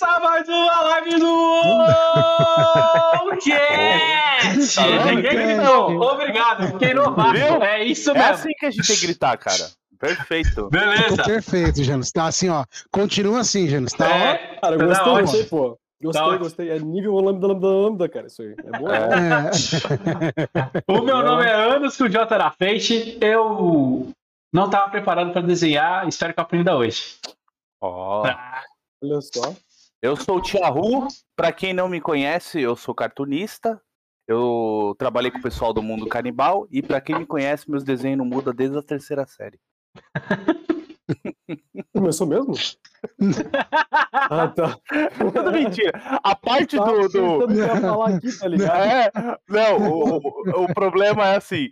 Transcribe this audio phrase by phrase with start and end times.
[0.00, 1.62] começar mais uma live do
[3.44, 4.80] Cast!
[4.80, 7.36] Então, obrigado, fiquei novato.
[7.36, 8.30] É isso É mesmo.
[8.30, 9.68] assim que a gente tem que gritar, cara.
[9.98, 10.70] Perfeito.
[10.70, 11.22] Beleza.
[11.22, 12.10] Perfeito, Janus.
[12.10, 12.64] Tá assim, ó.
[12.90, 13.92] Continua assim, Janus.
[13.92, 14.08] Tá, ó.
[14.08, 15.20] É, Cara, Tá gostei, ótimo.
[15.26, 15.78] gostei, pô.
[16.02, 16.38] Gostei, ótimo.
[16.38, 16.70] gostei.
[16.70, 18.54] É nível lambda, lambda, lambda, cara, isso aí.
[18.58, 18.88] É bom.
[18.90, 19.50] É.
[20.88, 23.18] o meu nome é Anos, com o J na frente.
[23.20, 24.08] Eu
[24.50, 27.16] não estava preparado para desenhar, espero que eu aprenda hoje.
[27.82, 28.22] Ó.
[29.02, 29.54] Olha só.
[30.02, 31.06] Eu sou o Tiahu.
[31.36, 33.80] Pra quem não me conhece, eu sou cartunista.
[34.26, 36.66] Eu trabalhei com o pessoal do Mundo Canibal.
[36.70, 39.58] E pra quem me conhece, meus desenhos não mudam desde a terceira série.
[41.92, 42.54] Começou mesmo?
[44.12, 44.78] ah, tá.
[45.32, 45.90] Tudo mentira.
[46.22, 47.08] A parte Tá do.
[47.08, 47.48] do...
[47.48, 48.76] me falar aqui, tá ligado?
[48.80, 49.10] É,
[49.48, 51.68] não, o, o- o problema é assim.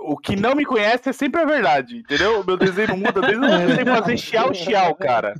[0.00, 2.40] O que não me conhece é sempre a verdade, entendeu?
[2.40, 5.34] O meu desenho não muda desde eu comecei a fazer xiao xiao, cara.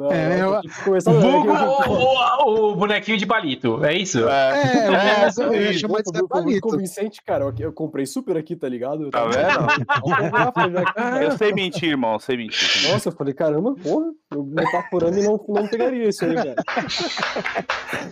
[0.00, 3.94] Não, É, não, eu- que Vulgo é que- o, o- o bonequinho de palito, é
[3.98, 4.26] isso?
[4.28, 4.94] É, É, eu,
[5.52, 5.80] É, eu ia isso.
[5.80, 6.60] chamar de Cebalito.
[6.68, 7.44] convincente, cara.
[7.44, 9.10] Eu, eu comprei super aqui, tá ligado?
[9.10, 11.20] Tá vendo?
[11.22, 12.90] Eu Eu sei mentir, irmão, eu sei mentir.
[12.90, 16.54] Nossa, eu falei, caramba, porra, eu metaforando e não, não pegaria isso aí, cara.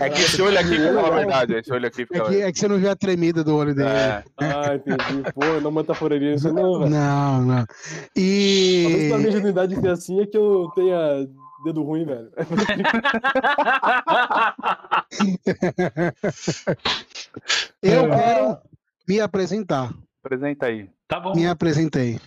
[0.00, 2.24] É que esse olho aqui fala a verdade, esse olho aqui É fica.
[2.24, 3.88] que, é que você não viu a tremida do olho dele.
[3.88, 5.22] É, Ah, entendi.
[5.34, 6.90] Pô, eu não metaforaria isso, não, velho.
[6.90, 7.64] Não, não.
[8.16, 9.06] E.
[9.08, 11.26] pra minha ingenuidade ser assim é que eu tenha
[11.64, 12.30] dedo ruim, velho.
[17.82, 18.58] Eu quero
[19.08, 19.92] me apresentar.
[20.24, 20.88] apresenta aí.
[21.06, 21.34] tá bom.
[21.34, 22.20] Me apresentei.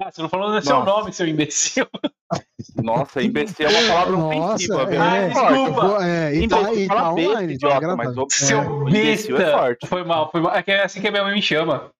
[0.00, 0.90] Ah, você não falou do seu Nossa.
[0.90, 1.86] nome, seu imbecil.
[2.82, 5.02] Nossa, imbecil é uma palavra Nossa, ofensiva, viu?
[5.02, 5.28] Ah, é.
[5.28, 6.04] desculpa.
[6.06, 7.34] É, e tá, e fala tá online.
[7.34, 9.86] tá idiota, mas o- Seu imbecil é forte.
[9.86, 10.54] Foi mal, foi mal.
[10.54, 11.90] É que é assim que a minha mãe me chama.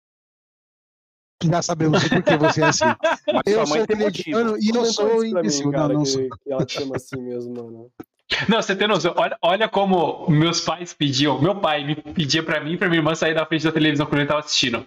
[1.42, 2.84] Já sabemos por que você é assim.
[3.32, 5.70] Mas Eu sua mãe sou atleticano e eu sou isso pra mim, imbecil.
[5.70, 6.22] cara, Não, não que, sou.
[6.28, 7.86] que ela chama assim mesmo, mano.
[8.48, 9.12] Não, você tem noção.
[9.16, 11.40] Olha, olha como meus pais pediam.
[11.40, 14.06] Meu pai me pedia pra mim e pra minha irmã sair da frente da televisão
[14.06, 14.84] quando ele tava assistindo.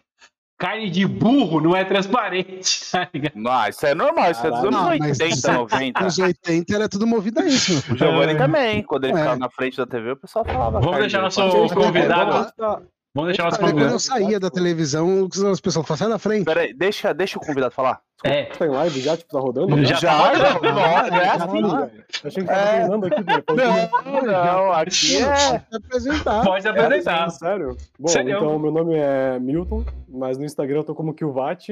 [0.58, 3.34] Carne de burro não é transparente, tá ligado?
[3.36, 4.68] Não, isso é normal, isso é dos Caralho.
[4.78, 6.04] anos Não, mas 80, isso- 90.
[6.04, 7.84] Nos 80 era tudo movido a isso.
[7.92, 9.18] O Giovanni também, quando ele É.
[9.18, 10.80] ficava na frente da TV, o pessoal falava.
[10.80, 11.42] Vamos deixar nosso
[11.74, 12.50] convidado.
[12.56, 12.82] tá-
[13.16, 16.46] Vamos deixar nosso Até quando eu saía da televisão, as pessoas falavam, sai da frente.
[16.46, 18.02] Peraí, deixa, deixa o convidado falar.
[18.24, 18.46] É.
[18.46, 19.86] tá em live já, tipo, tá rodando?
[19.86, 20.76] Já Já, tá já, rodando.
[20.76, 21.92] não, é Caralho, assim.
[22.28, 22.76] Achei que tava É.
[22.80, 23.24] treinando aqui.
[23.46, 25.36] Pô, Não, não, aqui é.
[25.60, 26.44] Se apresentar.
[26.44, 27.30] Pode apresentar.
[27.30, 27.78] Sério?
[28.00, 28.36] Bom, Sério?
[28.36, 31.70] então meu nome é Milton, mas no Instagram eu tô como Kilvat.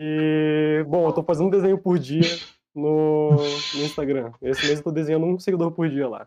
[0.00, 2.22] E, bom, eu tô fazendo um desenho por dia
[2.74, 4.30] no, no Instagram.
[4.40, 6.26] Esse mês eu tô desenhando um seguidor por dia lá.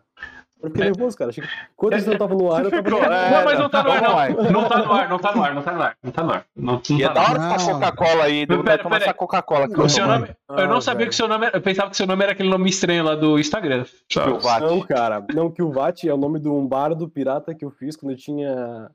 [0.62, 1.32] Eu fiquei nervoso, cara.
[1.32, 1.42] Que
[1.76, 3.30] quando isso não tava no ar, eu tava é.
[3.30, 4.52] Não, mas não tá no ar, não.
[4.52, 5.96] Não tá no ar, não tá no ar, não tá no ar.
[6.02, 6.44] Não tá no ar.
[6.54, 7.80] Não, não E é tá da hora essa Não.
[7.80, 10.80] Coca-Cola aí, deu Pera, de tomar essa Coca-Cola que O seu nome, eu não Ah,
[10.80, 13.14] sabia que seu nome era, eu pensava que seu nome era aquele nome estranho lá
[13.16, 13.84] do Instagram.
[14.08, 14.60] Kilvat.
[14.62, 15.24] Não, cara.
[15.34, 18.90] Não, Kilvat é o nome de um bardo pirata que eu fiz quando eu tinha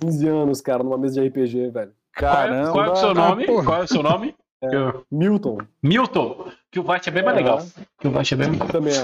[0.00, 1.92] 15 anos, cara, numa mesa de RPG, velho.
[2.16, 2.72] Qual é, Caramba.
[2.72, 3.46] qual é o seu Ah, nome?
[3.46, 4.34] Qual é o seu nome?
[4.62, 4.74] É.
[4.74, 5.58] Eu- Milton.
[5.82, 6.46] Milton.
[6.76, 7.66] Que o Vat é bem mais legal.
[7.98, 9.00] Que o Vat é bem Também é.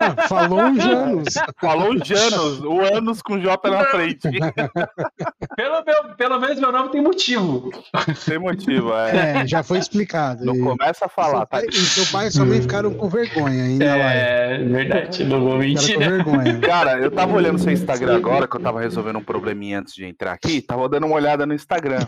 [0.00, 1.34] Ah, falou uns anos.
[1.60, 4.22] Falou o Janos, o Anos com J na frente.
[5.54, 7.70] Pelo, meu- pelo menos meu nome tem motivo.
[8.16, 9.42] Sem motivo, é.
[9.42, 10.46] É, já foi explicado.
[10.46, 11.46] Não E- começa a falar, seu tá?
[11.46, 14.12] pai, e seu pai e sua mãe ficaram com vergonha ainda lá.
[14.14, 15.98] É verdade, não vou mentir.
[15.98, 16.08] Né?
[16.08, 16.58] vergonha.
[16.60, 20.06] Cara, eu tava olhando seu Instagram agora, que eu tava resolvendo um probleminha antes de
[20.06, 22.06] entrar aqui, tava dando uma olhada no Instagram.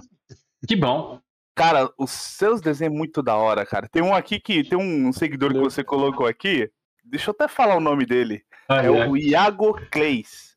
[0.66, 1.18] Que bom.
[1.54, 3.88] Cara, os seus desenhos é muito da hora, cara.
[3.88, 6.70] Tem um aqui que tem um seguidor que você colocou aqui.
[7.04, 8.42] Deixa eu até falar o nome dele.
[8.68, 10.52] É Olha, o Iago Clays.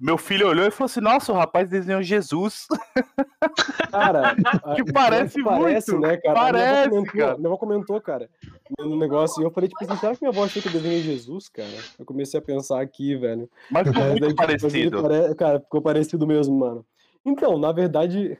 [0.00, 2.66] Meu filho olhou e falou assim: Nossa, o rapaz desenhou Jesus.
[3.90, 4.34] Cara,
[4.76, 6.34] Que parece parece, muito, né, cara?
[6.34, 7.36] parece, minha avó comentou, cara.
[7.36, 8.30] Minha avó comentou, cara,
[8.78, 11.02] no negócio, e eu falei, tipo assim, será que minha avó achou que eu desenhei
[11.02, 11.68] Jesus, cara?
[11.98, 13.48] Eu comecei a pensar aqui, velho.
[13.70, 15.02] Mas ficou muito daí, tipo, parecido.
[15.02, 16.86] pare- Cara, ficou parecido mesmo, mano.
[17.24, 18.38] Então, na verdade,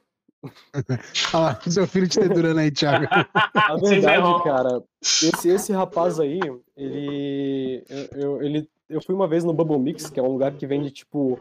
[1.34, 3.04] Olha lá, seu filho te dedurando aí, Thiago.
[3.04, 3.80] a ferrou.
[3.80, 4.82] verdade, cara,
[5.22, 6.41] esse, esse rapaz aí,
[6.76, 8.69] ele, eu, eu- ele.
[8.88, 11.40] Eu fui uma vez no Bubble Mix, que é um lugar que vende, tipo,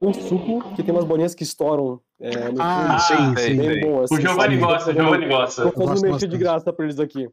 [0.00, 3.00] um suco que tem umas bolinhas que estouram é, no Ah, fundo.
[3.00, 3.60] sim, sei, sim.
[3.60, 4.56] Bem bom, assim, O Giovanni sabe?
[4.58, 5.62] gosta, o Giovanni gosta.
[5.62, 7.28] Tô Eu fazendo gosto mexer de graça pra eles aqui.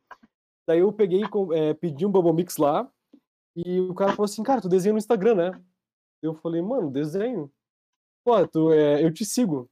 [0.67, 2.85] Daí eu peguei, e é, pedi um Bubble Mix lá,
[3.55, 5.51] e o cara falou assim, cara, tu desenha no Instagram, né?
[6.21, 7.49] Eu falei, mano, desenho.
[8.25, 9.69] Pô, tu, é, eu te sigo.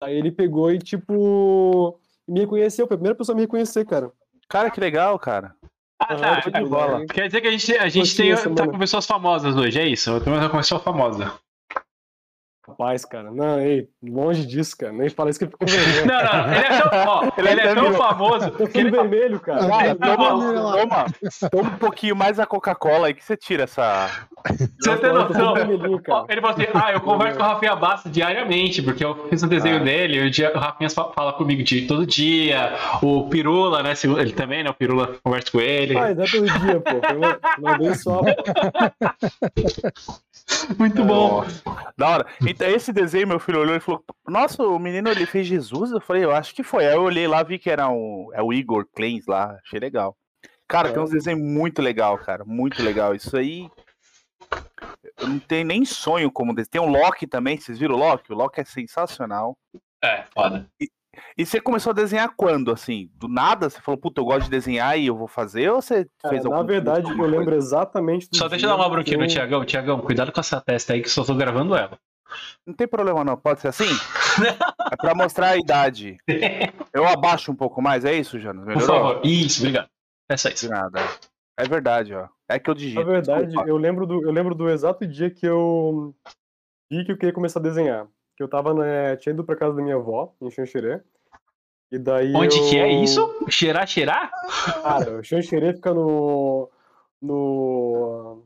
[0.00, 1.98] Daí ele pegou e, tipo,
[2.28, 4.10] me reconheceu, foi a primeira pessoa a me reconhecer, cara.
[4.48, 5.54] Cara, que legal, cara.
[5.98, 6.60] Ah, Aham, tá.
[6.60, 7.06] de bola.
[7.06, 9.86] Quer dizer que a gente, a gente tem, essa, tá com pessoas famosas hoje, é
[9.86, 10.10] isso?
[10.10, 11.32] Eu também tô com uma pessoa famosa.
[12.68, 14.92] Rapaz, cara, não, ei, longe disso, cara.
[14.92, 16.06] Nem fala isso que ele ficou vermelho.
[16.06, 18.02] Não, não, ele é tão, ó, Ele ele é é tão vermelho.
[18.02, 19.68] famoso Tá que ele, vermelho, cara.
[19.68, 21.06] Cara, tá toma, toma,
[21.50, 24.10] toma um pouquinho mais a Coca-Cola aí que você tira essa.
[24.80, 25.54] você tem noção?
[26.08, 29.42] Ó, Ele falou assim: Ah, eu converso com o Rafinha Bassa diariamente, porque eu fiz
[29.44, 29.84] um desenho Ah.
[29.84, 32.72] dele, o, dia, o Rafinha fa- fala comigo de todo dia.
[33.00, 33.94] O Pirula, né?
[33.94, 34.70] se- Ele também, né?
[34.70, 35.96] O Pirula conversa com ele.
[35.96, 37.00] Ah, não é todo dia, pô.
[37.60, 38.22] Uma vez só.
[38.22, 38.26] pô.
[40.78, 41.44] Muito bom.
[41.96, 42.26] Da hora.
[42.46, 45.90] Então, esse desenho, meu filho olhou e falou: Nossa, o menino ele fez Jesus?
[45.90, 46.86] Eu falei, eu acho que foi.
[46.86, 50.16] Aí eu olhei lá, vi que era o, é o Igor Kleins lá, achei legal.
[50.68, 52.44] Cara, tem uns desenhos muito legal, cara.
[52.44, 53.14] Muito legal.
[53.14, 53.68] Isso aí.
[55.18, 56.70] Eu não tenho nem sonho como desenho.
[56.70, 58.32] Tem o Loki também, vocês viram o Loki?
[58.32, 59.56] O Loki é sensacional.
[60.02, 60.68] É, foda.
[60.80, 60.90] E
[61.38, 63.10] você começou a desenhar quando, assim?
[63.14, 63.68] Do nada?
[63.68, 65.70] Você falou, puta, eu gosto de desenhar e eu vou fazer?
[65.70, 68.66] Ou você Cara, fez na algum verdade, curso, eu alguma lembro exatamente do Só deixa
[68.66, 69.64] eu dar uma bronquinha que no Tiagão.
[69.64, 71.98] Tiagão, cuidado com essa testa aí que só tô gravando ela.
[72.66, 73.84] Não tem problema não, pode ser assim?
[74.92, 76.16] é pra mostrar a idade.
[76.92, 78.64] Eu abaixo um pouco mais, é isso, Jonas?
[78.64, 79.14] Por Melhorou?
[79.14, 79.20] favor.
[79.26, 79.88] Isso, obrigado.
[80.28, 80.68] É só De isso.
[80.68, 81.00] nada.
[81.58, 82.28] É verdade, ó.
[82.48, 83.00] É que eu digito.
[83.00, 83.68] Na verdade, desculpa.
[83.68, 86.14] eu lembro, do, eu lembro do exato dia que eu
[86.90, 88.06] vi que eu queria começar a desenhar.
[88.36, 91.00] Que eu tava, né, tinha ido pra casa da minha avó, em Xanxerê.
[91.90, 92.68] E daí Onde eu...
[92.68, 93.46] que é isso?
[93.48, 94.30] Cheirar, cheirar?
[94.82, 96.68] Cara, o Xanxerê fica no...
[97.22, 98.42] no...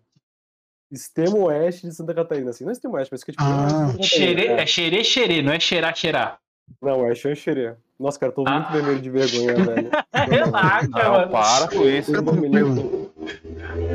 [0.93, 2.65] extremo oeste de Santa Catarina, assim.
[2.65, 3.45] Não é extremo oeste, mas fica tipo...
[3.45, 4.03] Ah.
[4.03, 4.61] Xerê, é.
[4.61, 6.39] é xerê, xerê, não é cheirar, cheirar.
[6.81, 7.75] Não, é Xanxerê.
[8.01, 8.53] Nossa, cara, tô Ah.
[8.53, 9.91] muito vermelho de vergonha, velho.
[10.29, 11.31] Relaxa, Não, mano.
[11.31, 12.13] para com isso.
[12.25, 13.11] Tô vermelho.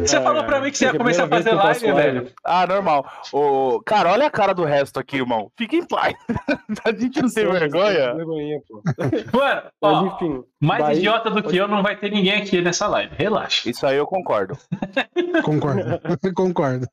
[0.05, 2.31] Você É, falou pra mim que você ia começar a fazer eu live, velho.
[2.43, 3.03] Ah, normal.
[3.33, 5.51] Ô, cara, olha a cara do resto aqui, irmão.
[5.57, 6.13] Fica em paz.
[6.85, 8.13] a gente não tem vergonha.
[8.13, 8.81] Vergonha, pô.
[9.37, 10.43] Mano, Mas ó, enfim.
[10.61, 13.15] mais daí- idiota do que eu não vai ter ninguém aqui nessa live.
[13.17, 13.67] Relaxa.
[13.67, 14.55] Isso aí eu concordo.
[15.43, 15.99] Concordo.
[16.35, 16.87] Concordo.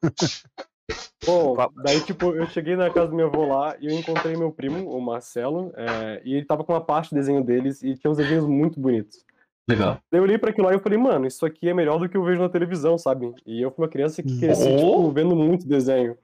[1.25, 1.55] Bom,
[1.85, 4.91] daí, tipo, eu cheguei na casa do meu avô lá e eu encontrei meu primo,
[4.91, 8.17] o Marcelo, é, e ele tava com uma parte do desenho deles e tinha uns
[8.17, 9.25] desenhos muito bonitos.
[9.69, 9.99] Legal.
[10.11, 12.09] Daí eu olhei pra aquilo lá e eu falei, mano, isso aqui é melhor do
[12.09, 13.33] que eu vejo na televisão, sabe?
[13.47, 14.77] E eu fui uma criança que cresci, Oh.
[14.77, 16.19] tipo, vendo muito desenho.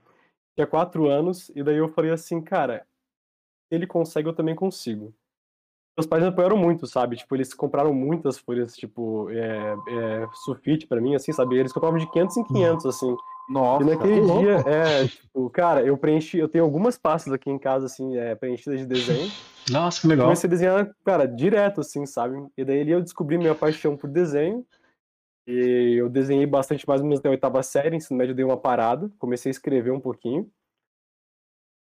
[0.56, 2.84] Tinha quatro anos, e daí eu falei assim, cara,
[3.68, 5.14] se ele consegue, eu também consigo.
[5.96, 7.16] Meus pais me apoiaram muito, sabe?
[7.16, 11.56] Tipo, eles compraram muitas folhas, tipo, é, é, sulfite pra mim, assim, sabe?
[11.56, 13.16] Eles compravam de 500 em 500, assim.
[13.48, 13.82] Nossa.
[13.82, 14.40] E naquele louco.
[14.40, 18.34] dia, é, tipo, cara, eu preenchi, eu tenho algumas pastas aqui em casa, assim, é,
[18.34, 19.30] preenchidas de desenho.
[19.70, 20.26] Nossa, que legal.
[20.26, 22.36] Comecei a desenhar, cara, direto, assim, sabe?
[22.56, 24.66] E daí ali eu descobri minha paixão por desenho.
[25.46, 28.44] E eu desenhei bastante mais ou menos até a oitava série, ensino médio eu dei
[28.44, 30.50] uma parada, comecei a escrever um pouquinho.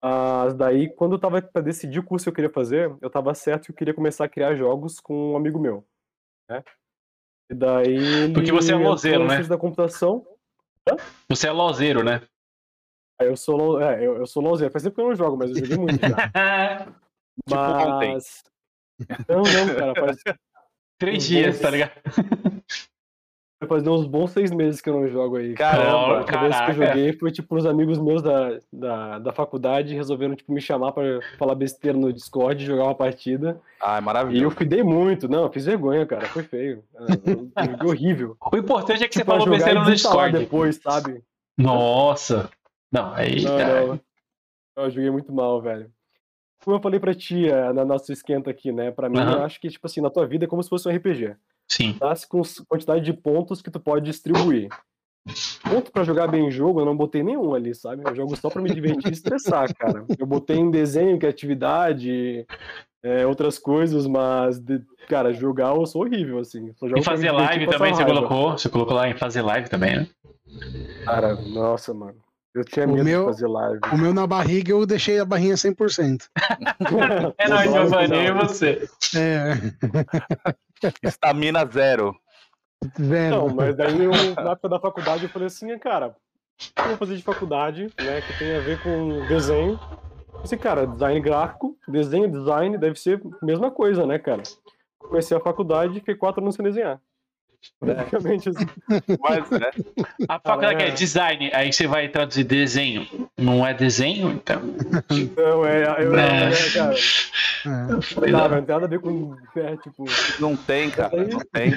[0.03, 3.33] Mas daí, quando eu tava pra decidir o curso que eu queria fazer, eu tava
[3.33, 5.87] certo que eu queria começar a criar jogos com um amigo meu,
[6.49, 6.61] né?
[7.49, 9.43] E daí Porque você é no né?
[9.43, 10.25] da computação.
[11.29, 12.21] Você é lozeiro, né?
[13.21, 14.71] Aí eu sou, lo- é, eu, eu sou lozeiro.
[14.71, 16.15] Faz tempo que eu não jogo, mas eu joguei muito já.
[17.47, 18.13] Tipo ontem.
[18.13, 18.43] Mas.
[19.27, 19.93] Não, não, cara.
[19.95, 20.17] Faz,
[20.99, 21.91] Três dias, tá ligado?
[23.67, 25.53] vai fazer uns bons seis meses que eu não jogo aí.
[25.55, 29.31] Caramba, A última vez que eu joguei foi, tipo, os amigos meus da, da, da
[29.33, 31.03] faculdade resolveram, tipo, me chamar pra
[31.37, 33.59] falar besteira no Discord, jogar uma partida.
[33.81, 34.55] Ah, é E eu maravilhoso.
[34.55, 35.27] fidei muito.
[35.27, 36.25] Não, eu fiz vergonha, cara.
[36.27, 36.83] Foi feio.
[36.95, 38.37] É, Foi horrível.
[38.51, 40.37] O importante é que você Tipo, falou besteira e no Discord.
[40.37, 41.21] depois, sabe?
[41.57, 42.49] Nossa.
[42.91, 43.41] Não, aí.
[43.43, 43.99] Não, cara, não.
[44.77, 45.89] Eu joguei muito mal, velho.
[46.63, 48.89] Como eu falei pra ti eh, na nosso esquenta aqui, né?
[48.91, 49.33] Pra mim, Aham.
[49.33, 51.35] eu acho que, tipo assim, na tua vida é como se fosse um RPG.
[51.69, 51.97] Sim.
[51.99, 54.69] Nasce com quantidade de pontos que tu pode distribuir.
[55.69, 58.03] Ponto pra jogar bem jogo, eu não botei nenhum ali, sabe?
[58.05, 60.05] Eu jogo só pra me divertir e estressar, cara.
[60.19, 62.45] Eu botei em desenho, criatividade,
[63.01, 66.73] eh, outras coisas, mas, de- cara, jogar eu sou horrível, assim.
[66.75, 68.51] Só jogo E fazer live também você colocou.
[68.51, 70.07] Você colocou lá em fazer live também, né?
[71.05, 72.17] Cara, nossa, mano.
[72.53, 73.79] Eu tinha O medo meu- de fazer live.
[73.93, 76.25] O meu na barriga, eu deixei a barrinha 100%.
[77.39, 78.87] É nóis, Não, Giovanni, e você?
[79.15, 79.53] É,
[81.01, 82.15] Estamina zero.
[82.99, 83.35] zero.
[83.35, 86.87] Não, mas daí eu, na época da faculdade eu falei assim, cara, o que eu
[86.89, 89.79] vou fazer de faculdade, né, que tem a ver com desenho.
[90.43, 94.43] Assim, cara, design gráfico, desenho, design, deve ser a mesma coisa, né, cara?
[94.99, 96.99] Comecei a faculdade e fiquei quatro anos sem desenhar.
[97.79, 98.65] Praticamente assim.
[99.21, 99.69] Mas, né?
[100.27, 100.91] A faculdade que é é.
[100.91, 103.29] design, aí você vai traduzir desenho.
[103.37, 104.61] Não é desenho, então.
[105.11, 106.49] Então, é, eu, É.
[106.49, 108.31] é, cara, É.
[108.31, 110.05] cara, não tem nada a ver com, é, tipo...
[110.39, 111.15] Não tem, cara.
[111.25, 111.73] Não tem.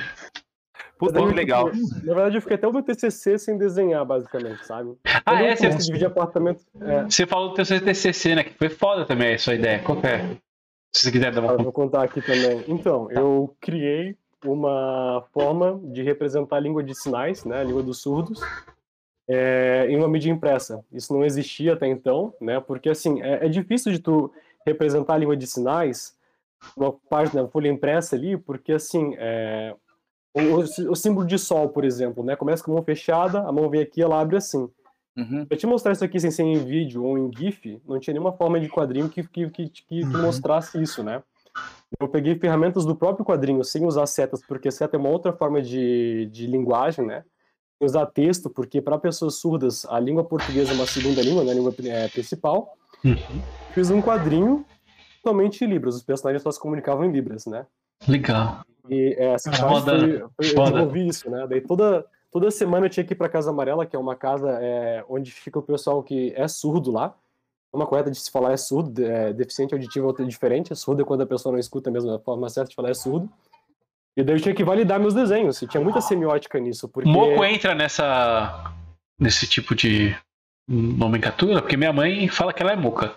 [0.98, 1.70] Puta, eu, que legal.
[2.04, 4.94] na verdade, eu fiquei até o meu TCC sem desenhar, basicamente, sabe?
[5.04, 5.52] Ah, Quando é?
[5.52, 6.64] eu Você, dividir apartamento...
[6.80, 8.44] É, você falou do teu TCC, né?
[8.44, 9.78] Que foi foda também a sua ideia.
[9.80, 10.36] Qual é?
[10.94, 11.62] Se você quiser dar Ah, uma.
[11.62, 12.64] vou contar aqui também.
[12.66, 14.16] Então, eu criei
[14.46, 18.40] uma forma de representar a língua de sinais, né, a língua dos surdos,
[19.28, 20.84] é, em uma mídia impressa.
[20.92, 22.60] Isso não existia até então, né?
[22.60, 24.32] Porque assim é, é difícil de tu
[24.64, 26.16] representar a língua de sinais
[26.76, 29.74] numa página folha impressa ali, porque assim é,
[30.34, 32.36] o, o, símbolo de sol, por exemplo, né?
[32.36, 34.68] Começa com a mão fechada, a mão vem aqui, ela abre assim.
[35.16, 35.46] Uhum.
[35.46, 38.60] Te mostrar isso aqui sem ser em vídeo ou em GIF, não tinha nenhuma forma
[38.60, 40.22] de quadrinho que, que, que, que Uhum.
[40.22, 41.22] mostrasse isso, né?
[41.98, 45.62] Eu peguei ferramentas do próprio quadrinho sem usar setas, porque seta é uma outra forma
[45.62, 47.24] de, de linguagem, né?
[47.78, 51.52] Sem usar texto, porque para pessoas surdas a língua portuguesa é uma segunda língua, né?
[51.52, 52.74] A língua é, principal.
[53.04, 53.16] Uhum.
[53.72, 54.64] Fiz um quadrinho
[55.22, 57.66] totalmente em Libras, os personagens só se comunicavam em Libras, né?
[58.06, 58.60] Legal.
[58.88, 61.46] E é, essa parte foi, foi, eu desenvolvi isso, né?
[61.48, 64.58] Daí toda, toda semana eu tinha que ir pra Casa Amarela, que é uma casa
[64.60, 67.14] é, onde fica o pessoal que é surdo lá.
[67.72, 70.74] Uma correta de se falar é surdo, é, deficiente auditivo é diferente.
[70.74, 73.28] Surdo é quando a pessoa não escuta mesmo, a forma certa de falar é surdo.
[74.16, 77.08] E daí eu tinha que validar meus desenhos, e tinha muita semiótica nisso, porque...
[77.08, 78.72] Moco entra nessa.
[79.20, 80.16] nesse tipo de
[80.66, 83.14] nomenclatura, porque minha mãe fala que ela é moca.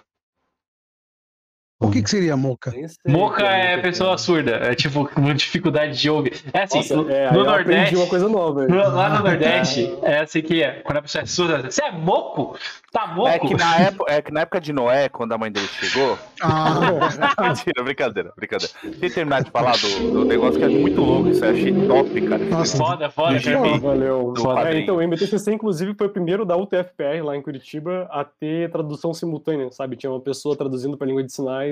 [1.81, 2.73] O que, que seria moca?
[3.07, 6.33] Moca é pessoa surda, é tipo uma dificuldade de ouvir.
[6.53, 7.95] É assim, Nossa, no, é, no Nordeste.
[7.95, 8.67] uma coisa nova.
[8.67, 10.81] no- Lá no Nordeste, é assim que é.
[10.83, 12.57] Quando a pessoa é surda, você é moco?
[12.91, 13.29] Tá moco?
[13.29, 16.17] É que, na época, é que na época de Noé, quando a mãe dele chegou.
[16.41, 16.79] Ah,
[17.39, 18.73] Mentira, brincadeira, brincadeira.
[18.83, 21.29] Deixa eu terminar de falar do, do negócio que é muito louco.
[21.29, 22.43] Isso eu achei top, cara.
[22.45, 22.77] Nossa.
[22.77, 23.39] Foda, foda.
[23.39, 23.79] Jeremy.
[23.79, 24.33] Valeu.
[24.35, 28.23] Do É, então, o MTCC, inclusive, foi o primeiro da UTFPR lá em Curitiba a
[28.25, 29.95] ter tradução simultânea, sabe?
[29.95, 31.68] Tinha uma pessoa traduzindo para língua de sinais,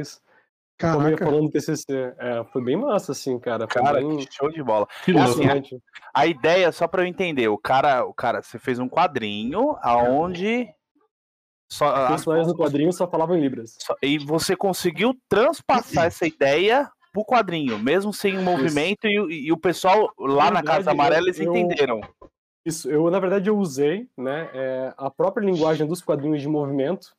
[0.78, 1.26] também caraca.
[1.26, 2.14] falando TCC.
[2.20, 3.68] É, foi bem massa, assim, cara.
[3.68, 4.88] Foi Cara, bem que show de bola.
[5.04, 5.30] Que É louco.
[5.32, 5.84] assim, fascinante.
[6.14, 10.68] A ideia, só pra eu entender, o cara, o cara, você fez um quadrinho aonde.
[11.72, 13.76] Só, Os as- personagens no quadrinho só falavam em Libras.
[13.82, 19.30] só- e você conseguiu transpassar essa ideia pro quadrinho, mesmo sem o movimento, e, o-
[19.30, 22.00] e o pessoal lá Na na Casa verdade, Amarela eu- eles eu- entenderam.
[22.66, 27.16] Isso, eu, na verdade, eu usei, né, é, a própria linguagem dos quadrinhos de movimento,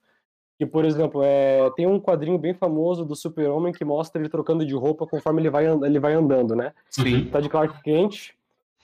[0.59, 4.67] que, por exemplo, é, tem um quadrinho bem famoso do Super-Homem que mostra ele trocando
[4.67, 6.73] de roupa conforme ele vai, ele vai andando, né?
[6.91, 7.27] Sim.
[7.27, 8.33] tá de Clark Kent.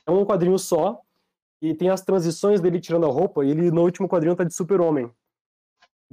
[0.07, 1.01] É um quadrinho só.
[1.61, 3.45] E tem as transições dele tirando a roupa.
[3.45, 5.11] E ele no último quadrinho tá de super-homem.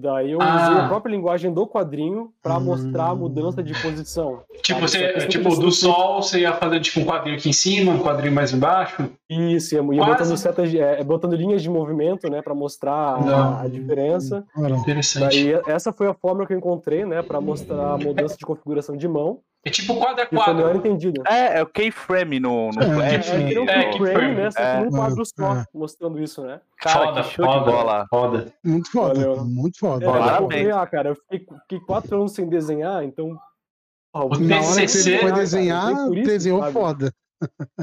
[0.01, 0.85] Daí eu usei Ah.
[0.85, 2.61] a própria linguagem do quadrinho pra Hum.
[2.61, 4.41] mostrar a mudança de posição.
[4.63, 5.13] Tipo, sabe?
[5.13, 8.33] Você, tipo, do sol, você ia fazer tipo um quadrinho aqui em cima, um quadrinho
[8.33, 9.09] mais embaixo.
[9.29, 13.67] Isso, ia, ia botando, setas, é, botando linhas de movimento, né, pra mostrar a, a
[13.67, 14.43] diferença.
[14.57, 15.23] Ora, Interessante.
[15.43, 18.97] Daí essa foi a forma que eu encontrei, né, pra mostrar a mudança de configuração
[18.97, 19.39] de mão.
[19.63, 20.77] É tipo quadro a foi melhor quadro.
[20.77, 21.21] entendido.
[21.27, 23.29] É, é o keyframe no, no É, Flash.
[23.29, 24.35] É, é, um É, keyframe, keyframe.
[24.35, 24.79] né, só que É.
[24.79, 25.65] num quadro só, É.
[25.73, 26.61] mostrando isso, né.
[26.77, 28.05] Cara, foda, que show foda, de bola.
[28.09, 28.53] Foda.
[28.63, 29.13] muito foda.
[29.13, 29.45] Valeu.
[29.45, 30.05] Muito foda.
[30.05, 30.67] É, Parabéns.
[30.67, 33.37] eu cara, eu fiquei, fiquei quatro anos sem desenhar, então.
[34.13, 36.73] Vou Na hora que TCC, você foi cara, desenhar, por isso, desenhou sabe?
[36.73, 37.13] foda.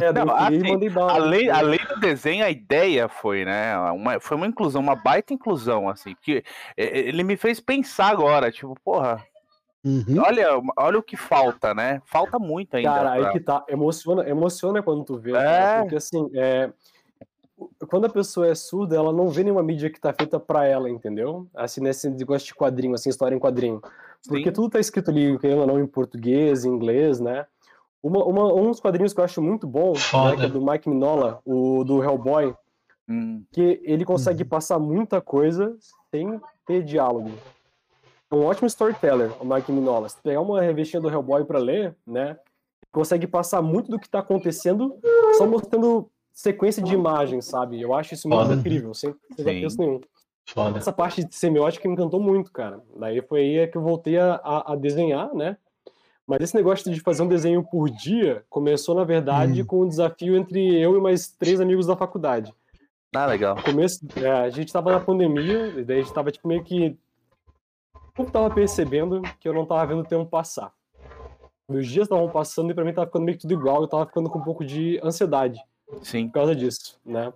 [0.01, 1.13] É, Não, assim, e bala.
[1.15, 3.77] Além, além do desenho, a ideia foi, né?
[3.91, 6.45] Uma, foi uma inclusão, uma baita inclusão, assim, que
[6.77, 9.25] é, ele me fez pensar agora, tipo, porra,
[9.85, 10.19] Uhum.
[10.19, 12.03] olha, olha o que falta, né?
[12.05, 12.91] Falta muito ainda.
[12.91, 13.65] Cara, aí pra- que tá.
[13.69, 15.31] Emociona, emociona quando tu vê.
[15.31, 15.35] É.
[15.35, 16.71] cara, porque assim, é,
[17.89, 20.91] quando a pessoa é surda, ela não vê nenhuma mídia que tá feita pra ela,
[20.91, 21.47] entendeu?
[21.55, 23.81] Assim, nesse negócio de quadrinho, assim, história em quadrinho.
[24.27, 24.53] Porque Sim.
[24.53, 27.47] tudo tá escrito ali, querendo ou não, em português, em inglês, né?
[28.03, 30.89] Uma, uma, um dos quadrinhos que eu acho muito bom, né, que é do Mike
[30.89, 32.55] Minola, o do Hellboy,
[33.09, 35.75] Hum, que ele consegue passar muita coisa
[36.11, 37.33] sem ter diálogo.
[38.31, 40.09] É um ótimo storyteller, o Mike Minola.
[40.09, 42.37] Se pegar uma revistinha do Hellboy pra ler, né,
[42.93, 44.97] consegue passar muito do que tá acontecendo
[45.37, 47.81] só mostrando sequência de imagens, sabe?
[47.81, 48.55] Eu acho isso muito Foda.
[48.55, 50.01] incrível, sem sem texto nenhum.
[50.47, 50.79] Foda.
[50.79, 52.81] Essa parte de semiótica me encantou muito, cara.
[52.99, 55.57] Daí foi aí que eu voltei a, a- a desenhar, né?
[56.27, 59.67] Mas esse negócio de fazer um desenho por dia começou, na verdade, Hum.
[59.67, 62.55] com um desafio entre eu e mais três amigos da faculdade.
[63.15, 63.57] ah, legal.
[63.57, 66.63] No começo, é, a gente tava na pandemia, e daí a gente tava tipo, meio
[66.63, 66.97] que.
[68.19, 70.73] Eu tava percebendo que eu não tava vendo o tempo passar.
[71.71, 74.07] Meus dias estavam passando e pra mim tava ficando meio que tudo igual, eu tava
[74.07, 75.61] ficando com um pouco de ansiedade
[76.03, 76.27] Sim.
[76.27, 77.33] por causa disso, né?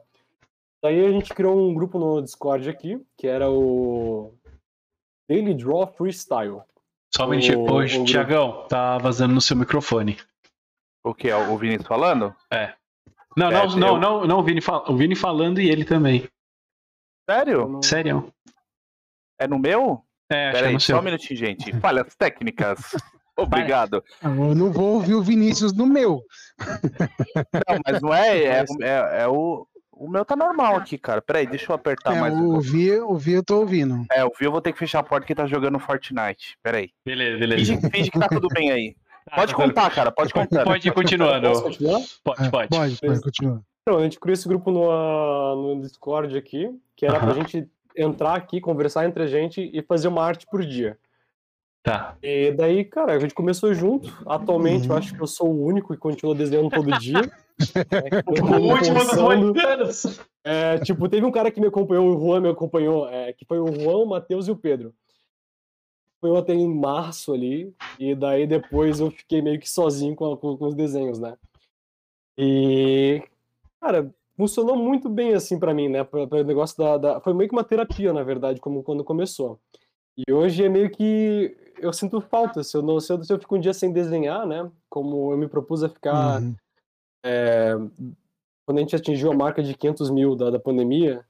[0.82, 4.34] Daí a gente criou um grupo no Discord aqui, que era o
[5.28, 6.62] Daily Draw Freestyle.
[7.14, 7.62] Só um minutinho.
[7.62, 10.18] O- Tiagão, tá vazando no seu microfone.
[11.04, 11.30] O que?
[11.32, 12.34] O Vinícius falando?
[13.36, 15.84] Não, É, não, eu- não, não, não, o Vini, fal- o Vini falando e ele
[15.84, 16.26] também.
[17.28, 17.80] Sério?
[17.84, 18.32] Sério.
[19.38, 20.02] É no meu?
[20.32, 21.72] É, acho que Pera é só um minutinho, gente.
[21.80, 22.80] Falhas técnicas.
[23.36, 24.04] Obrigado.
[24.22, 26.22] Eu não vou ouvir o Vinícius no meu.
[27.68, 28.38] Não, mas não é.
[28.38, 29.66] É, é- é o.
[29.94, 31.22] O meu tá normal aqui, cara.
[31.22, 32.54] Peraí, deixa eu apertar é, mais um.
[32.54, 34.04] ouvir, ouvir eu tô ouvindo.
[34.10, 36.56] É, o Vi eu vou ter que fechar a porta que tá jogando Fortnite.
[36.62, 36.90] Peraí.
[37.06, 37.74] Beleza, beleza.
[37.76, 38.96] Finge, finge que tá tudo bem aí.
[39.30, 40.10] Tá, Pode contar, cara.
[40.10, 40.64] Pode contar.
[40.64, 41.46] Pode ir continuando.
[41.48, 42.00] Posso continuar?
[42.24, 42.68] Pode, É, pode.
[42.68, 43.60] pode, pode continuar.
[43.86, 47.34] Então, a gente criou esse grupo no, ah, no Discord aqui, que era pra Aham.
[47.34, 50.98] gente entrar aqui, conversar entre a gente e fazer uma arte por dia.
[51.82, 52.16] Tá.
[52.22, 54.08] E daí, cara, a gente começou junto.
[54.26, 57.20] Atualmente, eu acho que eu sou o único que continua desenhando todo dia.
[57.92, 60.20] É, O último dos moicanos.
[60.42, 63.58] É, tipo, teve um cara que me acompanhou, o Juan me acompanhou, é, que foi
[63.60, 64.92] o Juan, o Matheus e o Pedro.
[66.20, 70.36] Foi eu até em março ali, e daí depois eu fiquei meio que sozinho com,
[70.36, 71.36] com- com os desenhos, né?
[72.36, 73.22] E,
[73.80, 76.02] cara, funcionou muito bem assim pra mim, né?
[76.02, 79.60] Pra, pra negócio da, da- Foi meio que uma terapia, na verdade, como quando começou.
[80.18, 81.56] E hoje é meio que.
[81.78, 82.62] Eu sinto falta.
[82.64, 84.70] Se eu, não, se eu, se eu fico um dia sem desenhar, né?
[84.90, 86.54] Como eu me propus a ficar Uhum.
[87.24, 87.74] é,
[88.66, 91.24] quando a gente atingiu a marca de 500 mil da, da pandemia,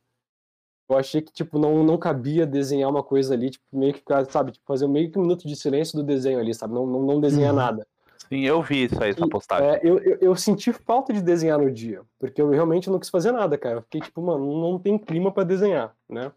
[0.90, 4.24] eu achei que, tipo, não, não cabia desenhar uma coisa ali, tipo, meio que ficar,
[4.30, 7.02] sabe, tipo, fazer meio que um minuto de silêncio do desenho ali, sabe, não, não,
[7.02, 7.56] não desenhar Uhum.
[7.56, 7.86] nada.
[8.28, 9.68] Sim, eu vi isso aí, essa postagem.
[9.68, 13.10] É, eu, eu, eu senti falta de desenhar no dia, porque eu realmente não quis
[13.10, 16.32] fazer nada, cara, eu fiquei, tipo, mano, não tem clima pra desenhar, né?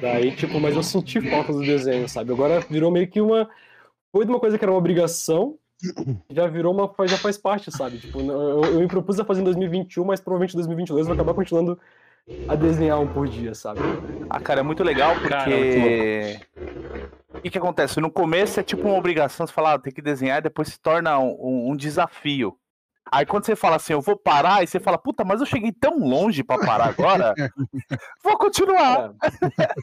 [0.00, 3.48] Daí, tipo, mas eu senti falta do desenho, sabe, agora virou meio que uma,
[4.12, 5.58] foi de uma coisa que era uma obrigação,
[6.30, 7.98] já virou uma, já faz parte, sabe?
[7.98, 11.14] Tipo, eu, eu me propus a fazer em 2021, mas provavelmente em 2022 eu vou
[11.14, 11.78] acabar continuando
[12.48, 13.80] a desenhar um por dia, sabe?
[14.30, 16.40] Ah, cara, é muito legal Cara, porque.
[17.38, 18.00] O que, que acontece?
[18.00, 21.18] No começo é tipo uma obrigação, você fala, ah, tem que desenhar, depois se torna
[21.18, 22.58] um, um- um desafio.
[23.10, 25.72] Aí quando você fala assim, eu vou parar, aí você fala, puta, mas eu cheguei
[25.72, 27.34] tão longe pra parar agora,
[28.22, 29.12] vou continuar.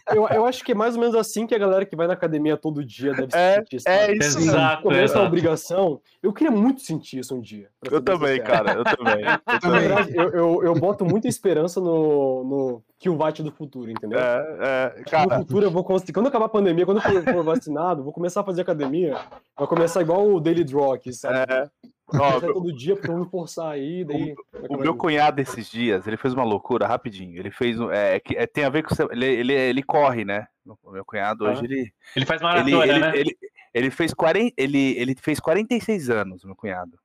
[0.08, 0.18] É.
[0.18, 2.14] Eu, eu acho que é mais ou menos assim que a galera que vai na
[2.14, 5.26] academia todo dia deve se É, sentir, é isso No Exato, da exato.
[5.26, 7.70] obrigação, eu queria muito sentir isso um dia.
[7.92, 8.44] Eu também, sincero.
[8.52, 9.24] cara, eu também.
[9.24, 9.80] Eu Na também.
[9.82, 14.20] verdade, eu, eu, eu boto muita esperança no, no Kill-Vat do futuro, entendeu?
[14.20, 16.14] É, é, No cara, futuro eu vou conseguir.
[16.14, 19.18] Quando acabar a pandemia, quando eu for, for vacinado, vou começar a fazer academia.
[19.58, 21.36] Vai começar igual o Daily Draw aqui, sabe?
[21.52, 21.68] é,
[22.14, 24.36] Ó, fazer todo dia, vou me forçar aí, daí.
[24.70, 27.38] O meu cunhado esses dias, ele fez uma loucura rapidinho.
[27.40, 27.90] Ele fez um.
[27.92, 28.94] É, que- é, tem a ver com.
[29.12, 30.48] Ele, ele, ele corre, né?
[30.84, 31.66] O meu cunhado hoje, Ah.
[31.66, 31.94] ele.
[32.16, 33.12] Ele faz maratona, ele, né?
[33.18, 33.38] ele,
[33.74, 36.98] ele fez 40, ele, ele fez 46 anos, meu cunhado.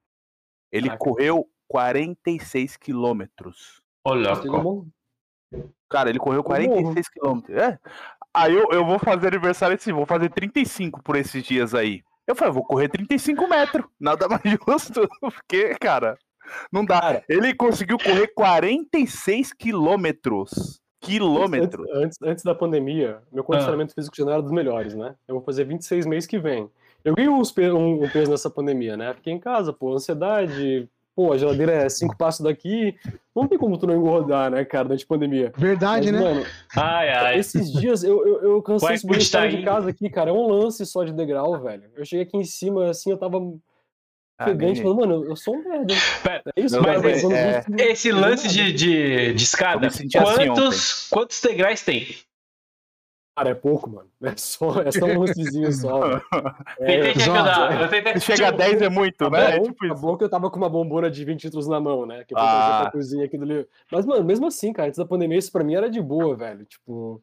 [0.71, 1.04] Ele Caraca.
[1.04, 3.80] correu 46 quilômetros.
[4.04, 4.62] Louco.
[4.62, 4.87] bom.
[5.88, 7.57] Cara, ele correu 46 quilômetros.
[7.57, 7.78] É.
[8.33, 12.02] Aí eu, eu vou fazer aniversário esse, vou fazer 35 por esses dias aí.
[12.30, 13.84] Eu falei, eu vou correr 35 metros.
[13.99, 15.08] Nada mais justo.
[15.21, 16.16] Porque, cara,
[16.73, 17.00] não dá.
[17.00, 17.25] Cara.
[17.28, 20.80] Ele conseguiu correr 46 quilômetros.
[21.00, 21.86] Quilômetros.
[21.88, 25.16] Antes, antes, antes da pandemia, meu condicionamento físico já não era dos melhores, né?
[25.26, 26.71] Eu vou fazer 26 meses que vem.
[27.04, 29.12] Eu ganhei um, um peso nessa pandemia, né?
[29.14, 30.88] Fiquei em casa, pô, ansiedade.
[31.21, 32.97] Pô, a geladeira é cinco passos daqui.
[33.37, 35.52] Não tem como tu não engordar, né, cara, durante a pandemia.
[35.54, 36.28] Verdade, Mas, né?
[36.30, 37.39] mano, Ai, ai.
[37.39, 40.30] esses dias eu, eu, eu cansei de subir de casa aqui, cara.
[40.30, 41.85] É um lance só de degrau, velho.
[41.95, 43.37] Eu cheguei aqui em cima, assim, eu tava
[44.39, 45.95] Ah, pegante, nem- falando, mano, eu sou um merda.
[46.23, 46.99] Pera, É isso, cara.
[47.02, 52.06] mas eu é- vou- Esse lance de, de, de escada, assim quantos, quantos degraus tem?
[53.41, 54.09] Cara, é pouco, mano.
[54.23, 56.00] É só, é só um lancezinho só.
[56.11, 56.23] velho.
[56.79, 57.81] Tentei ajudar.
[57.81, 58.13] Eu tentei...
[58.21, 59.41] Se chega a 10 é muito, né?
[59.41, 59.93] É Acabou, tipo isso.
[59.95, 62.23] acabou que eu tava com uma bombona de 20 litros na mão, né?
[62.29, 62.81] Que eu Ah.
[62.83, 63.67] pra cozinha aqui do livro.
[63.91, 66.67] Mas, mano, mesmo assim, cara, antes da pandemia, isso pra mim era de boa, velho.
[66.67, 67.19] Tipo,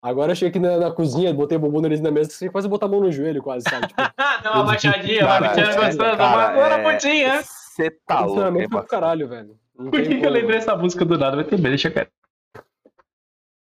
[0.00, 2.66] agora eu cheguei aqui na, na cozinha, botei a bombona ali na mesa, você quase
[2.66, 3.88] botar a mão no joelho, quase, sabe?
[3.88, 7.42] Tipo, Ah, deu uma baixadinha, uma baixadinha é, gostosa, uma é- putinha.
[7.42, 9.54] Você tá louco, pro caralho, velho.
[9.78, 11.36] Não Por que, que eu lembrei dessa música do nada?
[11.36, 12.10] Vai ter bem, deixa quieto.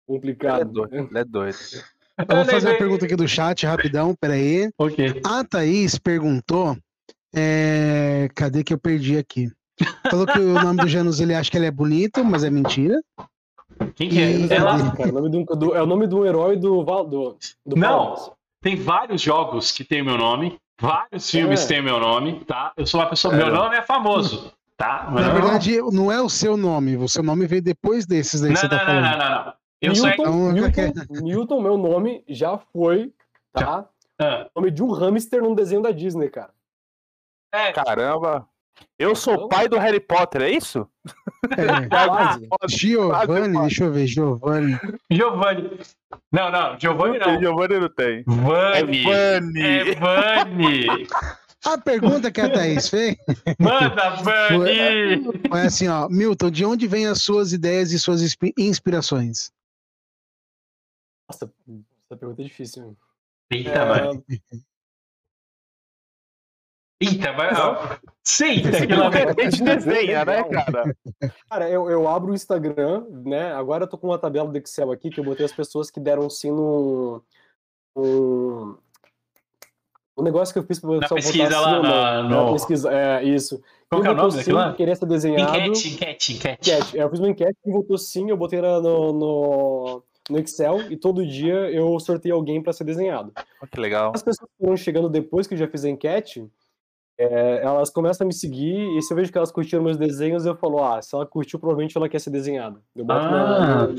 [0.08, 0.72] Ele é Complicado.
[0.72, 1.56] doido, ele é doido.
[2.18, 4.70] Eu vou fazer uma pergunta aqui do chat, rapidão, peraí.
[4.78, 5.20] Ok.
[5.24, 6.76] A Thaís perguntou.
[7.34, 9.50] é, Cadê que eu perdi aqui?
[10.10, 12.96] Falou que o nome do Janus ele acha que ele é bonito, mas é mentira.
[13.94, 14.30] Quem que é?
[14.32, 17.06] E- Ela Cara, o nome do, do- é o nome do herói do Val.
[17.06, 17.80] Do, Não.
[17.80, 18.30] Palmeiras.
[18.60, 21.68] tem vários jogos que tem o meu nome, vários filmes É.
[21.68, 22.72] têm o meu nome, tá?
[22.76, 23.32] Eu sou uma pessoa.
[23.34, 23.36] É.
[23.36, 25.04] Meu nome é famoso, tá?
[25.12, 26.96] Na nome- verdade, não é o seu nome.
[26.96, 29.18] O seu nome veio depois desses daí Não, que você não, tá não, falando.
[29.20, 29.52] não, não, não.
[29.80, 29.92] Eu.
[29.92, 33.12] Newton, Então, Newton, Newton, meu nome já foi,
[33.52, 33.86] tá?
[34.20, 36.50] Ah, Nome de um hamster num desenho da Disney, cara.
[37.54, 38.48] é, Caramba.
[38.98, 40.88] Eu sou o pai do Harry Potter, é isso?
[41.56, 41.86] É.
[41.88, 42.48] Quase.
[42.68, 44.78] Giovanni, deixa eu ver, Giovanni.
[45.10, 45.70] Giovanni.
[46.32, 47.40] Não, não, Giovanni não.
[47.40, 48.22] Giovanni não tem.
[48.26, 49.00] Vani.
[49.08, 49.60] É Vani.
[49.62, 50.86] É Vani.
[51.64, 53.16] A pergunta que a Thaís fez
[53.58, 55.24] Manda, Vani.
[55.48, 56.08] foi assim, ó.
[56.08, 59.50] Milton, de onde vêm as suas ideias e suas inspi- inspirações?
[61.28, 61.52] Nossa,
[62.06, 62.96] essa pergunta é difícil.
[63.50, 64.24] Eita, É, mano.
[67.00, 67.54] Eita, vai.
[67.54, 67.96] ó.
[68.24, 68.76] Sim, Porque
[69.42, 70.96] a gente desenha, né, cara?
[71.48, 73.52] Cara, eu, eu abro o Instagram, né?
[73.52, 76.00] Agora eu tô com uma tabela do Excel aqui que eu botei as pessoas que
[76.00, 77.22] deram sim no.
[77.94, 78.78] no
[80.16, 82.92] O negócio que eu fiz pra Na pesquisa votar lá, sim na- Na no- pesquisa,
[82.92, 83.62] é, isso.
[83.88, 84.74] Qual Quem que é o nome sim, daquilo lá?
[84.74, 85.56] Queria ser desenhado.
[85.56, 86.70] Enquete, enquete, enquete.
[86.72, 86.98] Enquete.
[86.98, 90.90] É, eu fiz uma enquete, quem votou sim, eu botei na- no, no, no Excel
[90.90, 93.32] e todo dia eu sorteio alguém pra ser desenhado.
[93.70, 94.12] Que legal.
[94.14, 96.46] As pessoas que foram chegando depois que eu já fiz a enquete,
[97.18, 100.46] é, elas começam a me seguir e se eu vejo que elas curtiram meus desenhos,
[100.46, 102.80] eu falo, ah, se ela curtiu, provavelmente ela quer ser desenhada.
[102.94, 103.86] Eu boto na- Ah.
[103.88, 103.94] no-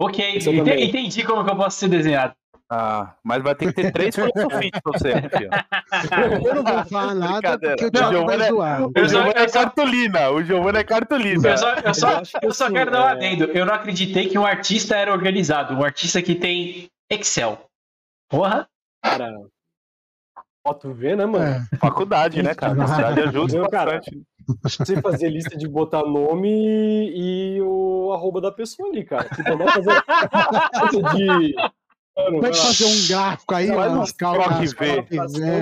[0.00, 0.88] Ok, Isso eu ente- também.
[0.88, 2.32] entendi como que eu posso ser desenhado.
[2.70, 5.50] Ah, mas vai ter que ter três folhas sulfite pra você, filho.
[6.46, 8.82] Eu não vou falar nada porque o Thiago Não, vai é- zoar.
[8.86, 10.30] O Giovanni é cartolina.
[10.30, 11.48] O Giovanni é cartolina.
[11.48, 13.44] Eu só, eu só, Eu só assim, quero dar um é- adendo.
[13.44, 15.72] Eu não acreditei que um artista era organizado.
[15.74, 17.58] Um artista que tem Excel.
[18.28, 18.68] Porra.
[19.02, 19.32] Cara,
[20.66, 21.44] foto V, né, mano?
[21.72, 21.76] É.
[21.78, 22.74] Faculdade, né, cara?
[22.76, 24.22] Faculdade ajuda Meu, cara, bastante.
[24.86, 26.48] Você fazer lista de botar nome
[27.14, 29.28] e o arroba da pessoa ali, cara.
[29.28, 29.90] Tipo, não fazer
[30.92, 31.54] lista de.
[32.18, 32.66] Mano, Pode vai lá.
[32.66, 35.16] fazer um gráfico aí, Faz umas uns calças, Proc V.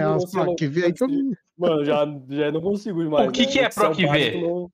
[0.07, 0.95] Umas Proc V,
[1.59, 3.29] Mano, já, já não consigo mais.
[3.29, 3.53] O que né?
[3.53, 4.07] que é Proc V?
[4.07, 4.67] básico não-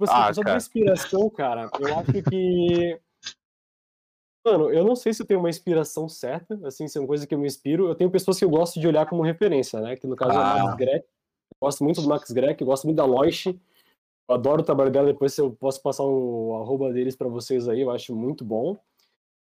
[0.00, 0.56] Tipo assim, Ah, cara.
[0.56, 2.98] inspiração, cara, eu acho que.
[4.44, 7.24] Mano, eu não sei se eu tenho uma inspiração certa, assim, se é uma coisa
[7.26, 7.86] que eu me inspiro.
[7.86, 9.94] Eu tenho pessoas que eu gosto de olhar como referência, né?
[9.94, 10.56] Que no caso é Ah.
[10.56, 11.04] o Max Greck.
[11.06, 13.46] Eu gosto muito do Max Greck, gosto muito da Loish.
[13.46, 17.82] Eu adoro o trabalho dela, depois eu posso passar o arroba deles pra vocês aí,
[17.82, 18.76] eu acho muito bom.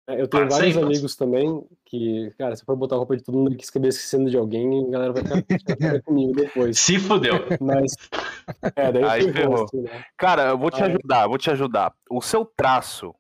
[0.09, 0.87] É, Eu tenho Passa vários aí, passa.
[0.87, 4.31] amigos também que, cara, se for botar a roupa de todo mundo que escrever esquecendo
[4.31, 5.43] de alguém, a galera vai ficar
[6.03, 6.79] comigo depois.
[6.79, 7.35] Se fudeu.
[7.61, 7.93] Mas.
[8.75, 9.65] É, daí Aí ferrou, ferrou.
[9.65, 10.05] assim, né?
[10.17, 10.89] Cara, eu vou te Ah, é.
[10.89, 11.93] ajudar, vou te ajudar.
[12.11, 13.15] O seu traço,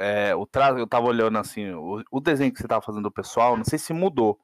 [0.00, 3.10] é, o traço, eu tava olhando assim, o, o desenho que você tava fazendo do
[3.12, 4.36] pessoal, não sei se mudou.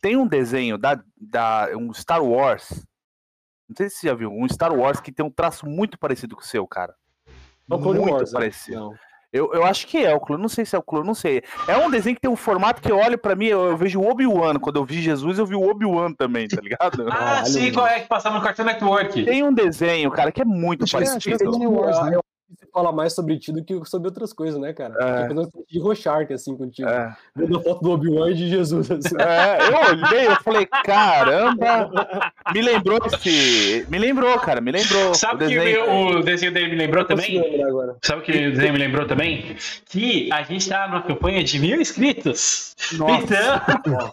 [0.00, 2.86] Tem um desenho da, da um Star Wars,
[3.68, 6.34] não sei se você já viu, um Star Wars que tem um traço muito parecido
[6.36, 6.94] com o seu, cara.
[7.70, 8.38] É o Clone muito Wars, né?
[8.40, 8.80] parecido.
[8.80, 8.94] Não.
[9.32, 11.42] Eu, eu acho que é o clone, não sei se é o clone, não sei.
[11.66, 13.98] É um desenho que tem um formato que eu olho pra mim, eu, eu vejo
[14.00, 14.56] o Obi-Wan.
[14.56, 17.06] Quando eu vi Jesus, eu vi o Obi-Wan também, tá ligado?
[17.12, 19.24] Ah, sim, qual é que passava no Cartoon Network?
[19.24, 21.70] Tem um desenho, cara, que é muito Acho que é- acho que é parecido.
[21.72, 22.18] Wars, né?
[22.72, 24.94] Fala mais sobre ti do que sobre outras coisas, né, cara?
[24.98, 25.04] É.
[25.04, 25.22] É.
[25.28, 26.88] Tô pensando de Rochark, assim, contigo.
[26.88, 27.14] É.
[27.36, 29.14] Vendo a foto do Obi-Wan e de Jesus, assim.
[29.20, 31.90] É, eu olhei, eu falei, caramba,
[32.52, 33.86] me lembrou esse.
[33.90, 35.14] Me lembrou, cara, me lembrou.
[35.14, 35.90] Sabe o que desenho.
[35.90, 37.42] o, o desenho dele me lembrou também?
[38.02, 39.56] Sabe o que o desenho me lembrou também?
[39.86, 42.74] Que a gente tá numa campanha de mil inscritos.
[42.92, 43.62] Nossa.
[43.78, 44.10] Então,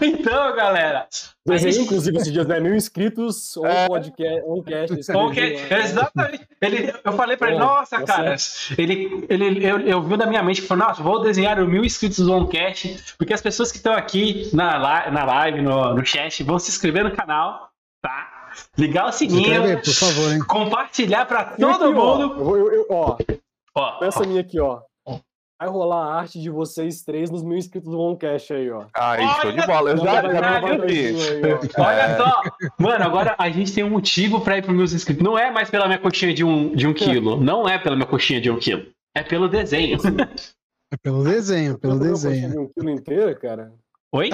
[0.00, 1.06] então, galera.
[1.46, 2.58] Desenho, gente- inclusive, esses dias, né?
[2.58, 3.86] Mil inscritos, um É.
[3.86, 5.12] podcast, um cast.
[5.12, 5.78] Lá.
[5.78, 6.46] exatamente.
[6.66, 8.36] Ele, eu falei pra ele, Pô, nossa, tá cara,
[8.78, 11.84] ele, ele, eu, eu vi da minha mente que falou, nossa, vou desenhar o mil
[11.84, 16.04] inscritos do OnCast, porque as pessoas que estão aqui na, li- na live, no, no
[16.04, 17.70] chat, vão se inscrever no canal,
[18.02, 18.32] tá?
[18.78, 20.38] Ligar o Se inscreve aí, sininho, por favor, hein?
[20.46, 22.34] compartilhar pra todo aqui, ó, mundo.
[22.44, 23.16] vou- eu- eu- ó,
[23.74, 24.80] Ó, essa minha aqui, ó.
[25.58, 28.84] Vai rolar a arte de vocês três nos mil inscritos do OneCast aí, ó.
[28.94, 29.90] Ai, show de bola.
[29.92, 30.62] Eu já, já.
[31.78, 32.16] Olha É.
[32.18, 32.42] só!
[32.78, 35.24] Mano, agora a gente tem um motivo pra ir pros meus inscritos.
[35.24, 37.40] Não é mais pela minha coxinha de um, de um quilo.
[37.40, 38.86] Não é pela minha coxinha de um quilo.
[39.14, 39.98] É pelo desenho.
[40.92, 42.32] É pelo desenho, pelo uma desenho.
[42.34, 43.72] coxinha de Um quilo inteiro, cara.
[44.16, 44.30] Oi?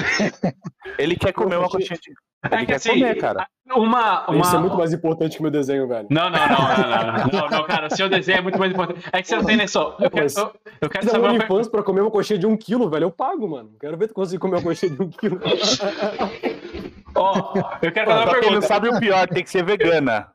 [0.99, 2.11] Ele quer comer uma coxinha- de.
[2.45, 3.47] Ele É que quer assim, comer, cara.
[3.75, 4.29] uma.
[4.29, 4.41] uma...
[4.41, 6.09] Isso é muito mais importante que o meu desenho, velho.
[6.11, 7.87] Não, não, não, não, não, não, não, cara.
[7.87, 9.01] O seu desenho é muito mais importante.
[9.13, 9.95] É que você não tem noção.
[10.01, 11.35] Eu quero, eu, eu quero saber uma.
[11.35, 13.71] OnlyFans pra comer uma coxinha de um quilo, velho, eu pago, mano.
[13.81, 15.41] Quero ver tu conseguir comer uma coxinha de um quilo.
[17.15, 18.67] Ó, eu quero fazer uma Pra quem não pergunta.
[18.67, 20.29] sabe o pior, tem que ser vegana.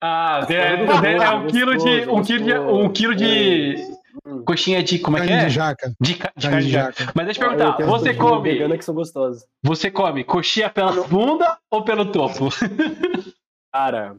[0.00, 2.08] Ah, é, é, é um quilo de.
[2.08, 2.58] Um quilo de.
[2.58, 3.74] Um quilo de.
[4.46, 4.98] Coxinha de.
[5.00, 5.44] Como é que é?
[5.46, 5.92] de jaca.
[6.00, 6.92] De, de Carne carne de de jaca.
[7.00, 7.12] jaca.
[7.14, 8.50] Mas deixa eu Eu perguntar, quero você come.
[8.52, 9.44] Vegana que são gostosas.
[9.64, 12.48] Você come coxinha pela bunda ou pelo topo?
[13.74, 14.16] Cara,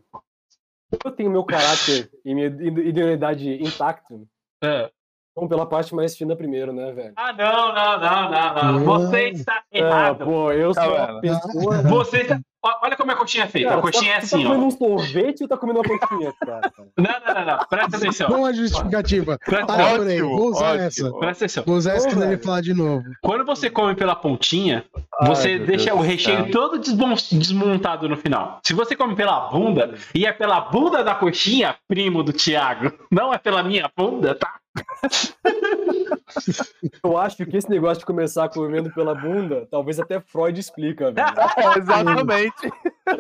[1.04, 4.28] eu tenho meu caráter e minha identidade intacto.
[4.64, 4.90] Ah.
[5.36, 7.14] Vamos pela parte mais fina primeiro, né, velho?
[7.16, 8.86] Ah, não, não, não, não, não.
[8.86, 10.26] Você está Ah, errado.
[10.26, 11.82] pô, eu sou uma pessoa.
[11.84, 12.40] Você está.
[12.82, 13.70] Olha como a coxinha é feita.
[13.70, 14.54] Cara, a coxinha é tá, assim, tu tá ó.
[14.54, 16.72] comendo um sorvete ou tá comendo uma coxinha, cara?
[16.98, 17.66] Não, não, não, não.
[17.68, 18.28] Presta atenção.
[18.30, 19.38] Com a justificativa.
[19.44, 19.98] Presta Tá, atenção.
[20.00, 20.84] peraí, Ótimo, vou usar ótimo.
[20.86, 21.12] essa.
[21.14, 21.64] Presta atenção.
[21.66, 23.04] Vou usar essa quando ele falar de novo.
[23.22, 24.86] Quando você come pela pontinha,
[25.20, 28.60] Ai, você meu deixa Deus o recheio todo desmon- desmontado no final.
[28.64, 33.34] Se você come pela bunda, e é pela bunda da coxinha, primo do Thiago, não
[33.34, 34.56] é pela minha bunda, tá?
[37.04, 41.28] Eu acho que esse negócio de começar comendo pela bunda, talvez até Freud explica, velho.
[41.58, 42.72] É, exatamente.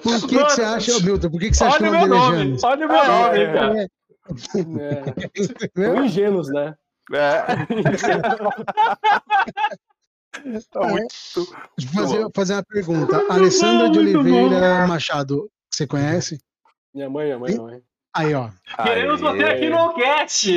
[0.02, 2.00] Por que, que você acha, Milton, por que, que você acha que Olha o eu
[2.00, 3.54] meu não nome, olha o meu nome, é.
[3.54, 3.88] cara.
[4.82, 5.04] É.
[5.86, 6.74] São ingênuos, né?
[7.14, 7.42] É.
[10.72, 11.46] Tá muito- Deixa eu
[11.94, 13.22] fazer, fazer uma pergunta.
[13.30, 16.40] Alessandra de Oliveira Machado, você conhece?
[16.94, 17.82] Minha mãe, minha mãe, minha mãe.
[18.16, 18.50] Aí, ó.
[18.84, 19.36] Queremos Aê.
[19.38, 20.50] você aqui no cast.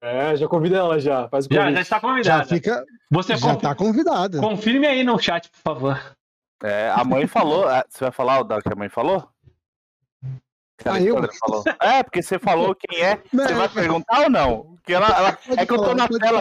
[0.00, 1.28] É, já convida ela já.
[1.28, 1.74] Faz o Já, convite.
[1.76, 2.44] já está Já convidada.
[2.46, 2.84] fica.
[3.10, 4.38] Você Já confi- tá convidada.
[4.40, 6.16] confirme aí no chat, por favor.
[6.62, 7.68] É, a mãe falou.
[7.68, 9.28] ah, Você vai falar o da que a mãe falou?
[10.78, 11.16] Que a Ah, eu?
[11.18, 11.64] Alessandra falou.
[11.82, 13.16] É, porque você falou quem é.
[13.16, 14.62] Você Não, vai perguntar ou não?
[14.76, 16.38] Porque ela, ela- é que eu tô na tela.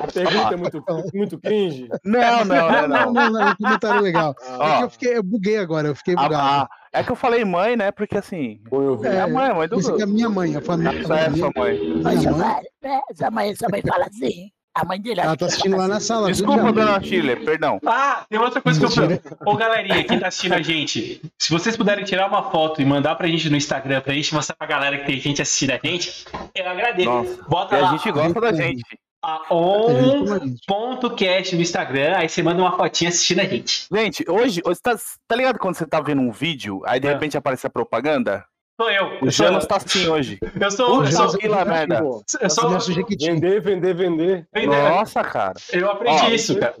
[0.00, 0.84] A pergunta é muito,
[1.14, 1.88] muito cringe.
[2.04, 3.12] Não, não, não, Não, não.
[3.12, 4.34] não, não, é um comentário legal.
[4.58, 6.42] Ah, É que eu, fiquei, eu buguei agora, eu fiquei A- bugado.
[6.42, 7.90] a- é que eu falei mãe, né?
[7.92, 8.58] Porque assim.
[9.00, 9.06] vi.
[9.08, 9.78] É, a mãe, a mãe do.
[9.78, 10.98] Aqui é a minha mãe, a família.
[10.98, 11.78] Essa é a sua mãe.
[12.02, 14.50] Mas Minha a mãe, mãe, né, essa mãe, essa mãe fala assim.
[14.76, 16.06] A mãe dele ela tá assistindo lá na assim.
[16.06, 16.26] sala.
[16.30, 17.80] Desculpa, dona Chile, perdão.
[17.86, 19.20] Ah, tem outra coisa que eu.
[19.46, 23.14] Ô, galerinha, quem tá assistindo a gente, se vocês puderem tirar uma foto e mandar
[23.14, 26.26] pra gente no Instagram, pra gente mostrar pra galera que tem gente assistindo a gente,
[26.54, 27.08] eu agradeço.
[27.08, 27.42] Nossa.
[27.48, 28.82] Bota E a lá, gente gosta da gente.
[29.24, 33.86] a a on.cast no Instagram, aí você manda uma fotinha assistindo a gente.
[33.92, 34.94] Gente, hoje, hoje tá,
[35.26, 37.12] tá ligado quando você tá vendo um vídeo, aí de É.
[37.12, 38.44] repente aparece a propaganda?
[38.78, 39.06] Sou eu.
[39.22, 40.38] O Eu Janus tá assim hoje.
[40.60, 41.94] eu sou, eu Puxa, sou, merda.
[42.40, 42.92] Eu sou- Nosso.
[42.94, 44.46] Vender, vender, vender.
[44.66, 45.54] Nossa, cara.
[45.72, 46.74] eu aprendi Ó, isso, cara.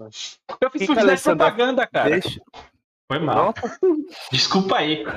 [0.60, 2.10] Eu fiz Alessandra propaganda, cara.
[2.10, 2.38] Deixa.
[3.10, 3.54] Foi mal.
[3.56, 3.78] Nossa.
[4.30, 5.06] Desculpa aí.
[5.06, 5.10] O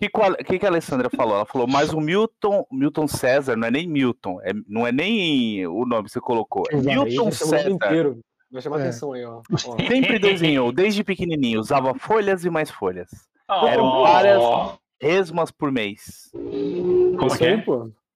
[0.00, 1.34] que, que a- que, a Alessandra falou?
[1.36, 5.66] Ela falou, mas o Milton, Milton César não é nem Milton, é, não é nem
[5.66, 7.68] o nome que você colocou, é Milton o César.
[7.70, 8.18] inteiro.
[8.50, 8.82] Vai chamar É.
[8.82, 9.40] atenção aí, ó.
[9.50, 9.76] ó.
[9.88, 13.08] Sempre desenhou, desde pequenininho, usava folhas e mais folhas.
[13.48, 14.42] Ó, Eram várias-
[15.08, 16.30] Resmas por mês.
[16.32, 17.64] Como é que aí, é?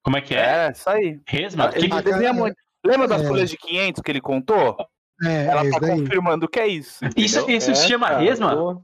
[0.02, 0.38] Como é que é?
[0.38, 1.20] É, isso aí.
[1.26, 1.66] Resma?
[1.68, 2.56] Ah, Ele Que- Ah, desenha cara, muito.
[2.84, 3.28] Lembra das é.
[3.28, 4.76] folhas de 500 que ele contou?
[5.22, 7.04] É, Ela é tá confirmando que é isso.
[7.16, 7.56] Isso, entendeu?
[7.58, 8.56] isso se É, chama cara, resma?
[8.56, 8.82] pô.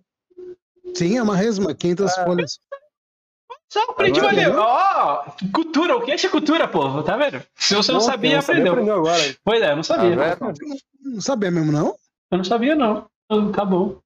[0.94, 2.58] Sim, é uma resma, 500 folhas.
[3.72, 4.60] Só aprendi, Agora entendeu?
[4.60, 7.42] ó, cultura, o que é cultura, pô, tá vendo?
[7.56, 8.72] Se você não Nossa, sabia, sabia, aprendeu.
[8.72, 9.36] aprendeu agora.
[9.42, 10.16] Pois é, eu não Tá sabia.
[10.16, 10.54] vendo?
[11.02, 11.96] Não sabia mesmo, não?
[12.30, 13.06] eu não sabia, não.
[13.30, 13.98] Ah, Tá bom.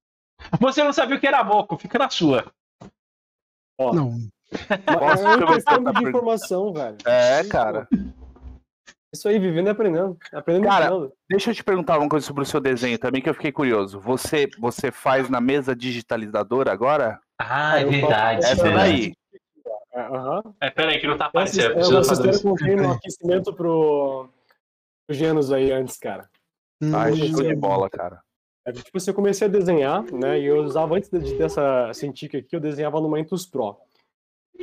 [0.60, 2.44] Você não sabia o que era moco, fica na sua.
[3.78, 4.10] Ó, Não.
[4.86, 6.96] mas Posso é uma questão de informação, velho.
[7.06, 7.86] É, cara.
[9.14, 10.18] Isso aí, vivendo e aprendendo.
[10.32, 11.12] Aprendendo e Cara, ensinando.
[11.30, 13.98] Deixa eu te perguntar uma coisa sobre o seu desenho também, que eu fiquei curioso.
[14.00, 17.18] Você, você faz na mesa digitalizadora agora?
[17.40, 18.42] Ah, é eu verdade.
[18.42, 18.90] falo- Essa verdade.
[18.92, 19.12] daí.
[19.94, 20.42] É, Aham.
[20.60, 21.72] É, peraí, que não tá aparecendo.
[21.72, 21.74] é,
[22.16, 22.42] terem isso.
[22.42, 24.28] conferido no aquecimento pro,
[25.06, 26.28] pro Genos aí antes, cara.
[26.94, 28.20] Ai, Hum, show de bola, cara.
[28.68, 30.38] É, tipo assim, eu comecei a desenhar, né?
[30.38, 33.76] E eu usava, antes de ter essa Cintiq aqui, eu desenhava no Intus Pro.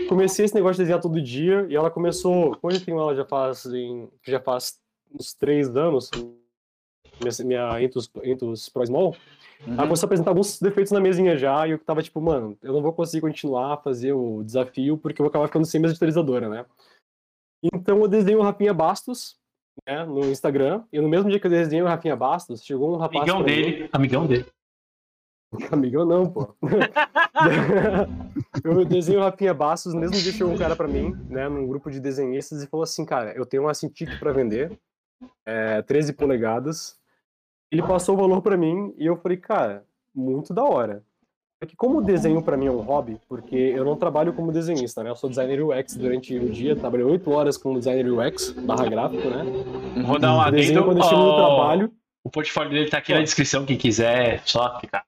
[0.08, 3.26] Comecei esse negócio de desenhar todo dia, e ela começou, quando eu tenho ela já
[3.26, 4.80] faz, em, já faz
[5.12, 6.12] uns três anos,
[7.20, 9.16] minha, minha Intus, Intus Pro Small,
[9.66, 9.84] ela Uhum.
[9.88, 12.82] começou a apresentar alguns defeitos na mesinha já, e eu tava tipo, mano, eu não
[12.84, 16.48] vou conseguir continuar a fazer o desafio, porque eu vou acabar ficando sem mesa digitalizadora,
[16.50, 16.66] né?
[17.74, 19.40] Então eu desenhei o Rafinha Bastos,
[19.88, 22.98] né, no Instagram, e no mesmo dia que eu desenhei o Rafinha Bastos, chegou um
[22.98, 24.46] rapaz Amigão pra mim- dele, amigão dele.
[25.72, 26.54] Amigão não, pô.
[28.64, 31.68] eu desenho o Rafinha Bastos, no mesmo dia chegou um cara pra mim, né, num
[31.68, 34.78] grupo de desenhistas e falou assim, cara, eu tenho uma Cintiq pra vender,
[35.46, 36.98] é, 13 polegadas.
[37.72, 41.04] Ele passou o valor pra mim e eu falei, cara, muito da hora.
[41.66, 44.52] É que como o desenho pra mim é um hobby, porque eu não trabalho como
[44.52, 45.10] desenhista, né?
[45.10, 49.28] Eu sou designer UX durante o dia, trabalhei 8 horas como designer UX, barra gráfico,
[49.28, 49.44] né?
[50.06, 50.86] Vou dar um Desenho adendo.
[50.86, 51.92] quando eu chego no ó, trabalho,
[52.24, 55.04] O portfólio dele tá aqui na descrição, quem quiser, só clicar.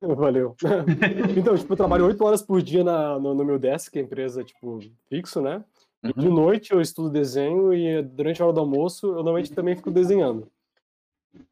[0.00, 0.54] Valeu.
[1.36, 4.44] então, tipo, eu trabalho oito horas por dia na, no, no meu desk, a empresa,
[4.44, 4.78] tipo,
[5.08, 5.64] fixo, né?
[6.04, 6.34] E de Uhum.
[6.34, 10.48] noite eu estudo desenho e durante a hora do almoço eu normalmente também fico desenhando.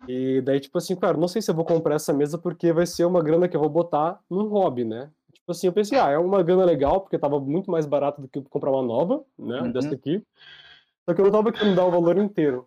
[0.09, 2.87] E daí, tipo assim, cara, não sei se eu vou comprar essa mesa porque vai
[2.87, 5.11] ser uma grana que eu vou botar num hobby, né?
[5.33, 8.29] Tipo assim, eu pensei, ah, é uma grana legal, porque tava muito mais barato do
[8.29, 9.61] que comprar uma nova, né?
[9.61, 9.73] Uhum.
[9.73, 10.23] Dessa aqui.
[11.05, 12.67] Só que eu não tava querendo dar o valor inteiro.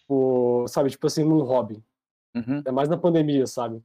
[0.00, 1.82] Tipo, sabe, tipo assim, num hobby.
[2.34, 2.62] Uhum.
[2.64, 3.82] É mais na pandemia, sabe?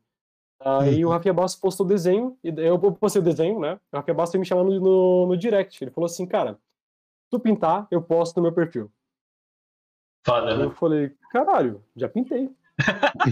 [0.60, 3.80] Aí o Rafinha Bastos postou o desenho, e eu postei o desenho, né?
[3.92, 5.84] O Rafinha Bastos me chamando no, no direct.
[5.84, 6.58] Ele falou assim, cara,
[7.30, 8.90] tu pintar, eu posto no meu perfil.
[10.26, 10.66] Foda, Aí né?
[10.66, 12.50] eu falei, caralho, já pintei.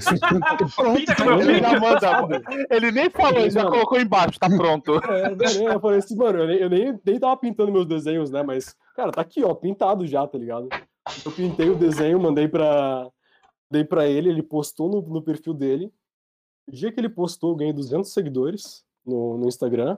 [0.96, 2.42] Pinta com meu Ele manda.
[2.70, 3.72] Ele nem falou, ele já Não.
[3.72, 5.02] colocou embaixo, tá pronto.
[5.10, 8.44] É, eu falei assim, mano, eu nem, eu nem, nem tava pintando meus desenhos, né?
[8.44, 10.70] Mas, cara, tá aqui, ó, pintado já, tá ligado?
[11.26, 13.10] Eu pintei o desenho, mandei pra,
[13.70, 15.92] dei pra ele, ele postou no, no perfil dele.
[16.68, 19.98] O dia que ele postou, eu ganhei 200 seguidores no, no Instagram.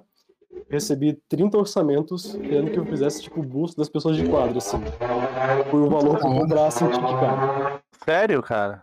[0.69, 4.77] Recebi 30 orçamentos querendo que eu fizesse, tipo, o busto das pessoas de quadro, assim.
[5.69, 7.81] Foi o valor que eu comprar assim, cara.
[8.03, 8.81] Sério, cara?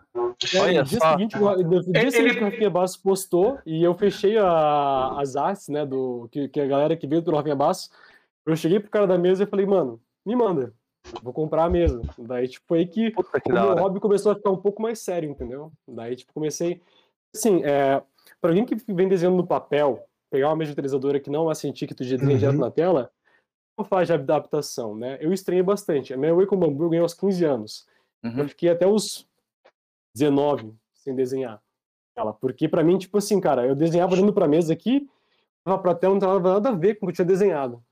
[0.53, 1.11] É, Olha no dia só.
[1.11, 5.15] seguinte, o- no dia Ele- seguinte que o Rafinha Bastos postou, e eu fechei a-
[5.19, 7.89] as artes, né, do, que, que a galera que veio pelo Rafinha Bastos,
[8.45, 10.73] eu cheguei pro cara da mesa e falei, mano, me manda,
[11.21, 12.01] vou comprar a mesa.
[12.17, 14.81] Daí, tipo, foi aí que Puta que o meu hobby começou a ficar um pouco
[14.81, 15.71] mais sério, entendeu?
[15.87, 16.81] Daí, tipo, comecei,
[17.35, 18.01] assim, é,
[18.39, 21.89] pra alguém que vem desenhando no papel, pegar uma mesa digitalizadora que não é Cintiq
[21.89, 22.39] que tu já desenha Uhum.
[22.39, 23.11] direto na tela,
[23.77, 25.17] uma fase de adaptação, né?
[25.21, 26.13] Eu estranhei bastante.
[26.13, 27.85] A minha Wake com Bambu eu ganhei aos 15 anos.
[28.23, 28.39] Uhum.
[28.39, 29.27] Eu fiquei até os
[30.15, 31.61] 19 sem desenhar
[32.15, 32.33] ela.
[32.33, 35.07] Porque pra mim, tipo assim, cara, eu desenhava olhando pra mesa aqui,
[35.63, 37.83] tava pra tela, não tava nada a ver com o que eu tinha desenhado.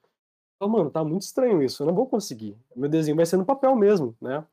[0.55, 2.57] Então, mano, tá muito estranho isso, eu não vou conseguir.
[2.75, 4.45] Meu desenho vai ser no papel mesmo, né?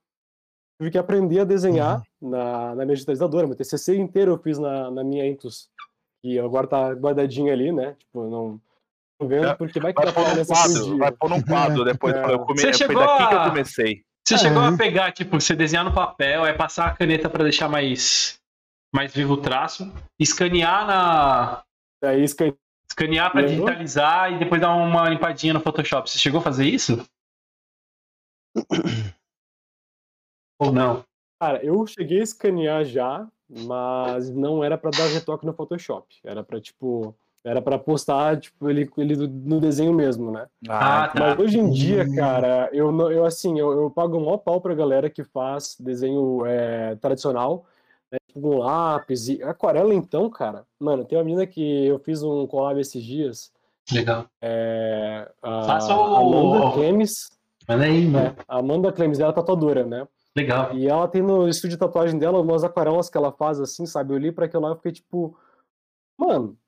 [0.79, 3.47] Tive que aprender a desenhar na, na minha digitalizadora.
[3.47, 5.69] Meu TCC inteiro eu fiz na, na minha Intus.
[6.29, 7.95] E agora tá guardadinho ali, né?
[8.01, 8.61] Tipo, não
[9.21, 10.97] tô vendo É, porque vai que Vai dá pôr num quadro, dia.
[10.99, 12.15] vai pôr num quadro depois.
[12.17, 12.33] É.
[12.35, 12.59] Eu come...
[12.59, 14.05] Você Foi chegou daqui que eu a- comecei.
[14.27, 14.39] Você É.
[14.39, 18.41] chegou a pegar, tipo, você desenhar no papel, aí passar a caneta pra deixar mais,
[18.93, 19.85] mais vivo o traço,
[20.19, 21.63] escanear na.
[22.03, 22.53] Daí escan-
[22.91, 23.57] Escanear pra Lembro.
[23.67, 26.09] digitalizar e depois dar uma limpadinha no Photoshop.
[26.11, 27.05] Você chegou a fazer isso?
[30.61, 31.05] Ou não?
[31.41, 36.07] Cara, eu cheguei a escanear já, mas não era pra dar retoque no Photoshop.
[36.25, 40.47] Era pra, tipo, era pra postar, tipo, ele, ele no desenho mesmo, né?
[40.69, 41.21] Ah, tá.
[41.21, 42.17] Mas hoje em dia, Hum.
[42.17, 45.77] cara, eu, não- eu assim, eu, eu pago um maior pau pra galera que faz
[45.79, 47.65] desenho é, tradicional,
[48.11, 50.65] né, tipo com lápis e aquarela, então, cara.
[50.79, 53.53] Mano, tem uma menina que eu fiz um collab esses dias,
[53.93, 54.27] Legal.
[54.43, 57.31] é, a Faça o- Amanda Clemes,
[57.69, 58.25] Manda aí, mano.
[58.27, 58.37] né?
[58.49, 60.07] A Amanda Clemes, ela é tatuadora, né?
[60.37, 60.75] Legal.
[60.75, 64.13] E ela tem no estúdio de tatuagem dela umas aquarelas que ela faz assim, sabe?
[64.13, 65.35] Eu li pra aquilo lá e fiquei tipo,
[66.19, 66.59] mano,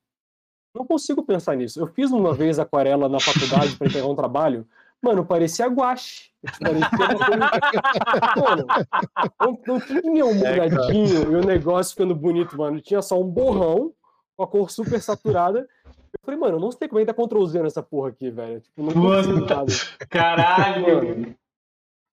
[0.74, 1.78] não consigo pensar nisso.
[1.78, 4.66] Eu fiz uma vez aquarela na faculdade pra entregar um trabalho,
[5.02, 6.31] mano, parecia guache.
[6.61, 6.88] Parecia.
[8.38, 8.66] Mano,
[9.40, 12.81] não, não tinha um molhadinho e o negócio ficando bonito, mano.
[12.81, 13.92] Tinha só um borrão
[14.37, 15.68] com a cor super saturada.
[15.85, 18.31] Eu falei, mano, eu não sei como é que tá Ctrl Z nessa porra aqui,
[18.31, 18.61] velho.
[18.61, 19.46] Tipo, não Mano.
[19.46, 19.74] Caralho!
[20.09, 21.37] Cara,